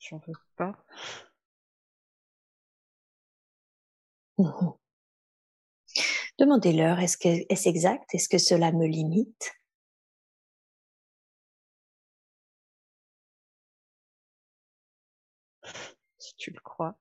J'en 0.00 0.18
veux, 0.26 0.34
pas. 0.56 0.74
Mmh 4.38 4.76
Demandez-leur, 6.38 7.00
est-ce 7.00 7.16
que 7.16 7.28
est-ce 7.48 7.68
exact? 7.70 8.14
Est-ce 8.14 8.28
que 8.28 8.36
cela 8.38 8.70
me 8.72 8.86
limite? 8.86 9.50
Si 16.18 16.34
tu 16.36 16.50
le 16.50 16.60
crois. 16.60 16.96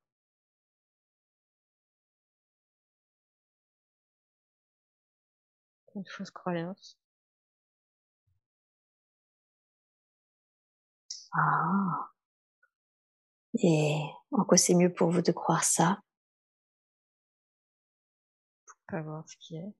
Une 5.95 6.03
fausse 6.05 6.31
croyance. 6.31 6.97
Ah. 11.33 12.11
Et 13.63 14.01
en 14.31 14.43
quoi 14.45 14.57
c'est 14.57 14.75
mieux 14.75 14.91
pour 14.93 15.09
vous 15.11 15.21
de 15.21 15.31
croire 15.31 15.63
ça? 15.63 16.01
Pour 18.67 18.77
pas 18.87 19.01
voir 19.01 19.23
ce 19.27 19.35
qui 19.39 19.55
est. 19.57 19.73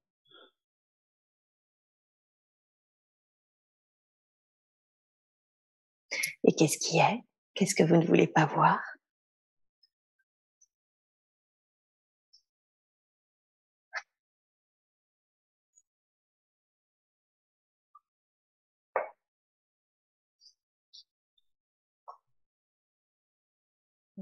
Et 6.43 6.53
qu'est-ce 6.53 6.77
qui 6.77 6.97
est 6.99 7.21
Qu'est-ce 7.53 7.75
que 7.75 7.83
vous 7.83 7.97
ne 7.97 8.05
voulez 8.05 8.27
pas 8.27 8.45
voir? 8.45 8.79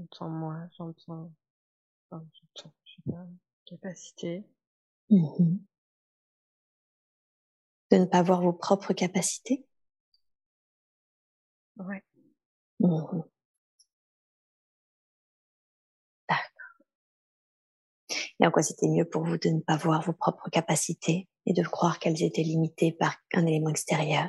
J'entends 0.00 0.30
moi, 0.30 0.56
j'entends, 0.78 1.30
enfin, 2.10 2.24
j'entends, 2.56 2.72
je 2.84 2.94
sais 2.94 3.02
pas, 3.12 3.26
capacité. 3.66 4.44
Mhm. 5.10 5.60
De 7.92 7.98
ne 7.98 8.04
pas 8.04 8.22
voir 8.22 8.42
vos 8.42 8.52
propres 8.52 8.94
capacités 8.94 9.64
Ouais. 11.78 12.02
D'accord. 16.28 16.80
Et 18.40 18.46
en 18.46 18.50
quoi 18.50 18.64
c'était 18.64 18.88
mieux 18.88 19.04
pour 19.04 19.22
vous 19.24 19.38
de 19.38 19.50
ne 19.50 19.60
pas 19.60 19.76
voir 19.76 20.02
vos 20.02 20.12
propres 20.12 20.50
capacités 20.50 21.28
et 21.46 21.52
de 21.52 21.62
croire 21.62 22.00
qu'elles 22.00 22.24
étaient 22.24 22.42
limitées 22.42 22.90
par 22.90 23.14
un 23.34 23.46
élément 23.46 23.70
extérieur? 23.70 24.28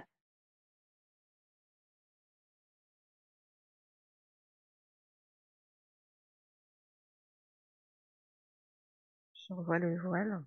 Je 9.52 9.56
revois 9.58 9.80
le 9.80 10.00
voile. 10.00 10.46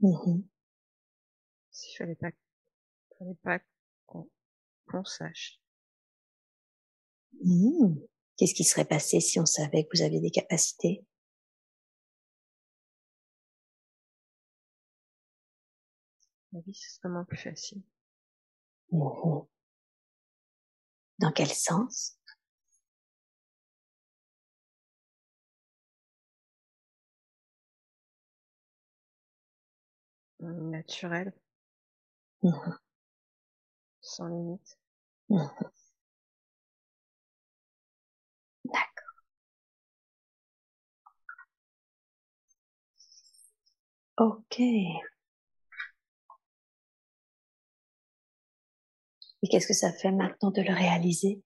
Mhm. 0.00 0.42
S'il 1.70 1.98
fallait 1.98 2.14
pas, 2.14 2.30
fallait 3.18 3.36
pas 3.42 3.60
qu'on 4.06 5.04
sache. 5.04 5.60
Mhm. 7.44 8.00
Qu'est-ce 8.38 8.54
qui 8.54 8.64
serait 8.64 8.86
passé 8.86 9.20
si 9.20 9.38
on 9.38 9.44
savait 9.44 9.84
que 9.84 9.90
vous 9.94 10.02
aviez 10.02 10.20
des 10.20 10.30
capacités? 10.30 11.04
La 16.52 16.60
vie, 16.60 16.72
ce 16.72 16.96
serait 16.96 17.10
moins 17.10 17.24
plus 17.24 17.36
facile. 17.36 17.82
Mhm. 18.90 19.46
Dans 21.18 21.32
quel 21.32 21.48
sens? 21.48 22.17
Naturel, 30.40 31.32
Mhm. 32.42 32.78
sans 34.00 34.26
limite. 34.26 34.76
Mhm. 35.28 35.50
D'accord. 38.64 39.08
Ok. 44.16 44.60
Et 44.60 45.02
qu'est-ce 49.50 49.66
que 49.66 49.74
ça 49.74 49.92
fait 49.92 50.10
maintenant 50.12 50.50
de 50.50 50.62
le 50.62 50.72
réaliser? 50.72 51.42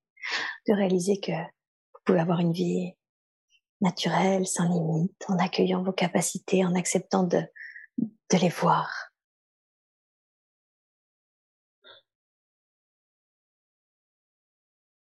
De 0.69 0.75
réaliser 0.75 1.21
que 1.21 1.33
vous 1.33 2.01
pouvez 2.05 2.21
avoir 2.21 2.41
une 2.41 2.53
vie 2.53 2.93
naturelle, 3.81 4.47
sans 4.47 4.69
limite, 4.69 5.25
en 5.29 5.39
accueillant 5.39 5.83
vos 5.83 5.93
capacités, 5.93 6.65
en 6.65 6.75
acceptant 6.75 7.25
de, 7.25 7.43
de 7.99 8.39
les 8.39 8.49
voir. 8.49 9.13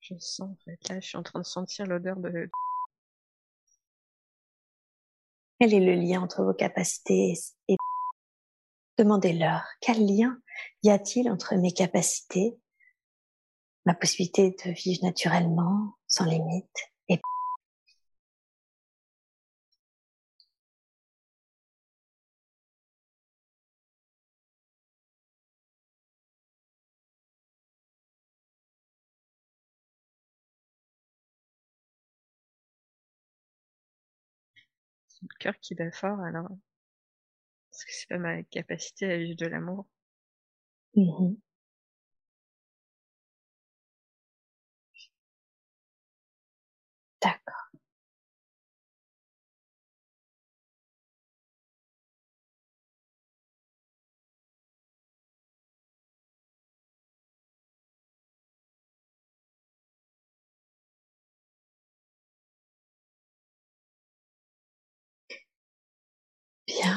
Je 0.00 0.18
sens, 0.18 0.40
en 0.50 0.56
fait. 0.64 0.88
Là, 0.88 1.00
je 1.00 1.06
suis 1.06 1.16
en 1.16 1.22
train 1.22 1.38
de 1.40 1.44
sentir 1.44 1.86
l'odeur 1.86 2.16
de... 2.16 2.50
Quel 5.60 5.74
est 5.74 5.80
le 5.80 5.94
lien 5.94 6.20
entre 6.20 6.42
vos 6.42 6.54
capacités 6.54 7.34
et 7.68 7.76
demandez-leur 8.98 9.62
quel 9.80 10.04
lien 10.04 10.40
y 10.82 10.90
a-t-il 10.90 11.30
entre 11.30 11.54
mes 11.54 11.72
capacités, 11.72 12.58
ma 13.86 13.94
possibilité 13.94 14.56
de 14.64 14.70
vivre 14.72 15.04
naturellement, 15.04 15.94
sans 16.08 16.24
limite, 16.24 16.76
et 17.08 17.20
le 35.22 35.28
cœur 35.40 35.54
qui 35.60 35.74
bat 35.74 35.90
fort, 35.92 36.20
alors. 36.20 36.48
Parce 37.72 37.84
que 37.86 37.92
c'est 37.94 38.08
pas 38.10 38.18
ma 38.18 38.42
capacité 38.42 39.10
à 39.10 39.16
vivre 39.16 39.36
de 39.38 39.46
l'amour. 39.46 39.86
Mhm. 40.94 41.42
D'accord. 47.22 47.61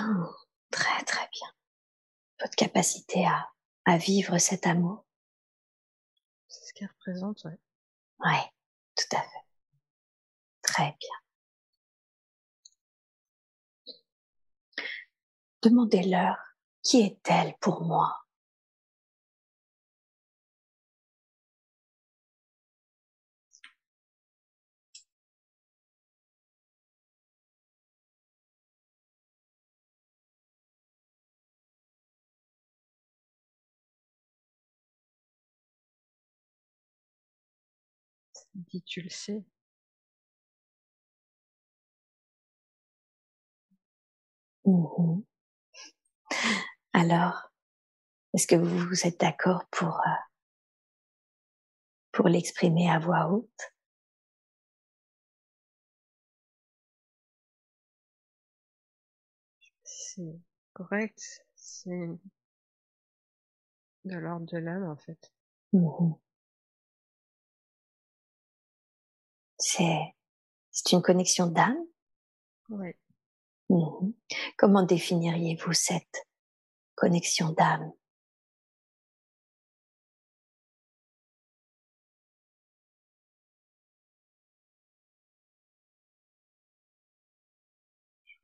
Bien, 0.05 0.29
très 0.71 1.03
très 1.03 1.27
bien. 1.31 1.47
Votre 2.41 2.55
capacité 2.55 3.25
à, 3.25 3.49
à 3.85 3.97
vivre 3.97 4.37
cet 4.37 4.67
amour. 4.67 5.05
C'est 6.47 6.65
ce 6.65 6.73
qu'elle 6.73 6.89
représente, 6.89 7.43
ouais. 7.45 7.59
Ouais, 8.19 8.51
tout 8.95 9.15
à 9.15 9.21
fait. 9.21 9.45
Très 10.61 10.95
bien. 10.99 11.09
Demandez-leur 15.63 16.37
qui 16.83 17.01
est-elle 17.01 17.55
pour 17.59 17.81
moi? 17.81 18.24
Dis, 38.55 38.81
tu 38.83 39.01
le 39.01 39.09
sais. 39.09 39.43
Mhm. 44.65 45.23
Alors, 46.93 47.51
est-ce 48.33 48.47
que 48.47 48.55
vous, 48.55 49.07
êtes 49.07 49.19
d'accord 49.19 49.65
pour, 49.71 49.99
euh, 49.99 50.11
pour 52.11 52.27
l'exprimer 52.29 52.89
à 52.89 52.97
voix 52.97 53.27
haute? 53.29 53.73
C'est 59.83 60.41
correct. 60.73 61.45
C'est 61.55 62.09
de 64.05 64.15
l'ordre 64.17 64.45
de 64.45 64.57
l'âme, 64.57 64.85
en 64.89 64.95
fait. 64.95 65.31
Mhm. 65.73 66.15
C'est 69.67 70.13
c'est 70.71 70.93
une 70.93 71.01
connexion 71.01 71.47
d'âme 71.47 71.77
Ouais. 72.69 72.97
Mhm. 73.69 74.13
Comment 74.57 74.83
définiriez-vous 74.83 75.73
cette 75.73 76.27
connexion 76.95 77.51
d'âme? 77.51 77.91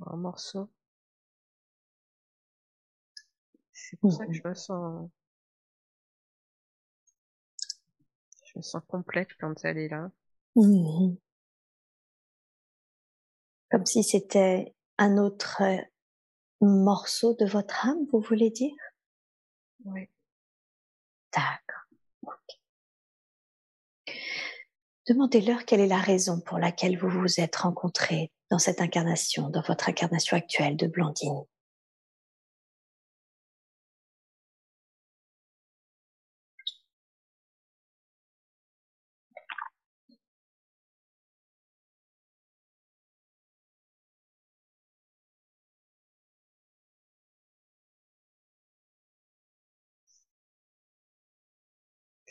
Un 0.05 0.17
morceau. 0.17 0.69
C'est 3.73 3.99
pour 3.99 4.13
ça 4.13 4.25
que 4.25 4.31
Mhm. 4.31 4.35
je 4.43 4.47
me 4.47 4.53
sens... 4.53 5.09
Je 8.45 8.59
me 8.59 8.61
sens 8.61 8.83
complète 8.87 9.29
quand 9.39 9.65
elle 9.65 9.79
est 9.79 9.87
là. 9.87 10.11
Mhm. 10.55 11.17
Comme 13.69 13.85
si 13.85 14.03
c'était 14.03 14.73
un 14.97 15.17
autre 15.17 15.61
euh, 15.63 15.77
morceau 16.61 17.33
de 17.35 17.45
votre 17.45 17.87
âme, 17.87 18.05
vous 18.11 18.19
voulez 18.19 18.49
dire? 18.49 18.75
Ouais. 19.85 20.09
D'accord. 21.33 21.85
Ok. 22.23 22.59
Demandez-leur 25.07 25.65
quelle 25.65 25.79
est 25.79 25.87
la 25.87 25.99
raison 25.99 26.39
pour 26.41 26.59
laquelle 26.59 26.97
vous 26.97 27.09
vous 27.09 27.39
êtes 27.39 27.55
rencontrés 27.55 28.31
dans 28.49 28.59
cette 28.59 28.81
incarnation, 28.81 29.49
dans 29.49 29.61
votre 29.61 29.89
incarnation 29.89 30.37
actuelle 30.37 30.75
de 30.75 30.87
Blandine. 30.87 31.45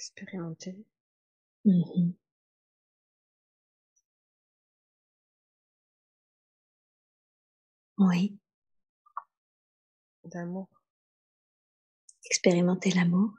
Expérimenter. 0.01 0.75
Mhm. 1.65 2.15
Oui, 7.99 8.39
D'amour. 10.25 10.69
expérimenter 12.25 12.91
l'amour. 12.93 13.31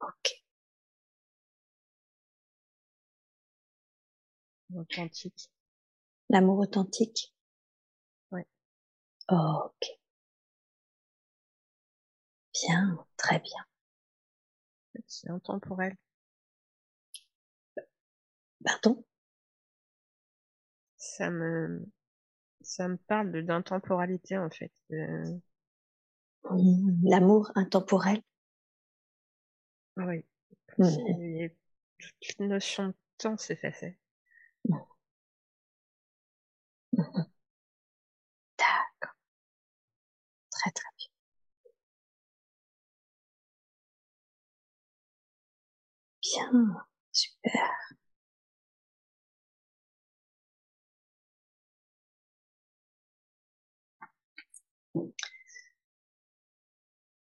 Ok, 0.00 0.42
Authentique. 4.74 5.50
l'amour 6.30 6.58
authentique. 6.60 7.34
Ouais. 8.32 8.46
Ok. 9.28 9.99
Bien, 12.62 13.04
très 13.16 13.40
bien. 13.40 13.64
C'est 15.06 15.28
intemporel. 15.28 15.94
Pardon? 18.64 19.04
Ça 20.98 21.30
me, 21.32 21.84
ça 22.62 22.88
me 22.88 22.96
parle 22.96 23.44
d'intemporalité, 23.44 24.38
en 24.38 24.50
fait. 24.50 24.72
Mhm. 24.90 25.40
L'amour 27.02 27.50
intemporel? 27.54 28.20
Oui. 29.96 30.24
C'est- 30.80 31.56
Toute 32.20 32.40
notion 32.40 32.88
de 32.88 32.94
temps 33.18 33.36
s'effaçait. 33.38 33.98
D'accord. 38.58 39.14
Très 40.50 40.70
très 40.70 40.88
bien. 40.96 41.08
Bien, 46.32 46.76
super. 47.12 47.70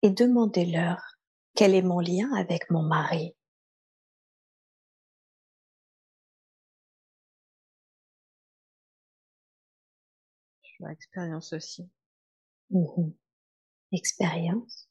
Et 0.02 0.10
demandez-leur 0.10 1.00
quel 1.54 1.74
est 1.74 1.80
mon 1.80 2.00
lien 2.00 2.30
avec 2.34 2.68
mon 2.70 2.82
mari. 2.82 3.34
Expérience 10.90 11.52
aussi. 11.52 11.88
Mhm. 12.70 13.14
Expérience. 13.92 14.89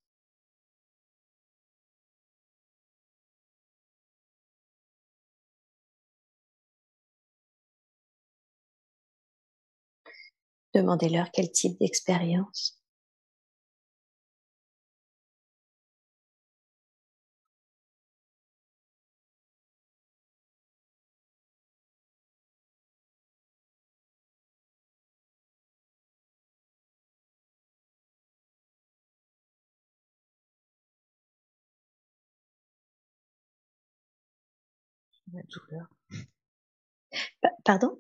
Demandez-leur 10.74 11.30
quel 11.32 11.52
type 11.52 11.78
d'expérience. 11.80 12.82
La 35.34 35.42
douleur. 35.44 35.88
Pa- 37.42 37.50
Pardon? 37.64 38.00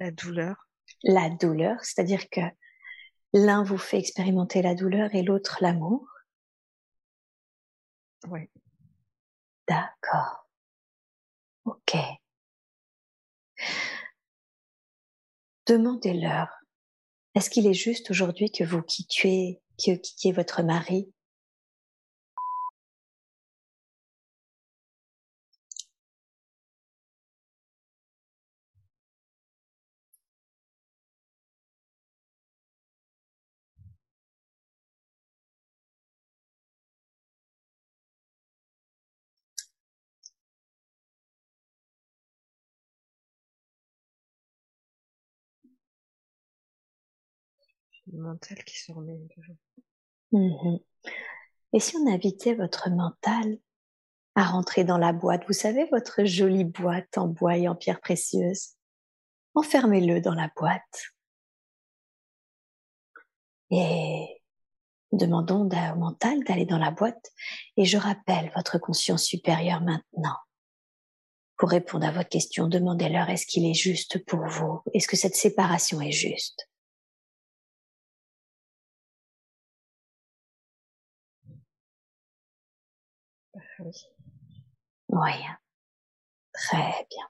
La 0.00 0.10
douleur. 0.10 0.68
La 1.02 1.30
douleur, 1.30 1.76
c'est-à-dire 1.82 2.28
que 2.30 2.40
l'un 3.32 3.62
vous 3.62 3.78
fait 3.78 3.98
expérimenter 3.98 4.62
la 4.62 4.74
douleur 4.74 5.14
et 5.14 5.22
l'autre 5.22 5.58
l'amour. 5.60 6.06
Oui. 8.28 8.48
D'accord. 9.68 10.48
Ok. 11.64 11.96
Demandez-leur, 15.66 16.48
est-ce 17.34 17.48
qu'il 17.48 17.66
est 17.66 17.74
juste 17.74 18.10
aujourd'hui 18.10 18.50
que 18.50 18.64
vous 18.64 18.82
quittiez, 18.82 19.60
que 19.78 19.96
quittiez 19.96 20.32
votre 20.32 20.62
mari 20.62 21.12
Le 48.12 48.18
mental 48.18 48.62
qui 48.64 48.78
se 48.78 48.92
remet 48.92 49.18
toujours. 49.34 49.56
Mhm. 50.32 50.78
Et 51.72 51.80
si 51.80 51.96
on 51.96 52.12
invitait 52.12 52.54
votre 52.54 52.90
mental 52.90 53.58
à 54.34 54.44
rentrer 54.44 54.84
dans 54.84 54.98
la 54.98 55.12
boîte, 55.12 55.44
vous 55.46 55.52
savez, 55.52 55.86
votre 55.90 56.24
jolie 56.24 56.64
boîte 56.64 57.18
en 57.18 57.28
bois 57.28 57.56
et 57.56 57.68
en 57.68 57.74
pierres 57.74 58.00
précieuses 58.00 58.74
Enfermez-le 59.54 60.20
dans 60.20 60.34
la 60.34 60.50
boîte. 60.56 61.12
Et 63.70 64.42
demandons 65.12 65.68
au 65.68 65.96
mental 65.96 66.42
d'aller 66.44 66.66
dans 66.66 66.78
la 66.78 66.90
boîte 66.90 67.30
et 67.76 67.84
je 67.84 67.96
rappelle 67.96 68.50
votre 68.56 68.78
conscience 68.78 69.24
supérieure 69.24 69.80
maintenant. 69.80 70.36
Pour 71.56 71.70
répondre 71.70 72.04
à 72.06 72.10
votre 72.10 72.28
question, 72.28 72.66
demandez-leur 72.66 73.30
est-ce 73.30 73.46
qu'il 73.46 73.64
est 73.64 73.74
juste 73.74 74.24
pour 74.26 74.44
vous? 74.44 74.82
Est-ce 74.92 75.06
que 75.06 75.16
cette 75.16 75.36
séparation 75.36 76.00
est 76.00 76.10
juste? 76.10 76.68
Oui. 83.84 83.92
Oui. 85.08 85.32
Très 86.52 87.06
bien. 87.10 87.28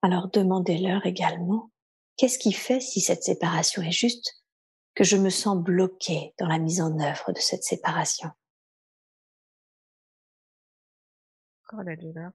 Alors 0.00 0.28
demandez-leur 0.28 1.04
également 1.04 1.70
qu'est-ce 2.16 2.38
qui 2.38 2.52
fait 2.52 2.80
si 2.80 3.00
cette 3.00 3.22
séparation 3.22 3.82
est 3.82 3.90
juste 3.90 4.42
que 4.94 5.04
je 5.04 5.16
me 5.16 5.28
sens 5.28 5.58
bloquée 5.58 6.34
dans 6.38 6.46
la 6.46 6.58
mise 6.58 6.80
en 6.80 6.98
œuvre 7.00 7.32
de 7.32 7.38
cette 7.38 7.64
séparation? 7.64 8.30
Encore 11.64 11.84
la 11.84 11.96
douleur. 11.96 12.30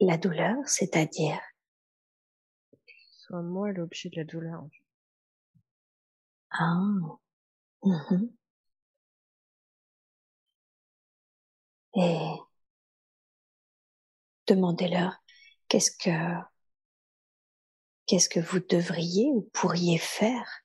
La 0.00 0.18
douleur, 0.18 0.56
c'est-à-dire? 0.66 1.40
Soit 3.10 3.42
moi 3.42 3.72
l'objet 3.72 4.10
de 4.10 4.16
la 4.16 4.24
douleur. 4.24 4.62
ah, 6.50 6.80
mhm. 7.82 8.30
Et 11.96 12.36
demandez-leur 14.46 15.14
qu'est-ce 15.68 15.90
que 15.90 16.10
qu'est-ce 18.06 18.28
que 18.28 18.40
vous 18.40 18.60
devriez 18.60 19.26
ou 19.32 19.50
pourriez 19.52 19.98
faire 19.98 20.62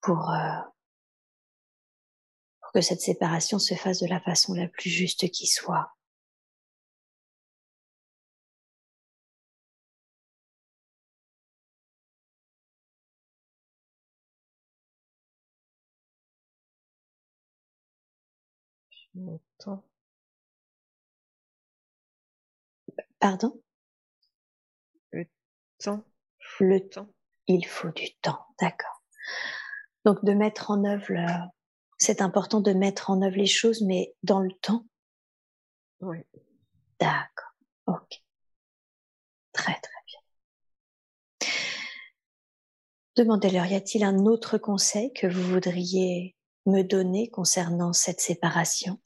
pour, 0.00 0.30
euh, 0.30 0.58
pour 2.60 2.72
que 2.72 2.80
cette 2.80 3.00
séparation 3.00 3.58
se 3.58 3.74
fasse 3.74 4.00
de 4.00 4.06
la 4.08 4.20
façon 4.20 4.54
la 4.54 4.68
plus 4.68 4.90
juste 4.90 5.30
qui 5.30 5.46
soit? 5.46 5.92
Pardon? 19.14 19.40
Temps. 19.58 19.84
Le 26.60 26.88
Temps. 26.88 27.08
il 27.46 27.66
faut 27.66 27.90
du 27.90 28.14
temps, 28.22 28.46
d'accord. 28.60 29.02
Donc 30.04 30.24
de 30.24 30.32
mettre 30.32 30.70
en 30.70 30.84
œuvre, 30.84 31.06
le- 31.10 31.26
c'est 31.98 32.22
important 32.22 32.60
de 32.60 32.72
mettre 32.72 33.10
en 33.10 33.22
œuvre 33.22 33.36
les 33.36 33.46
choses, 33.46 33.82
mais 33.82 34.14
dans 34.22 34.40
le 34.40 34.52
temps? 34.52 34.84
Oui. 36.00 36.18
D'accord. 37.00 37.52
Ok. 37.86 38.22
Très 39.52 39.72
très 39.80 40.02
bien. 40.06 40.20
Demandez-leur, 43.16 43.66
y 43.66 43.74
a-t-il 43.74 44.04
un 44.04 44.26
autre 44.26 44.58
conseil 44.58 45.12
que 45.12 45.26
vous 45.26 45.42
voudriez 45.42 46.36
me 46.66 46.82
donner 46.82 47.28
concernant 47.28 47.92
cette 47.92 48.20
séparation 48.20 48.98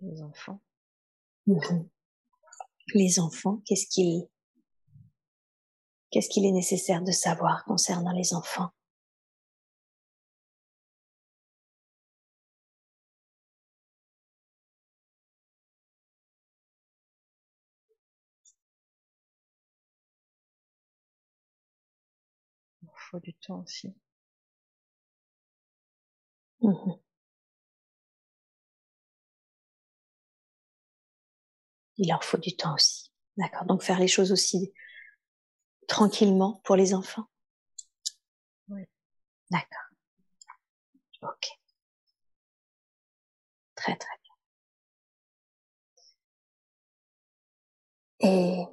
Les 0.00 0.22
enfants. 0.22 0.60
Mhm. 1.46 1.88
Les 2.94 3.20
enfants, 3.20 3.62
qu'est-ce 3.66 3.86
qu'il 3.88 4.28
qu'est-ce 6.10 6.28
qu'il 6.28 6.46
est 6.46 6.52
nécessaire 6.52 7.02
de 7.02 7.12
savoir 7.12 7.64
concernant 7.64 8.12
les 8.12 8.34
enfants? 8.34 8.70
Il 22.82 22.88
faut 22.96 23.20
du 23.20 23.34
temps 23.34 23.60
aussi. 23.64 23.94
Mhm. 26.60 26.98
Il 31.98 32.08
leur 32.08 32.24
faut 32.24 32.38
du 32.38 32.56
temps 32.56 32.74
aussi. 32.74 33.10
D'accord. 33.36 33.66
Donc 33.66 33.82
faire 33.82 33.98
les 33.98 34.08
choses 34.08 34.32
aussi 34.32 34.72
tranquillement 35.88 36.60
pour 36.62 36.76
les 36.76 36.94
enfants. 36.94 37.24
Oui. 38.68 38.84
D'accord. 39.50 39.88
Ok. 41.22 41.48
Très 43.74 43.96
très 43.96 44.14
bien. 44.22 44.34
Et 48.20 48.64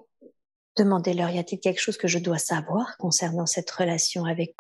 demandez-leur, 0.78 1.30
y 1.30 1.40
a-t-il 1.40 1.60
quelque 1.60 1.80
chose 1.80 1.98
que 1.98 2.08
je 2.08 2.20
dois 2.20 2.38
savoir 2.38 2.98
concernant 2.98 3.46
cette 3.46 3.72
relation 3.72 4.26
avec 4.26 4.56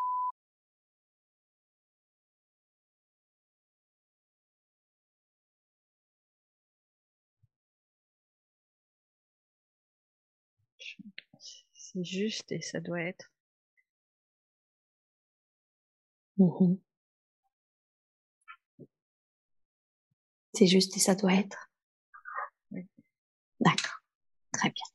C'est 11.95 12.03
juste 12.03 12.51
et 12.51 12.59
ça 12.61 12.81
doit 12.81 13.01
être. 13.01 13.31
Mhm. 16.37 16.77
C'est 20.53 20.67
juste 20.67 20.95
et 20.97 20.99
ça 20.99 21.15
doit 21.15 21.33
être. 21.33 21.69
Oui. 22.71 22.87
D'accord. 23.59 24.01
Très 24.53 24.69
bien. 24.69 24.85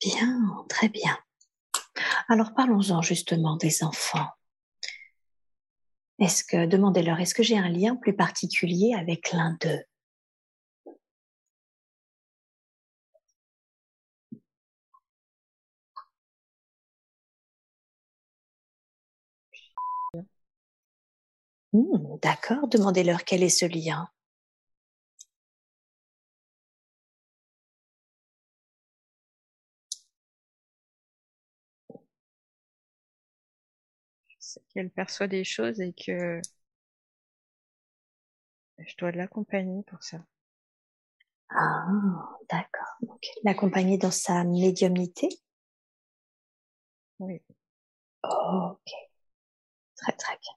Bien, 0.00 0.64
très 0.68 0.88
bien. 0.88 1.18
Alors 2.28 2.54
parlons-en 2.54 3.02
justement 3.02 3.56
des 3.56 3.82
enfants. 3.82 4.28
Est-ce 6.18 6.44
que, 6.44 6.66
demandez-leur, 6.66 7.20
est-ce 7.20 7.34
que 7.34 7.42
j'ai 7.42 7.58
un 7.58 7.68
lien 7.68 7.94
plus 7.96 8.14
particulier 8.16 8.94
avec 8.94 9.32
l'un 9.32 9.56
d'eux? 9.60 9.82
Hmm, 21.76 22.16
D'accord, 22.22 22.66
demandez-leur 22.66 23.22
quel 23.24 23.44
est 23.44 23.48
ce 23.48 23.66
lien. 23.66 24.08
C'est 34.38 34.62
qu'elle 34.68 34.88
perçoit 34.88 35.28
des 35.28 35.44
choses 35.44 35.78
et 35.82 35.92
que 35.92 36.40
je 38.78 38.94
dois 38.96 39.12
l'accompagner 39.12 39.82
pour 39.82 40.02
ça. 40.02 40.24
Ah, 41.50 41.88
d'accord. 42.48 42.98
L'accompagner 43.42 43.98
dans 43.98 44.12
sa 44.12 44.44
médiumnité? 44.44 45.28
Oui. 47.18 47.40
ok. 48.24 48.90
Très 49.96 50.12
très 50.12 50.38
bien. 50.38 50.52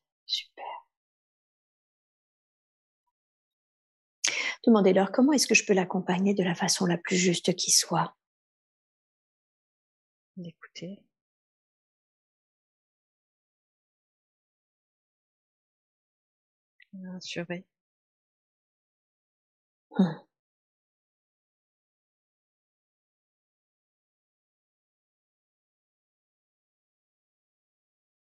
Demandez-leur 4.65 5.11
comment 5.11 5.31
est-ce 5.33 5.47
que 5.47 5.55
je 5.55 5.65
peux 5.65 5.73
l'accompagner 5.73 6.33
de 6.33 6.43
la 6.43 6.55
façon 6.55 6.85
la 6.85 6.97
plus 6.97 7.15
juste 7.15 7.55
qui 7.55 7.71
soit? 7.71 8.15
D'écouter. 10.37 10.99
Rassurer. 16.93 17.63
Hmm. 19.97 20.19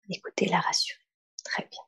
Écoutez, 0.10 0.46
la 0.48 0.60
rassurer. 0.62 1.00
Très 1.44 1.68
bien. 1.70 1.82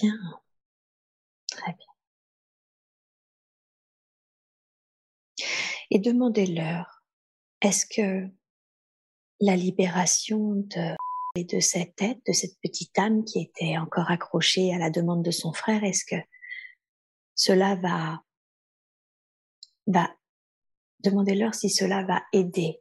Bien. 0.00 0.40
Très 1.50 1.72
bien. 1.72 1.86
Et 5.90 5.98
demandez-leur, 5.98 7.04
est-ce 7.60 7.84
que 7.84 8.28
la 9.40 9.56
libération 9.56 10.54
de, 10.54 10.96
de 11.36 11.60
cette 11.60 11.96
tête, 11.96 12.18
de 12.26 12.32
cette 12.32 12.58
petite 12.62 12.98
âme 12.98 13.24
qui 13.24 13.40
était 13.40 13.76
encore 13.76 14.10
accrochée 14.10 14.74
à 14.74 14.78
la 14.78 14.88
demande 14.88 15.22
de 15.22 15.30
son 15.30 15.52
frère, 15.52 15.84
est-ce 15.84 16.04
que 16.04 16.16
cela 17.34 17.74
va, 17.76 18.22
va, 19.86 20.14
demandez-leur 21.00 21.54
si 21.54 21.68
cela 21.68 22.04
va 22.04 22.22
aider 22.32 22.80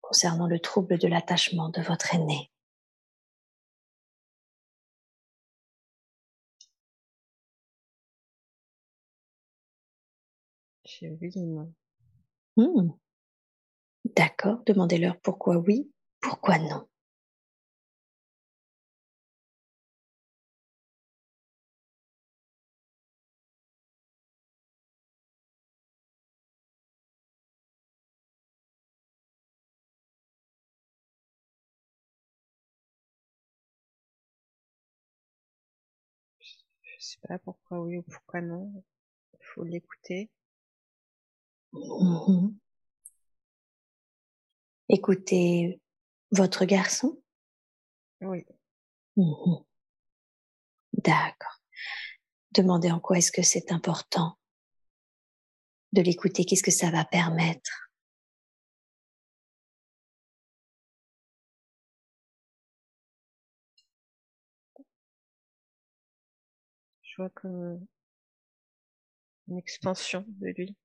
concernant 0.00 0.46
le 0.46 0.60
trouble 0.60 0.98
de 0.98 1.08
l'attachement 1.08 1.68
de 1.68 1.82
votre 1.82 2.14
aîné? 2.14 2.50
Oui 11.02 11.30
et 11.34 11.40
non. 11.40 11.74
Hmm. 12.56 12.90
D'accord, 14.14 14.62
demandez-leur 14.66 15.18
pourquoi 15.22 15.56
oui, 15.56 15.90
pourquoi 16.20 16.58
non. 16.58 16.86
Je 36.82 36.94
sais 36.98 37.18
pas 37.26 37.38
pourquoi 37.38 37.80
oui 37.80 37.96
ou 37.96 38.02
pourquoi 38.02 38.42
non. 38.42 38.84
Il 39.34 39.44
faut 39.54 39.64
l'écouter. 39.64 40.30
Mhm. 41.72 42.60
Écoutez 44.90 45.80
votre 46.32 46.64
garçon? 46.64 47.18
Oui. 48.22 48.44
Mhm. 49.16 49.64
D'accord. 50.92 51.60
Demandez 52.52 52.90
en 52.92 53.00
quoi 53.00 53.18
est-ce 53.18 53.32
que 53.32 53.42
c'est 53.42 53.72
important 53.72 54.36
de 55.92 56.02
l'écouter, 56.02 56.44
qu'est-ce 56.44 56.62
que 56.64 56.70
ça 56.72 56.90
va 56.90 57.04
permettre? 57.04 57.90
Je 67.02 67.16
vois 67.18 67.28
comme 67.28 67.86
une 69.48 69.58
expansion 69.58 70.24
de 70.26 70.48
lui, 70.56 70.76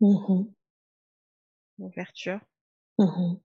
Mmh. 0.00 0.44
L'ouverture. 1.78 2.40
Mmh. 2.98 3.36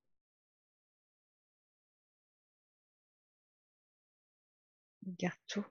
Regarde 5.05 5.37
tout. 5.47 5.65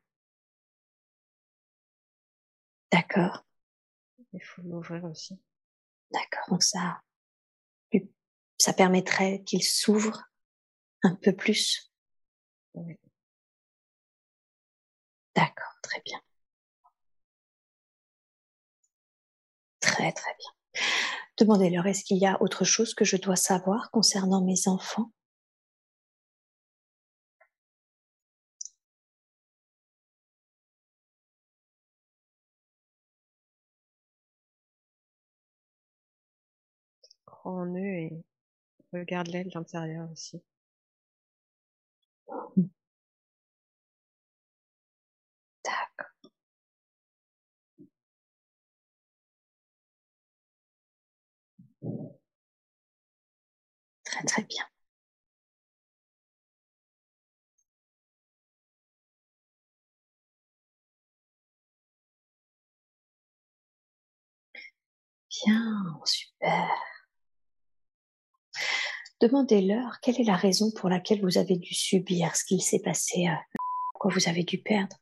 D'accord. 2.90 3.44
Il 4.32 4.42
faut 4.42 4.62
l'ouvrir 4.62 5.04
aussi. 5.04 5.38
D'accord, 6.12 6.44
donc 6.48 6.62
ça, 6.62 7.02
ça 8.58 8.72
permettrait 8.72 9.42
qu'il 9.44 9.62
s'ouvre 9.62 10.24
un 11.02 11.14
peu 11.16 11.34
plus. 11.34 11.92
D'accord, 15.34 15.74
très 15.82 16.00
bien. 16.04 16.20
Très 19.80 20.12
très 20.12 20.34
bien. 20.38 20.50
Demandez-leur, 21.38 21.86
est-ce 21.86 22.04
qu'il 22.04 22.16
y 22.16 22.26
a 22.26 22.40
autre 22.42 22.64
chose 22.64 22.94
que 22.94 23.04
je 23.04 23.18
dois 23.18 23.36
savoir 23.36 23.90
concernant 23.90 24.40
mes 24.42 24.66
enfants? 24.66 25.10
Crois 37.26 37.50
en 37.62 37.74
eux 37.74 37.78
et 37.96 38.24
regarde-les 38.92 39.44
de 39.44 39.50
l'intérieur 39.54 40.10
aussi. 40.12 40.42
D'accord. 42.28 42.81
Très 54.12 54.22
très 54.24 54.42
bien. 54.44 54.64
Bien, 65.30 66.00
super. 66.04 66.68
Demandez-leur 69.22 70.00
quelle 70.02 70.20
est 70.20 70.24
la 70.24 70.36
raison 70.36 70.70
pour 70.70 70.90
laquelle 70.90 71.22
vous 71.22 71.38
avez 71.38 71.56
dû 71.56 71.72
subir 71.74 72.36
ce 72.36 72.44
qu'il 72.44 72.60
s'est 72.60 72.80
passé, 72.82 73.26
euh, 73.26 73.56
pourquoi 73.92 74.12
vous 74.12 74.28
avez 74.28 74.44
dû 74.44 74.58
perdre 74.58 74.96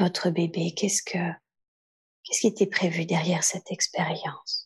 votre 0.00 0.30
bébé. 0.30 0.74
Qu'est-ce 0.74 1.00
que, 1.04 1.16
qu'est-ce 2.24 2.40
qui 2.40 2.46
était 2.48 2.66
prévu 2.66 3.06
derrière 3.06 3.44
cette 3.44 3.70
expérience? 3.70 4.59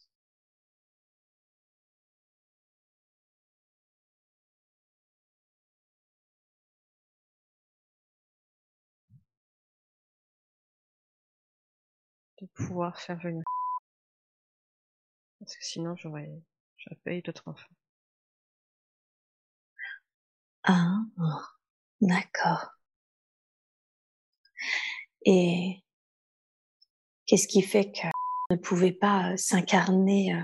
Pouvoir 12.52 13.00
faire 13.00 13.18
venir. 13.18 13.42
Parce 15.38 15.56
que 15.56 15.64
sinon, 15.64 15.96
j'aurais, 15.96 16.30
j'aurais 16.76 17.22
d'autres 17.22 17.44
enfants. 17.46 17.74
Ah, 20.64 21.00
d'accord. 22.00 22.70
Et 25.26 25.82
qu'est-ce 27.26 27.48
qui 27.48 27.62
fait 27.62 27.92
que 27.92 28.08
ne 28.50 28.56
pouvait 28.56 28.92
pas 28.92 29.32
euh, 29.32 29.36
s'incarner 29.36 30.34
euh, 30.34 30.42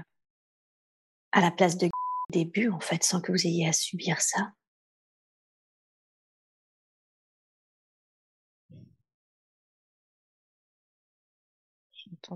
à 1.33 1.41
la 1.41 1.51
place 1.51 1.77
de 1.77 1.89
début, 2.33 2.71
en 2.71 2.81
fait, 2.81 3.03
sans 3.05 3.21
que 3.21 3.33
vous 3.33 3.47
ayez 3.47 3.69
à 3.69 3.73
subir 3.73 4.21
ça? 4.21 4.53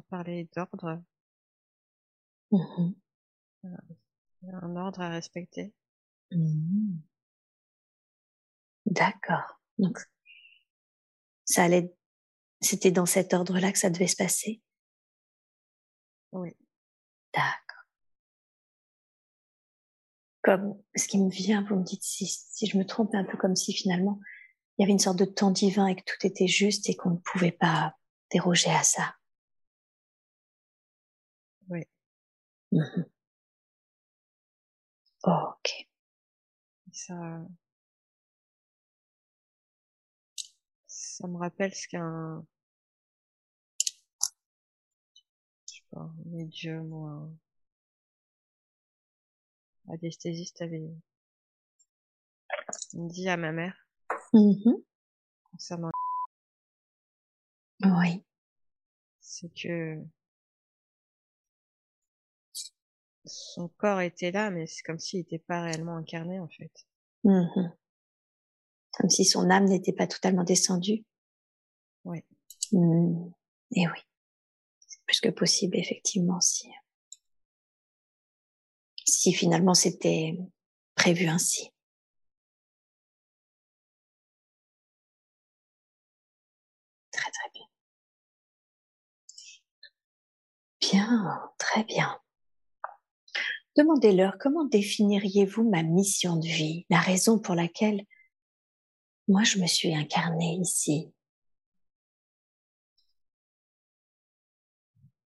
Parler 0.03 0.49
d'ordre. 0.55 1.03
Mmh 2.51 2.93
Il 3.63 3.71
y 4.43 4.51
a 4.51 4.59
un 4.63 4.77
ordre 4.77 5.01
à 5.01 5.09
respecter. 5.09 5.73
Mmh. 6.33 6.99
D'accord. 8.87 9.61
Donc, 9.79 9.99
ça 11.45 11.65
allait, 11.65 11.95
c'était 12.61 12.91
dans 12.91 13.07
cet 13.07 13.35
ordre-là 13.35 13.73
que 13.73 13.79
ça 13.79 13.91
devait 13.91 14.07
se 14.07 14.17
passer? 14.17 14.61
Oui. 16.33 16.57
D'accord. 17.33 17.61
Comme, 20.43 20.83
ce 20.95 21.09
qui 21.09 21.19
me 21.19 21.31
vient, 21.31 21.63
vous 21.63 21.77
me 21.77 21.85
dites 21.85 22.03
si, 22.03 22.27
si 22.27 22.67
je 22.67 22.77
me 22.77 22.85
trompe, 22.85 23.15
un 23.15 23.25
peu 23.25 23.39
comme 23.39 23.57
si 23.57 23.73
finalement, 23.73 24.21
il 24.77 24.83
y 24.83 24.85
avait 24.85 24.93
une 24.93 24.99
sorte 24.99 25.19
de 25.19 25.25
temps 25.25 25.51
divin 25.51 25.87
et 25.87 25.97
que 25.97 26.03
tout 26.05 26.27
était 26.27 26.49
juste 26.49 26.89
et 26.89 26.97
qu'on 26.97 27.11
ne 27.11 27.19
pouvait 27.19 27.53
pas 27.53 27.97
déroger 28.31 28.71
à 28.71 28.83
ça. 28.83 29.15
Mmh 32.75 33.05
Ok. 35.25 35.87
Ça, 36.93 37.45
ça 40.87 41.27
me 41.29 41.37
rappelle 41.37 41.75
ce 41.75 41.87
qu'un, 41.89 42.45
je 45.69 45.75
sais 45.75 45.83
pas, 45.91 46.01
un 46.01 46.15
médium 46.27 46.91
ou 46.93 47.05
un 47.07 47.31
anesthésiste 49.89 50.61
avait 50.63 50.91
dit 52.93 53.29
à 53.29 53.37
ma 53.37 53.53
mère 53.53 53.87
Mmh 54.33 54.73
concernant 55.51 55.91
Oui. 57.85 58.25
c'est 59.21 59.53
que 59.55 59.99
son 63.35 63.69
corps 63.77 64.01
était 64.01 64.31
là, 64.31 64.51
mais 64.51 64.67
c'est 64.67 64.83
comme 64.83 64.99
s'il 64.99 65.21
n'était 65.21 65.39
pas 65.39 65.63
réellement 65.63 65.97
incarné 65.97 66.41
en 66.41 66.49
fait. 66.49 66.73
Mmh 67.25 67.71
Comme 68.93 69.11
si 69.11 69.25
son 69.25 69.51
âme 69.51 69.65
n'était 69.65 69.93
pas 69.93 70.07
totalement 70.07 70.45
descendue. 70.45 71.05
Oui. 72.05 72.23
Mmh. 72.73 73.31
Et 73.77 73.87
oui. 73.89 73.99
C'est 74.87 75.03
plus 75.07 75.21
que 75.21 75.31
possible, 75.31 75.77
effectivement, 75.77 76.41
si, 76.41 76.69
si 79.05 79.33
finalement 79.33 79.75
c'était 79.75 80.39
prévu 80.95 81.27
ainsi. 81.27 81.71
Très 87.13 87.31
très 87.31 87.51
bien. 87.55 87.67
Bien, 90.81 91.51
très 91.59 91.85
bien. 91.85 92.21
Demandez-leur 93.77 94.39
comment 94.39 94.65
définiriez-vous 94.65 95.69
ma 95.69 95.83
mission 95.83 96.37
de 96.37 96.47
vie, 96.47 96.87
la 96.91 96.99
raison 96.99 97.39
pour 97.39 97.55
laquelle 97.55 98.05
moi 99.29 99.43
je 99.45 99.59
me 99.59 99.67
suis 99.67 99.95
incarnée 99.95 100.57
ici? 100.61 101.13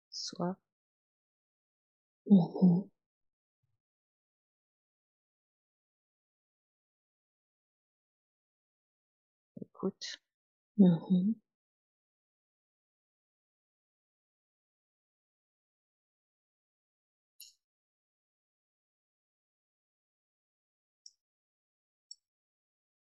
Soit 0.10 0.58
Mmh 2.30 2.88
écoute, 9.62 10.20
Mmh 10.78 11.36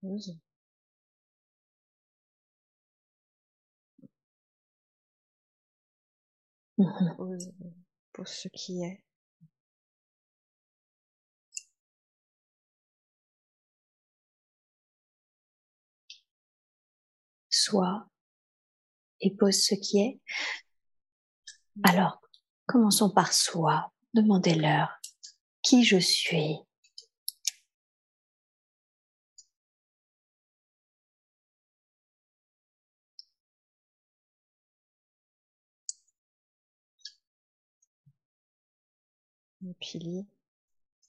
Mmh 0.03 0.39
pose 8.13 8.29
ce 8.29 8.49
qui 8.49 8.83
est. 8.83 9.03
Sois 17.51 18.09
et 19.21 19.31
pose 19.35 19.55
ce 19.61 19.75
qui 19.75 20.01
est. 20.01 20.21
Alors, 21.85 22.21
commençons 22.67 23.11
par 23.11 23.33
soi. 23.33 23.93
Demandez-leur 24.15 24.91
qui 25.63 25.85
je 25.85 25.99
suis. 25.99 26.59
Un 39.65 39.73
pilier, 39.81 40.27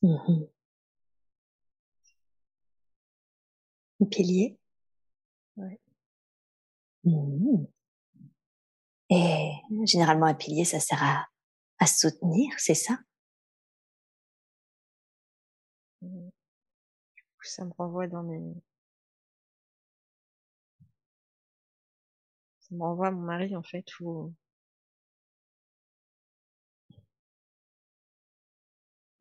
Mmh 0.01 0.47
Un 4.01 4.05
pilier. 4.05 4.57
Ouais. 5.57 5.79
Mmh. 7.03 7.65
Et 9.11 9.51
généralement, 9.85 10.25
un 10.27 10.33
pilier, 10.33 10.65
ça 10.65 10.79
sert 10.79 11.01
à, 11.03 11.25
à 11.79 11.85
soutenir, 11.87 12.53
c'est 12.57 12.75
ça? 12.75 12.97
Mmh. 16.01 16.29
Ça 17.41 17.65
me 17.65 17.71
renvoie 17.77 18.07
dans 18.07 18.23
mes... 18.23 18.39
Ça 22.61 22.75
me 22.75 22.81
renvoie 22.83 23.07
à 23.07 23.11
mon 23.11 23.21
mari, 23.21 23.55
en 23.55 23.63
fait, 23.63 23.85
où... 23.99 24.33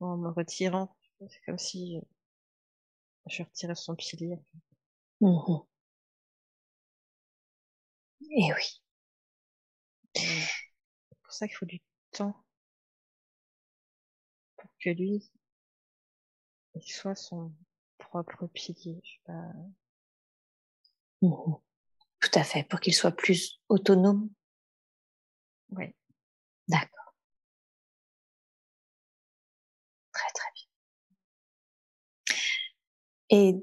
En 0.01 0.17
me 0.17 0.29
retirant, 0.31 0.97
c'est 1.29 1.41
comme 1.47 1.57
si 1.57 2.01
je 3.29 3.45
retirais 3.45 3.77
son 3.77 3.95
pilier. 3.95 4.41
Mmh 5.21 5.61
Et 8.31 8.53
oui. 8.55 8.81
C'est 11.11 11.19
pour 11.23 11.33
ça 11.33 11.47
qu'il 11.49 11.57
faut 11.57 11.67
du 11.67 11.81
temps 12.13 12.45
pour 14.57 14.71
que 14.81 14.91
lui, 14.91 15.31
il 16.75 16.83
soit 16.83 17.15
son 17.15 17.53
propre 17.99 18.47
pilier. 18.47 19.03
Je 19.05 19.11
sais 19.11 19.21
pas. 19.27 19.53
Mmh 21.23 21.55
Tout 22.21 22.31
à 22.39 22.45
fait, 22.45 22.65
pour 22.65 22.81
qu'il 22.81 22.95
soit 22.95 23.13
plus 23.13 23.61
autonome. 23.69 24.31
Oui. 25.71 25.95
D'accord. 26.69 27.15
Très 30.13 30.31
très 30.35 30.51
bien. 30.55 30.65
Et 33.31 33.57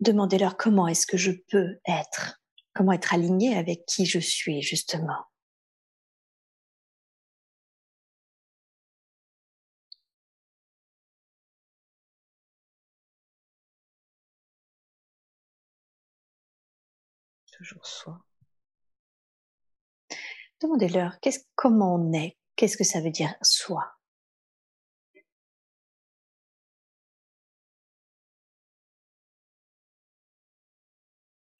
demandez-leur 0.00 0.56
comment 0.56 0.88
est-ce 0.88 1.06
que 1.06 1.16
je 1.16 1.32
peux 1.50 1.78
être, 1.86 2.40
comment 2.74 2.92
être 2.92 3.14
aligné 3.14 3.56
avec 3.56 3.86
qui 3.86 4.06
je 4.06 4.18
suis 4.18 4.62
justement. 4.62 5.24
Toujours 17.52 17.86
soi. 17.86 18.22
Demandez-leur 20.62 21.18
qu'est-ce, 21.20 21.40
comment 21.54 21.94
on 21.94 22.12
est, 22.12 22.36
qu'est-ce 22.54 22.76
que 22.76 22.84
ça 22.84 23.00
veut 23.00 23.10
dire 23.10 23.34
soi? 23.42 23.95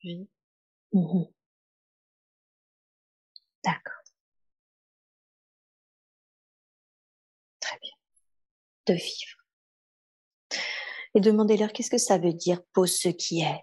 Mmh 0.06 1.26
D'accord. 3.64 4.02
Très 7.60 7.78
bien. 7.82 7.92
De 8.86 8.94
vivre. 8.94 9.36
Et 11.16 11.20
demandez-leur 11.20 11.72
qu'est-ce 11.72 11.90
que 11.90 11.98
ça 11.98 12.18
veut 12.18 12.32
dire 12.32 12.62
pour 12.72 12.86
ce 12.88 13.08
qui 13.08 13.40
est? 13.42 13.62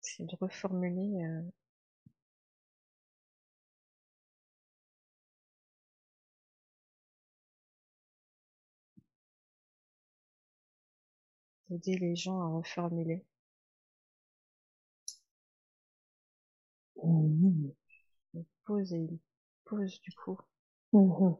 C'est 0.00 0.24
de 0.26 0.36
reformuler 0.40 1.24
euh, 1.24 1.42
aider 11.72 11.96
les 11.98 12.16
gens 12.16 12.40
à 12.40 12.46
reformuler. 12.48 13.24
Mmh. 17.04 17.68
Il 18.34 18.44
pose 18.66 18.92
et 18.94 18.98
il 18.98 19.18
pose 19.64 20.00
du 20.02 20.12
coup. 20.12 20.38
Mmh 20.92 21.34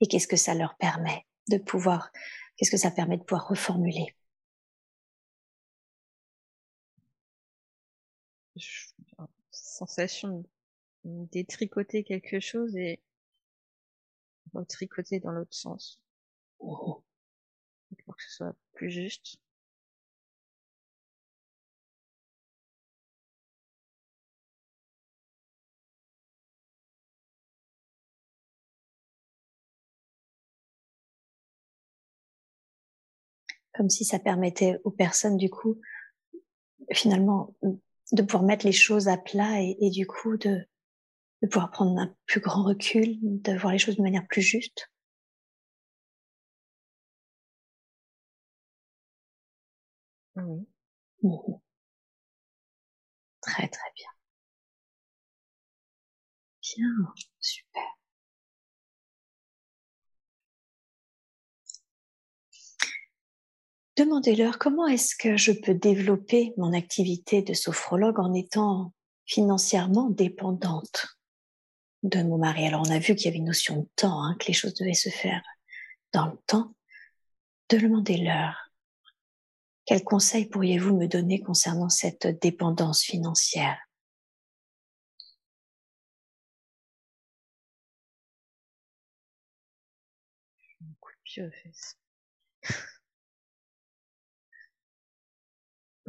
Et 0.00 0.06
qu'est-ce 0.08 0.26
que 0.26 0.36
ça 0.36 0.54
leur 0.54 0.74
permet? 0.76 1.24
De 1.48 1.58
pouvoir, 1.58 2.10
qu'est-ce 2.56 2.70
que 2.70 2.76
ça 2.76 2.90
permet 2.90 3.16
de 3.16 3.22
pouvoir 3.22 3.48
reformuler? 3.48 4.14
Sensation 9.50 10.44
de 11.04 11.24
détricoter 11.32 12.04
quelque 12.04 12.40
chose 12.40 12.76
et 12.76 13.00
retricoter 14.52 15.20
dans 15.20 15.32
l'autre 15.32 15.54
sens. 15.54 16.00
Pour 16.58 18.16
que 18.16 18.22
ce 18.22 18.30
soit 18.30 18.56
plus 18.74 18.90
juste. 18.90 19.38
Comme 33.80 33.88
si 33.88 34.04
ça 34.04 34.18
permettait 34.18 34.76
aux 34.84 34.90
personnes 34.90 35.38
du 35.38 35.48
coup 35.48 35.80
finalement 36.92 37.54
de 38.12 38.20
pouvoir 38.22 38.42
mettre 38.42 38.66
les 38.66 38.72
choses 38.72 39.08
à 39.08 39.16
plat 39.16 39.62
et, 39.62 39.74
et 39.80 39.88
du 39.88 40.06
coup 40.06 40.36
de, 40.36 40.60
de 41.42 41.48
pouvoir 41.48 41.70
prendre 41.70 41.98
un 41.98 42.14
plus 42.26 42.40
grand 42.40 42.64
recul, 42.64 43.18
de 43.22 43.52
voir 43.58 43.72
les 43.72 43.78
choses 43.78 43.96
de 43.96 44.02
manière 44.02 44.26
plus 44.28 44.42
juste. 44.42 44.90
Oui. 50.36 50.66
Mmh 51.22 51.60
très 53.42 53.68
très 53.68 53.92
bien. 53.96 54.06
Bien, 56.62 57.12
super. 57.40 57.89
Demandez-leur 64.00 64.58
comment 64.58 64.86
est-ce 64.86 65.14
que 65.14 65.36
je 65.36 65.52
peux 65.52 65.74
développer 65.74 66.54
mon 66.56 66.72
activité 66.72 67.42
de 67.42 67.52
sophrologue 67.52 68.18
en 68.18 68.32
étant 68.32 68.94
financièrement 69.26 70.08
dépendante 70.08 71.18
de 72.02 72.22
mon 72.22 72.38
mari. 72.38 72.66
Alors 72.66 72.80
on 72.86 72.90
a 72.90 72.98
vu 72.98 73.14
qu'il 73.14 73.26
y 73.26 73.28
avait 73.28 73.36
une 73.36 73.44
notion 73.44 73.82
de 73.82 73.88
temps, 73.96 74.24
hein, 74.24 74.38
que 74.40 74.46
les 74.46 74.54
choses 74.54 74.72
devaient 74.72 74.94
se 74.94 75.10
faire 75.10 75.42
dans 76.14 76.28
le 76.28 76.38
temps. 76.46 76.74
Demandez-leur 77.68 78.72
quels 79.84 80.02
conseils 80.02 80.46
pourriez-vous 80.46 80.96
me 80.96 81.06
donner 81.06 81.42
concernant 81.42 81.90
cette 81.90 82.26
dépendance 82.40 83.02
financière. 83.02 83.76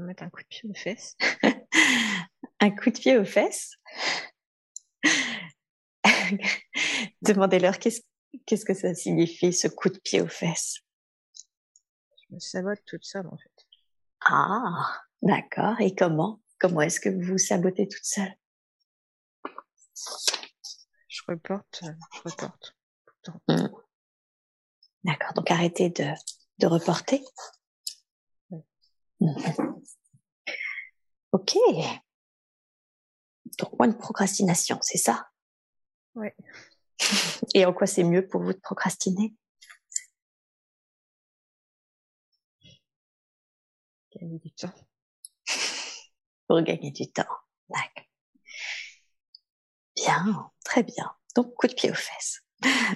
Mettre 0.01 0.23
un 0.23 0.29
coup 0.29 0.41
de 0.41 0.47
pied 0.47 0.69
aux 0.69 0.73
fesses. 0.73 1.15
un 2.59 2.71
coup 2.71 2.89
de 2.89 2.99
pied 2.99 3.17
aux 3.17 3.25
fesses 3.25 3.75
Demandez-leur 7.21 7.79
qu'est-ce 7.79 8.01
qu'est-ce 8.45 8.65
que 8.65 8.73
ça 8.73 8.93
signifie 8.95 9.53
ce 9.53 9.67
coup 9.67 9.89
de 9.89 9.99
pied 9.99 10.21
aux 10.21 10.27
fesses. 10.27 10.79
Je 12.29 12.35
me 12.35 12.39
sabote 12.39 12.79
toute 12.85 13.03
seule 13.03 13.27
en 13.27 13.37
fait. 13.37 13.67
Ah, 14.21 15.01
d'accord. 15.21 15.79
Et 15.81 15.95
comment 15.95 16.41
Comment 16.59 16.81
est-ce 16.81 16.99
que 16.99 17.09
vous 17.09 17.33
vous 17.33 17.37
sabotez 17.37 17.87
toute 17.87 18.05
seule? 18.05 18.33
Je 21.07 21.21
reporte, 21.27 21.81
euh, 21.83 21.91
je 22.13 22.29
reporte. 22.29 22.75
Mmh. 23.47 23.67
D'accord. 25.03 25.33
Donc 25.33 25.51
arrêtez 25.51 25.89
de, 25.89 26.05
de 26.59 26.67
reporter. 26.67 27.21
Ok. 31.31 31.55
Donc 33.57 33.79
moins 33.79 33.87
de 33.87 33.95
procrastination, 33.95 34.77
c'est 34.81 34.97
ça? 34.97 35.29
Oui. 36.15 36.27
Et 37.53 37.65
en 37.65 37.73
quoi 37.73 37.87
c'est 37.87 38.03
mieux 38.03 38.27
pour 38.27 38.41
vous 38.41 38.53
de 38.53 38.59
procrastiner? 38.59 39.33
Gagner 44.13 44.39
du 44.39 44.51
temps. 44.51 44.73
Pour 46.47 46.61
gagner 46.61 46.91
du 46.91 47.09
temps. 47.09 47.23
D'accord. 47.69 48.05
Bien, 49.95 50.51
très 50.65 50.83
bien. 50.83 51.11
Donc, 51.35 51.53
coup 51.55 51.67
de 51.67 51.73
pied 51.73 51.91
aux 51.91 51.95
fesses. 51.95 52.41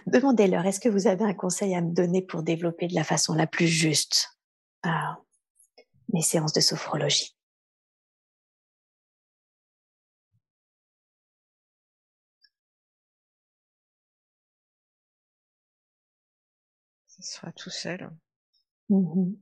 Demandez-leur, 0.08 0.66
est-ce 0.66 0.80
que 0.80 0.90
vous 0.90 1.08
avez 1.08 1.24
un 1.24 1.34
conseil 1.34 1.74
à 1.74 1.82
me 1.82 1.94
donner 1.94 2.22
pour 2.22 2.44
développer 2.44 2.88
de 2.88 2.96
la 2.96 3.04
façon 3.04 3.34
la 3.34 3.48
plus 3.48 3.68
juste? 3.68 4.38
Euh, 4.86 4.90
mes 6.14 6.22
séances 6.22 6.54
de 6.54 6.62
sophrologie 6.62 7.36
Ça 17.08 17.22
sera 17.22 17.52
tout 17.54 17.70
seul. 17.70 18.10
Mmh 18.90 19.36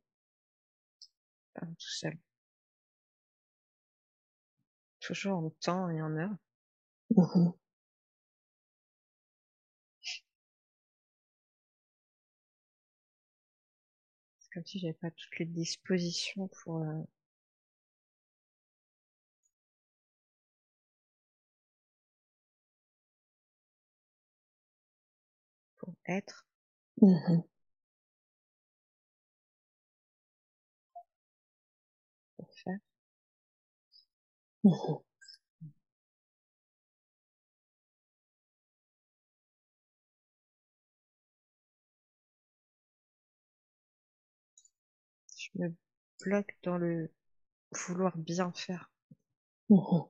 tout 1.55 1.89
seul. 1.89 2.17
Toujours 4.99 5.37
en 5.37 5.49
temps 5.61 5.89
et 5.89 6.01
en 6.01 6.15
heure. 6.17 6.35
Mmh 7.15 7.51
comme 14.53 14.65
si 14.65 14.79
j'avais 14.79 14.93
pas 14.93 15.11
toutes 15.11 15.39
les 15.39 15.45
dispositions 15.45 16.47
pour 16.63 16.77
euh, 16.83 17.03
pour 25.77 25.93
être. 26.07 26.47
Mmh 27.01 27.41
pour 32.37 32.47
faire. 32.53 32.77
Mmh 34.63 35.12
me 45.55 45.73
bloque 46.23 46.57
dans 46.63 46.77
le 46.77 47.11
vouloir 47.71 48.17
bien 48.17 48.51
faire. 48.53 48.91
Mmh 49.69 50.03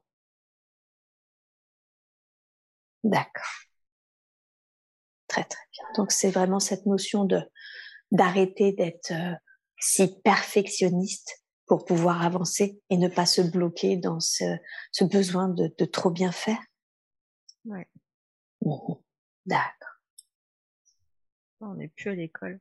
D'accord. 3.04 3.44
Très 5.28 5.44
très 5.44 5.64
bien. 5.74 5.86
Donc 5.96 6.12
c'est 6.12 6.32
vraiment 6.32 6.60
cette 6.60 6.86
notion 6.86 7.26
de 7.26 7.40
d'arrêter 8.12 8.74
d'être 8.74 9.12
euh, 9.12 9.34
si 9.80 10.22
perfectionniste 10.22 11.44
pour 11.66 11.86
pouvoir 11.86 12.22
avancer 12.22 12.80
et 12.90 12.98
ne 12.98 13.08
pas 13.08 13.26
se 13.26 13.42
bloquer 13.42 13.98
dans 13.98 14.20
ce, 14.20 14.44
ce 14.92 15.04
besoin 15.04 15.50
de, 15.50 15.74
de, 15.78 15.86
trop 15.86 16.12
bien 16.12 16.32
faire. 16.32 16.60
Ouais. 17.66 17.88
Mmh 18.62 18.94
D'accord. 19.46 19.90
On 21.62 21.76
n'est 21.76 21.90
plus 21.90 22.12
à 22.12 22.16
l'école. 22.16 22.60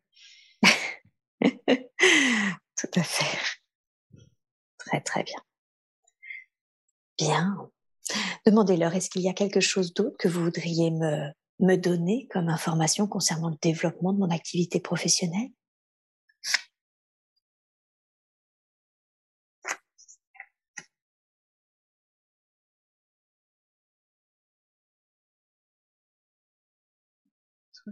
Tout 2.77 2.91
à 2.95 3.03
fait. 3.03 3.39
Très 4.79 5.01
très 5.01 5.23
bien. 5.23 5.39
Bien. 7.19 7.71
Demandez-leur, 8.47 8.95
est-ce 8.95 9.09
qu'il 9.09 9.23
y 9.23 9.29
a 9.29 9.33
quelque 9.35 9.61
chose 9.61 9.95
d'autre 9.95 10.17
que 10.19 10.29
vous 10.29 10.43
voudriez 10.43 10.91
me, 10.91 11.29
me 11.61 11.77
donner 11.77 12.27
comme 12.33 12.49
information 12.49 13.07
concernant 13.07 13.51
le 13.51 13.57
développement 13.63 14.13
de 14.13 14.19
mon 14.19 14.31
activité 14.31 14.81
professionnelle? 14.81 15.51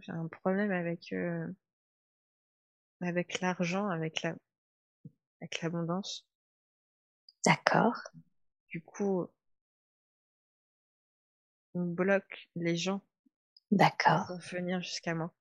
J'ai 0.01 0.13
un 0.13 0.29
problème 0.29 0.71
avec 0.71 1.13
euh, 1.13 1.49
avec 3.01 3.41
l'argent, 3.41 3.89
avec 3.89 4.23
la 4.23 4.35
avec 5.41 5.63
l'abondance. 5.63 6.27
D'accord. 7.45 7.97
Du 8.69 8.83
coup, 8.83 9.27
on 11.75 11.85
bloque 11.85 12.49
les 12.57 12.77
gens. 12.77 13.03
D'accord. 13.71 14.27
Pour 14.27 14.39
venir 14.39 14.81
jusqu'à 14.81 15.15
moi. 15.15 15.33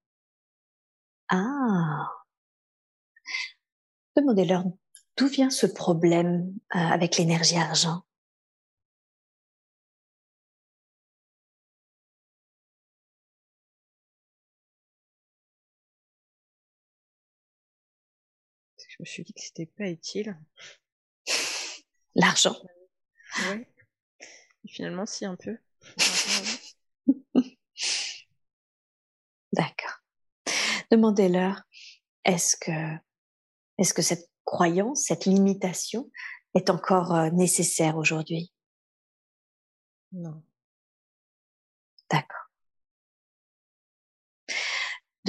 Ah. 1.30 2.10
Demandez-leur 4.16 4.64
d'où 5.18 5.28
vient 5.28 5.50
ce 5.50 5.66
problème 5.66 6.54
euh, 6.76 6.80
avec 6.80 7.18
l'énergie 7.18 7.58
argent. 7.58 8.04
Me 19.00 19.06
suis 19.06 19.24
dit 19.24 19.34
que 19.34 19.42
c'était 19.42 19.66
pas 19.66 19.88
utile. 19.90 20.38
L'argent. 22.16 22.56
Oui. 23.52 23.66
finalement, 24.68 25.06
si 25.06 25.26
un 25.26 25.36
peu. 25.36 25.58
D'accord. 29.54 30.02
Demandez-leur, 30.92 31.62
est-ce 32.26 32.56
que, 32.58 32.72
est-ce 33.78 33.94
que 33.94 34.02
cette 34.02 34.30
croyance, 34.44 35.04
cette 35.04 35.26
limitation 35.26 36.10
est 36.56 36.70
encore 36.70 37.14
euh, 37.16 37.30
nécessaire 37.30 37.98
aujourd'hui? 37.98 38.52
Non. 40.12 40.44
D'accord. 42.10 42.49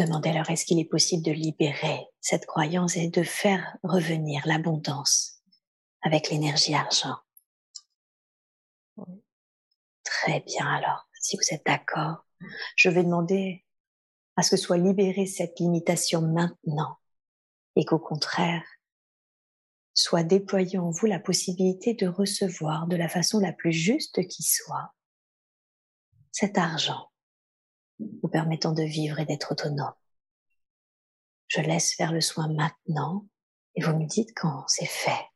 Demandez-leur, 0.01 0.49
est-ce 0.49 0.65
qu'il 0.65 0.81
est 0.81 0.87
possible 0.87 1.23
de 1.23 1.31
libérer 1.31 2.07
cette 2.23 2.47
croyance 2.47 2.97
et 2.97 3.11
de 3.11 3.23
faire 3.23 3.77
revenir 3.83 4.41
l'abondance 4.47 5.43
avec 6.01 6.31
l'énergie 6.31 6.75
argent? 6.75 7.17
Très 10.03 10.41
bien 10.41 10.67
alors, 10.67 11.07
si 11.21 11.37
vous 11.37 11.55
êtes 11.55 11.67
d'accord, 11.67 12.25
je 12.77 12.89
vais 12.89 13.05
demander 13.05 13.67
à 14.37 14.43
ce 14.43 14.53
que 14.53 14.57
soit 14.57 14.79
libérée 14.79 15.27
cette 15.27 15.59
limitation 15.59 16.23
maintenant 16.23 16.97
et 17.77 17.85
qu'au 17.85 17.99
contraire, 17.99 18.65
soit 19.93 20.23
déployée 20.23 20.79
en 20.79 20.89
vous 20.89 21.05
la 21.05 21.21
possibilité 21.21 21.93
de 21.93 22.07
recevoir 22.07 22.87
de 22.87 22.97
la 22.97 23.11
façon 23.11 23.39
la 23.39 23.53
plus 23.53 23.73
juste 23.73 24.27
qui 24.29 24.43
soit 24.45 24.95
cet 26.33 26.57
argent 26.57 27.10
vous 28.23 28.29
permettant 28.29 28.73
de 28.73 28.83
vivre 28.83 29.19
et 29.19 29.25
d'être 29.25 29.53
autonome. 29.53 29.93
Je 31.49 31.61
laisse 31.61 31.95
faire 31.95 32.13
le 32.13 32.21
soin 32.21 32.49
maintenant 32.49 33.27
et 33.75 33.83
vous 33.83 33.97
me 33.97 34.07
dites 34.07 34.33
quand 34.35 34.65
c'est 34.69 34.87
fait. 34.87 35.30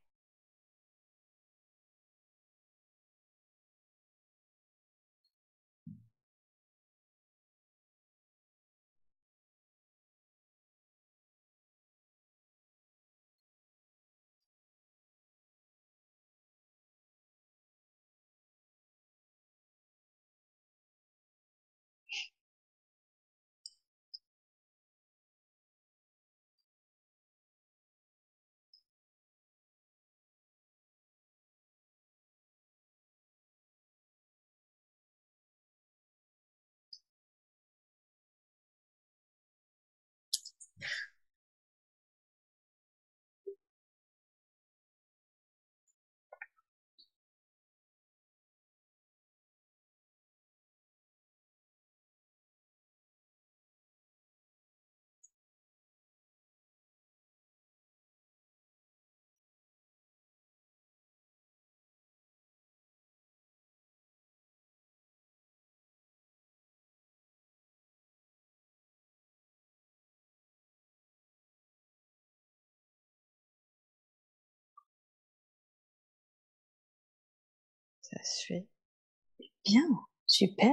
Ça 78.17 78.25
se 78.25 78.47
fait. 78.47 78.69
Bien, 79.65 79.83
Super. 80.27 80.73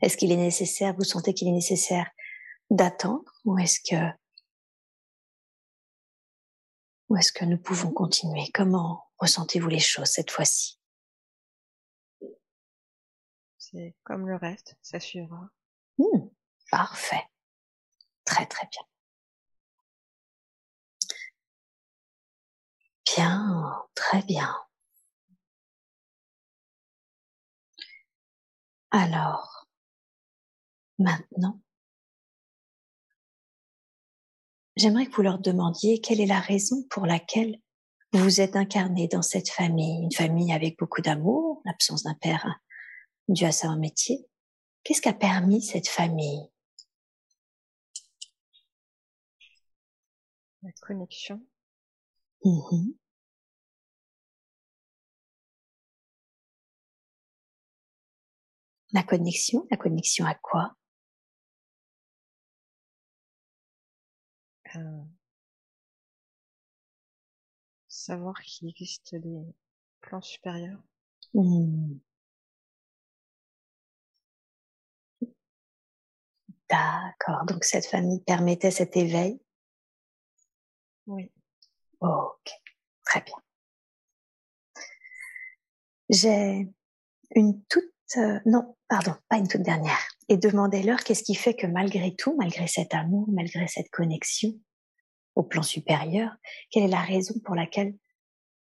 Est-ce 0.00 0.16
qu'il 0.16 0.32
est 0.32 0.36
nécessaire, 0.36 0.94
vous 0.94 1.04
sentez 1.04 1.34
qu'il 1.34 1.48
est 1.48 1.52
nécessaire 1.52 2.10
d'attendre 2.70 3.30
ou 3.44 3.58
est-ce 3.58 3.80
que 3.80 4.12
ou 7.08 7.16
est-ce 7.16 7.32
que 7.32 7.44
nous 7.44 7.58
pouvons 7.58 7.90
continuer? 7.92 8.50
Comment 8.52 9.08
ressentez-vous 9.18 9.68
les 9.68 9.78
choses 9.78 10.08
cette 10.08 10.30
fois-ci? 10.30 10.78
C'est 13.56 13.94
comme 14.02 14.26
le 14.28 14.36
reste, 14.36 14.76
ça 14.82 15.00
suivra. 15.00 15.48
Mmh, 15.98 16.28
parfait. 16.70 17.24
Très 18.24 18.46
très 18.46 18.66
bien. 18.66 18.82
Bien, 23.06 23.86
très 23.94 24.22
bien. 24.22 24.67
Alors, 28.90 29.66
maintenant, 30.98 31.60
j'aimerais 34.76 35.06
que 35.06 35.14
vous 35.14 35.22
leur 35.22 35.38
demandiez 35.38 36.00
quelle 36.00 36.20
est 36.20 36.26
la 36.26 36.40
raison 36.40 36.84
pour 36.88 37.04
laquelle 37.04 37.60
vous 38.12 38.40
êtes 38.40 38.56
incarné 38.56 39.06
dans 39.06 39.20
cette 39.20 39.50
famille, 39.50 40.02
une 40.02 40.12
famille 40.12 40.52
avec 40.52 40.78
beaucoup 40.78 41.02
d'amour, 41.02 41.60
l'absence 41.66 42.04
d'un 42.04 42.14
père 42.14 42.60
dû 43.28 43.44
à 43.44 43.52
sa 43.52 43.76
métier. 43.76 44.26
Qu'est-ce 44.84 45.02
qui 45.02 45.08
a 45.10 45.14
permis 45.14 45.60
cette 45.60 45.88
famille? 45.88 46.48
La 50.62 50.72
connexion. 50.80 51.46
Mmh 52.44 52.92
La 58.92 59.02
connexion, 59.02 59.66
la 59.70 59.78
connexion 59.78 60.26
à 60.26 60.34
quoi? 60.34 60.74
Euh, 64.76 65.04
Savoir 67.88 68.40
qu'il 68.40 68.70
existe 68.70 69.14
des 69.14 69.42
plans 70.00 70.22
supérieurs. 70.22 70.80
Mmh. 71.34 71.96
D'accord. 76.70 77.44
Donc 77.46 77.64
cette 77.64 77.86
famille 77.86 78.20
permettait 78.20 78.70
cet 78.70 78.96
éveil? 78.96 79.38
Oui. 81.06 81.30
Ok. 82.00 82.50
Très 83.04 83.22
bien. 83.22 83.36
J'ai 86.10 86.68
une 87.34 87.62
toute 87.66 87.92
euh, 88.16 88.40
non, 88.46 88.76
pardon, 88.88 89.14
pas 89.28 89.36
une 89.36 89.48
toute 89.48 89.62
dernière. 89.62 89.98
Et 90.28 90.36
demandez-leur 90.36 91.00
qu'est-ce 91.00 91.22
qui 91.22 91.34
fait 91.34 91.54
que 91.54 91.66
malgré 91.66 92.14
tout, 92.16 92.34
malgré 92.36 92.66
cet 92.66 92.94
amour, 92.94 93.28
malgré 93.30 93.66
cette 93.68 93.90
connexion 93.90 94.54
au 95.34 95.42
plan 95.42 95.62
supérieur, 95.62 96.32
quelle 96.70 96.84
est 96.84 96.88
la 96.88 97.02
raison 97.02 97.34
pour 97.44 97.54
laquelle, 97.54 97.94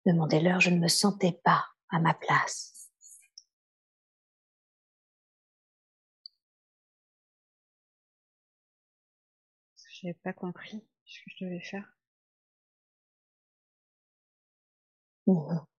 demandez-leur, 0.06 0.60
je 0.60 0.70
ne 0.70 0.78
me 0.78 0.89
sentais 0.89 1.40
pas 1.44 1.64
à 1.90 1.98
ma 2.01 2.14
place. 2.14 2.89
Je 10.02 10.06
n'ai 10.09 10.14
pas 10.14 10.32
compris 10.32 10.85
ce 11.05 11.19
que 11.20 11.31
je 11.36 11.44
devais 11.44 11.60
faire. 11.60 11.97
Mmh 15.27 15.72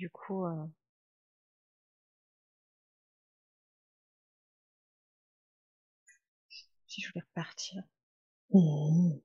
Du 0.00 0.08
coup, 0.08 0.46
euh, 0.46 0.66
si 6.86 7.00
je 7.00 7.08
voulais 7.08 7.24
repartir. 7.26 7.82
Mmh. 8.54 9.20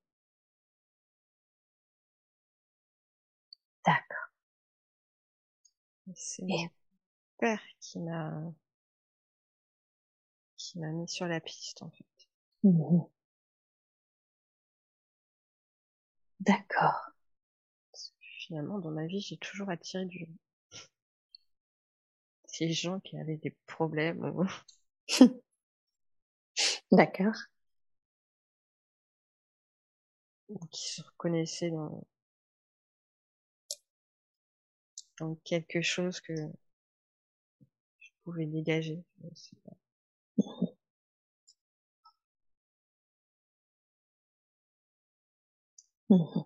D'accord. 3.86 4.32
C'est 6.16 6.42
mon 6.42 6.68
père 7.40 7.62
qui 7.80 8.00
m'a 8.00 8.34
qui 10.58 10.80
m'a 10.80 10.90
mis 10.92 11.08
sur 11.08 11.28
la 11.28 11.40
piste 11.40 11.82
en 11.82 11.90
fait. 11.92 12.28
Mmh 12.64 13.06
D'accord. 16.40 17.12
Finalement, 18.20 18.78
dans 18.78 18.92
ma 18.92 19.08
vie, 19.08 19.22
j'ai 19.22 19.38
toujours 19.38 19.70
attiré 19.72 20.06
du 20.06 20.28
gens 22.72 23.00
qui 23.02 23.18
avaient 23.20 23.38
des 23.38 23.56
problèmes. 23.68 24.48
D'accord. 26.92 27.36
qui 30.70 30.90
se 30.92 31.02
reconnaissaient 31.02 31.72
dans, 31.72 32.04
dans 35.20 35.36
quelque 35.44 35.82
chose 35.82 36.22
que 36.22 36.34
je 38.00 38.10
pouvais 38.24 38.46
dégager. 38.46 39.04
Mmh 46.10 46.46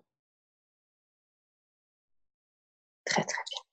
très 3.04 3.22
très 3.24 3.42
bien. 3.50 3.69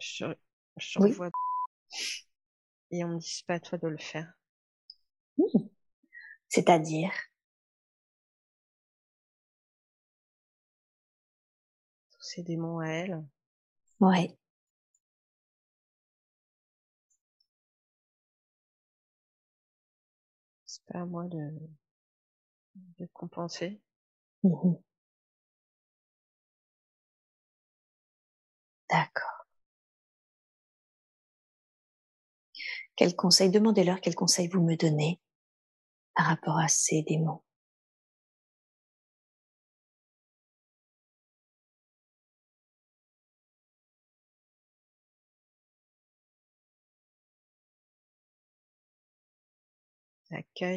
Je, 0.00 0.26
je 0.78 0.98
revois 0.98 1.30
et 2.92 3.02
on 3.02 3.08
me 3.08 3.18
dit 3.18 3.42
pas 3.44 3.54
à 3.54 3.58
toi 3.58 3.76
de 3.76 3.88
le 3.88 3.98
faire. 3.98 4.32
Mmh. 5.36 5.68
C'est-à-dire? 6.48 7.10
Ces 12.20 12.42
démons 12.42 12.78
à 12.78 12.86
elle. 12.88 13.22
Ouais. 14.02 14.36
C'est 20.66 20.84
pas 20.86 20.98
à 21.02 21.04
moi 21.06 21.28
de, 21.28 21.52
de 22.98 23.06
compenser. 23.12 23.80
Mmh 24.44 24.74
D'accord. 28.88 29.46
Quel 32.96 33.14
conseil, 33.16 33.50
demandez-leur 33.50 34.00
quel 34.00 34.14
conseil 34.14 34.48
vous 34.48 34.62
me 34.62 34.76
donnez 34.76 35.20
par 36.14 36.26
rapport 36.26 36.58
à 36.58 36.68
ces 36.68 37.02
démons. 37.02 37.42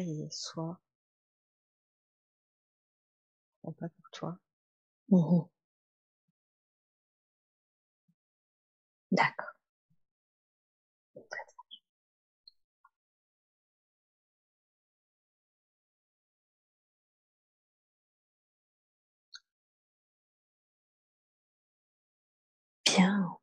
Et 0.08 0.28
sois. 0.30 0.78
Prends 3.60 3.72
pas 3.72 3.90
pour 3.90 4.10
toi. 4.12 4.38
Mmh 5.10 5.42
D'accord. 9.10 9.56
Bien, 22.86 23.35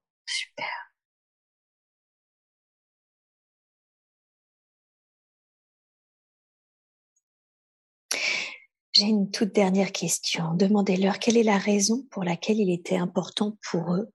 J'ai 8.93 9.05
une 9.05 9.31
toute 9.31 9.53
dernière 9.53 9.91
question. 9.91 10.53
Demandez-leur 10.53 11.17
quelle 11.17 11.37
est 11.37 11.43
la 11.43 11.57
raison 11.57 12.03
pour 12.11 12.23
laquelle 12.23 12.59
il 12.59 12.71
était 12.71 12.95
important 12.95 13.57
pour 13.71 13.95
eux. 13.95 14.13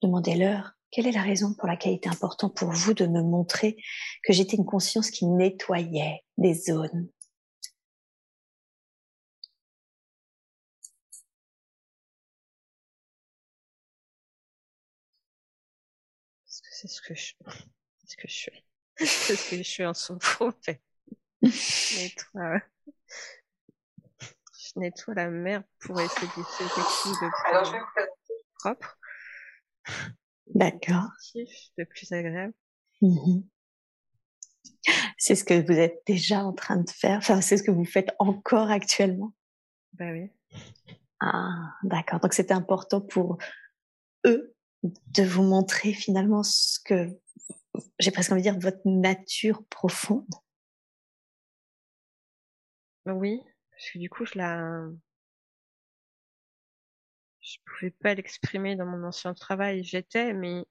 Demandez-leur 0.00 0.72
quelle 0.90 1.06
est 1.06 1.12
la 1.12 1.20
raison 1.20 1.52
pour 1.52 1.68
laquelle 1.68 1.92
il 1.92 1.96
était 1.96 2.08
important 2.08 2.48
pour 2.48 2.70
vous 2.70 2.94
de 2.94 3.06
me 3.06 3.22
montrer 3.22 3.76
que 4.22 4.32
j'étais 4.32 4.56
une 4.56 4.64
conscience 4.64 5.10
qui 5.10 5.26
nettoyait 5.26 6.24
des 6.38 6.54
zones. 6.54 7.10
C'est 16.46 16.88
ce 16.88 17.02
que 17.02 17.14
je, 17.14 17.34
ce 18.06 18.16
que 18.16 18.26
je 18.26 18.34
suis. 18.34 18.64
C'est 18.96 19.36
ce 19.36 19.50
que 19.50 19.56
je 19.58 19.62
suis 19.62 19.84
en 19.84 19.92
souffre. 19.92 20.54
Nettoie, 24.76 25.14
la 25.14 25.28
mer 25.30 25.62
pour 25.80 26.00
essayer 26.00 26.26
de 26.26 26.42
faire 26.42 26.74
quelque 26.74 26.90
chose 27.02 27.18
de 27.20 27.28
plus 27.28 28.44
propre. 28.58 28.98
D'accord. 30.54 31.10
De 31.78 31.84
plus 31.84 32.12
agréable. 32.12 32.54
Mhm. 33.00 33.46
C'est 35.18 35.34
ce 35.34 35.44
que 35.44 35.54
vous 35.66 35.78
êtes 35.78 36.02
déjà 36.06 36.44
en 36.44 36.52
train 36.52 36.76
de 36.76 36.90
faire. 36.90 37.18
Enfin, 37.18 37.40
c'est 37.40 37.56
ce 37.56 37.62
que 37.62 37.70
vous 37.70 37.84
faites 37.84 38.10
encore 38.18 38.70
actuellement. 38.70 39.32
Bah 39.94 40.12
oui. 40.12 40.30
Ah, 41.20 41.72
d'accord. 41.82 42.20
Donc 42.20 42.34
c'était 42.34 42.54
important 42.54 43.00
pour 43.00 43.38
eux 44.26 44.54
de 44.82 45.22
vous 45.22 45.42
montrer 45.42 45.92
finalement 45.92 46.42
ce 46.42 46.78
que 46.84 47.08
j'ai 47.98 48.10
presque 48.10 48.32
envie 48.32 48.42
de 48.42 48.50
dire 48.50 48.58
votre 48.58 48.82
nature 48.84 49.64
profonde. 49.68 50.26
Oui, 53.06 53.40
parce 53.76 53.90
que 53.90 53.98
du 53.98 54.08
coup, 54.08 54.24
je 54.24 54.38
la, 54.38 54.88
je 57.42 57.58
pouvais 57.64 57.90
pas 57.90 58.14
l'exprimer 58.14 58.74
dans 58.74 58.86
mon 58.86 59.06
ancien 59.06 59.34
travail. 59.34 59.84
J'étais, 59.84 60.32
mais 60.32 60.64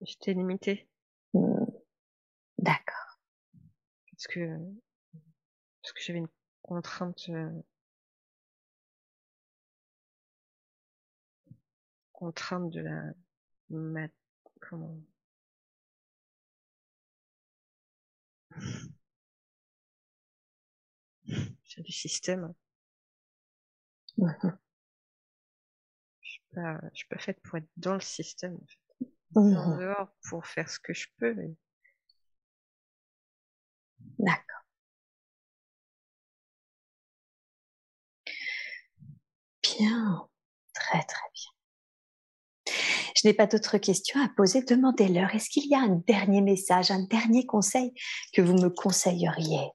j'étais 0.00 0.34
limitée. 0.34 0.88
Mmh. 1.34 1.64
D'accord. 2.58 3.18
Parce 4.12 4.26
que, 4.28 4.56
parce 5.82 5.92
que 5.92 6.00
j'avais 6.00 6.20
une 6.20 6.28
contrainte, 6.62 7.28
euh, 7.30 7.50
contrainte 12.12 12.70
de 12.70 12.80
la, 12.80 13.02
ma, 13.70 14.06
comment, 14.60 14.96
du 21.82 21.92
système. 21.92 22.52
Mmh 24.16 24.28
Je 26.20 26.30
suis 26.30 26.42
pas, 26.54 26.80
je 26.92 26.96
suis 26.96 27.08
pas 27.08 27.18
faite 27.18 27.40
pour 27.42 27.58
être 27.58 27.68
dans 27.76 27.94
le 27.94 28.00
système. 28.00 28.54
En, 28.54 28.66
fait. 28.66 29.10
Mmh 29.40 29.56
en 29.56 29.76
dehors 29.78 30.08
pour 30.28 30.46
faire 30.46 30.68
ce 30.70 30.78
que 30.78 30.94
je 30.94 31.06
peux. 31.18 31.34
Mais... 31.34 31.54
D'accord. 34.18 34.64
Bien, 39.62 40.28
très 40.74 41.02
très 41.02 41.28
bien. 41.34 41.54
Je 43.16 43.28
n'ai 43.28 43.34
pas 43.34 43.46
d'autres 43.46 43.78
questions 43.78 44.20
à 44.22 44.28
poser. 44.28 44.62
Demandez-leur. 44.62 45.34
Est-ce 45.34 45.48
qu'il 45.48 45.66
y 45.66 45.74
a 45.74 45.80
un 45.80 46.02
dernier 46.06 46.42
message, 46.42 46.90
un 46.90 47.04
dernier 47.06 47.46
conseil 47.46 47.92
que 48.32 48.42
vous 48.42 48.54
me 48.54 48.68
conseilleriez? 48.68 49.70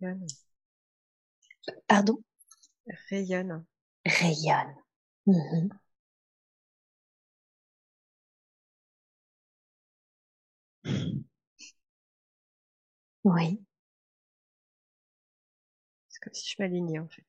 Rayonne. 0.00 0.26
Pardon? 1.86 2.22
Rayonne. 3.10 3.64
Rayonne. 4.06 4.74
Mmh 5.26 5.70
Oui. 13.24 13.60
C'est 16.08 16.20
comme 16.22 16.34
si 16.34 16.48
je 16.50 16.56
m'alignais 16.62 16.98
en 16.98 17.08
fait. 17.08 17.24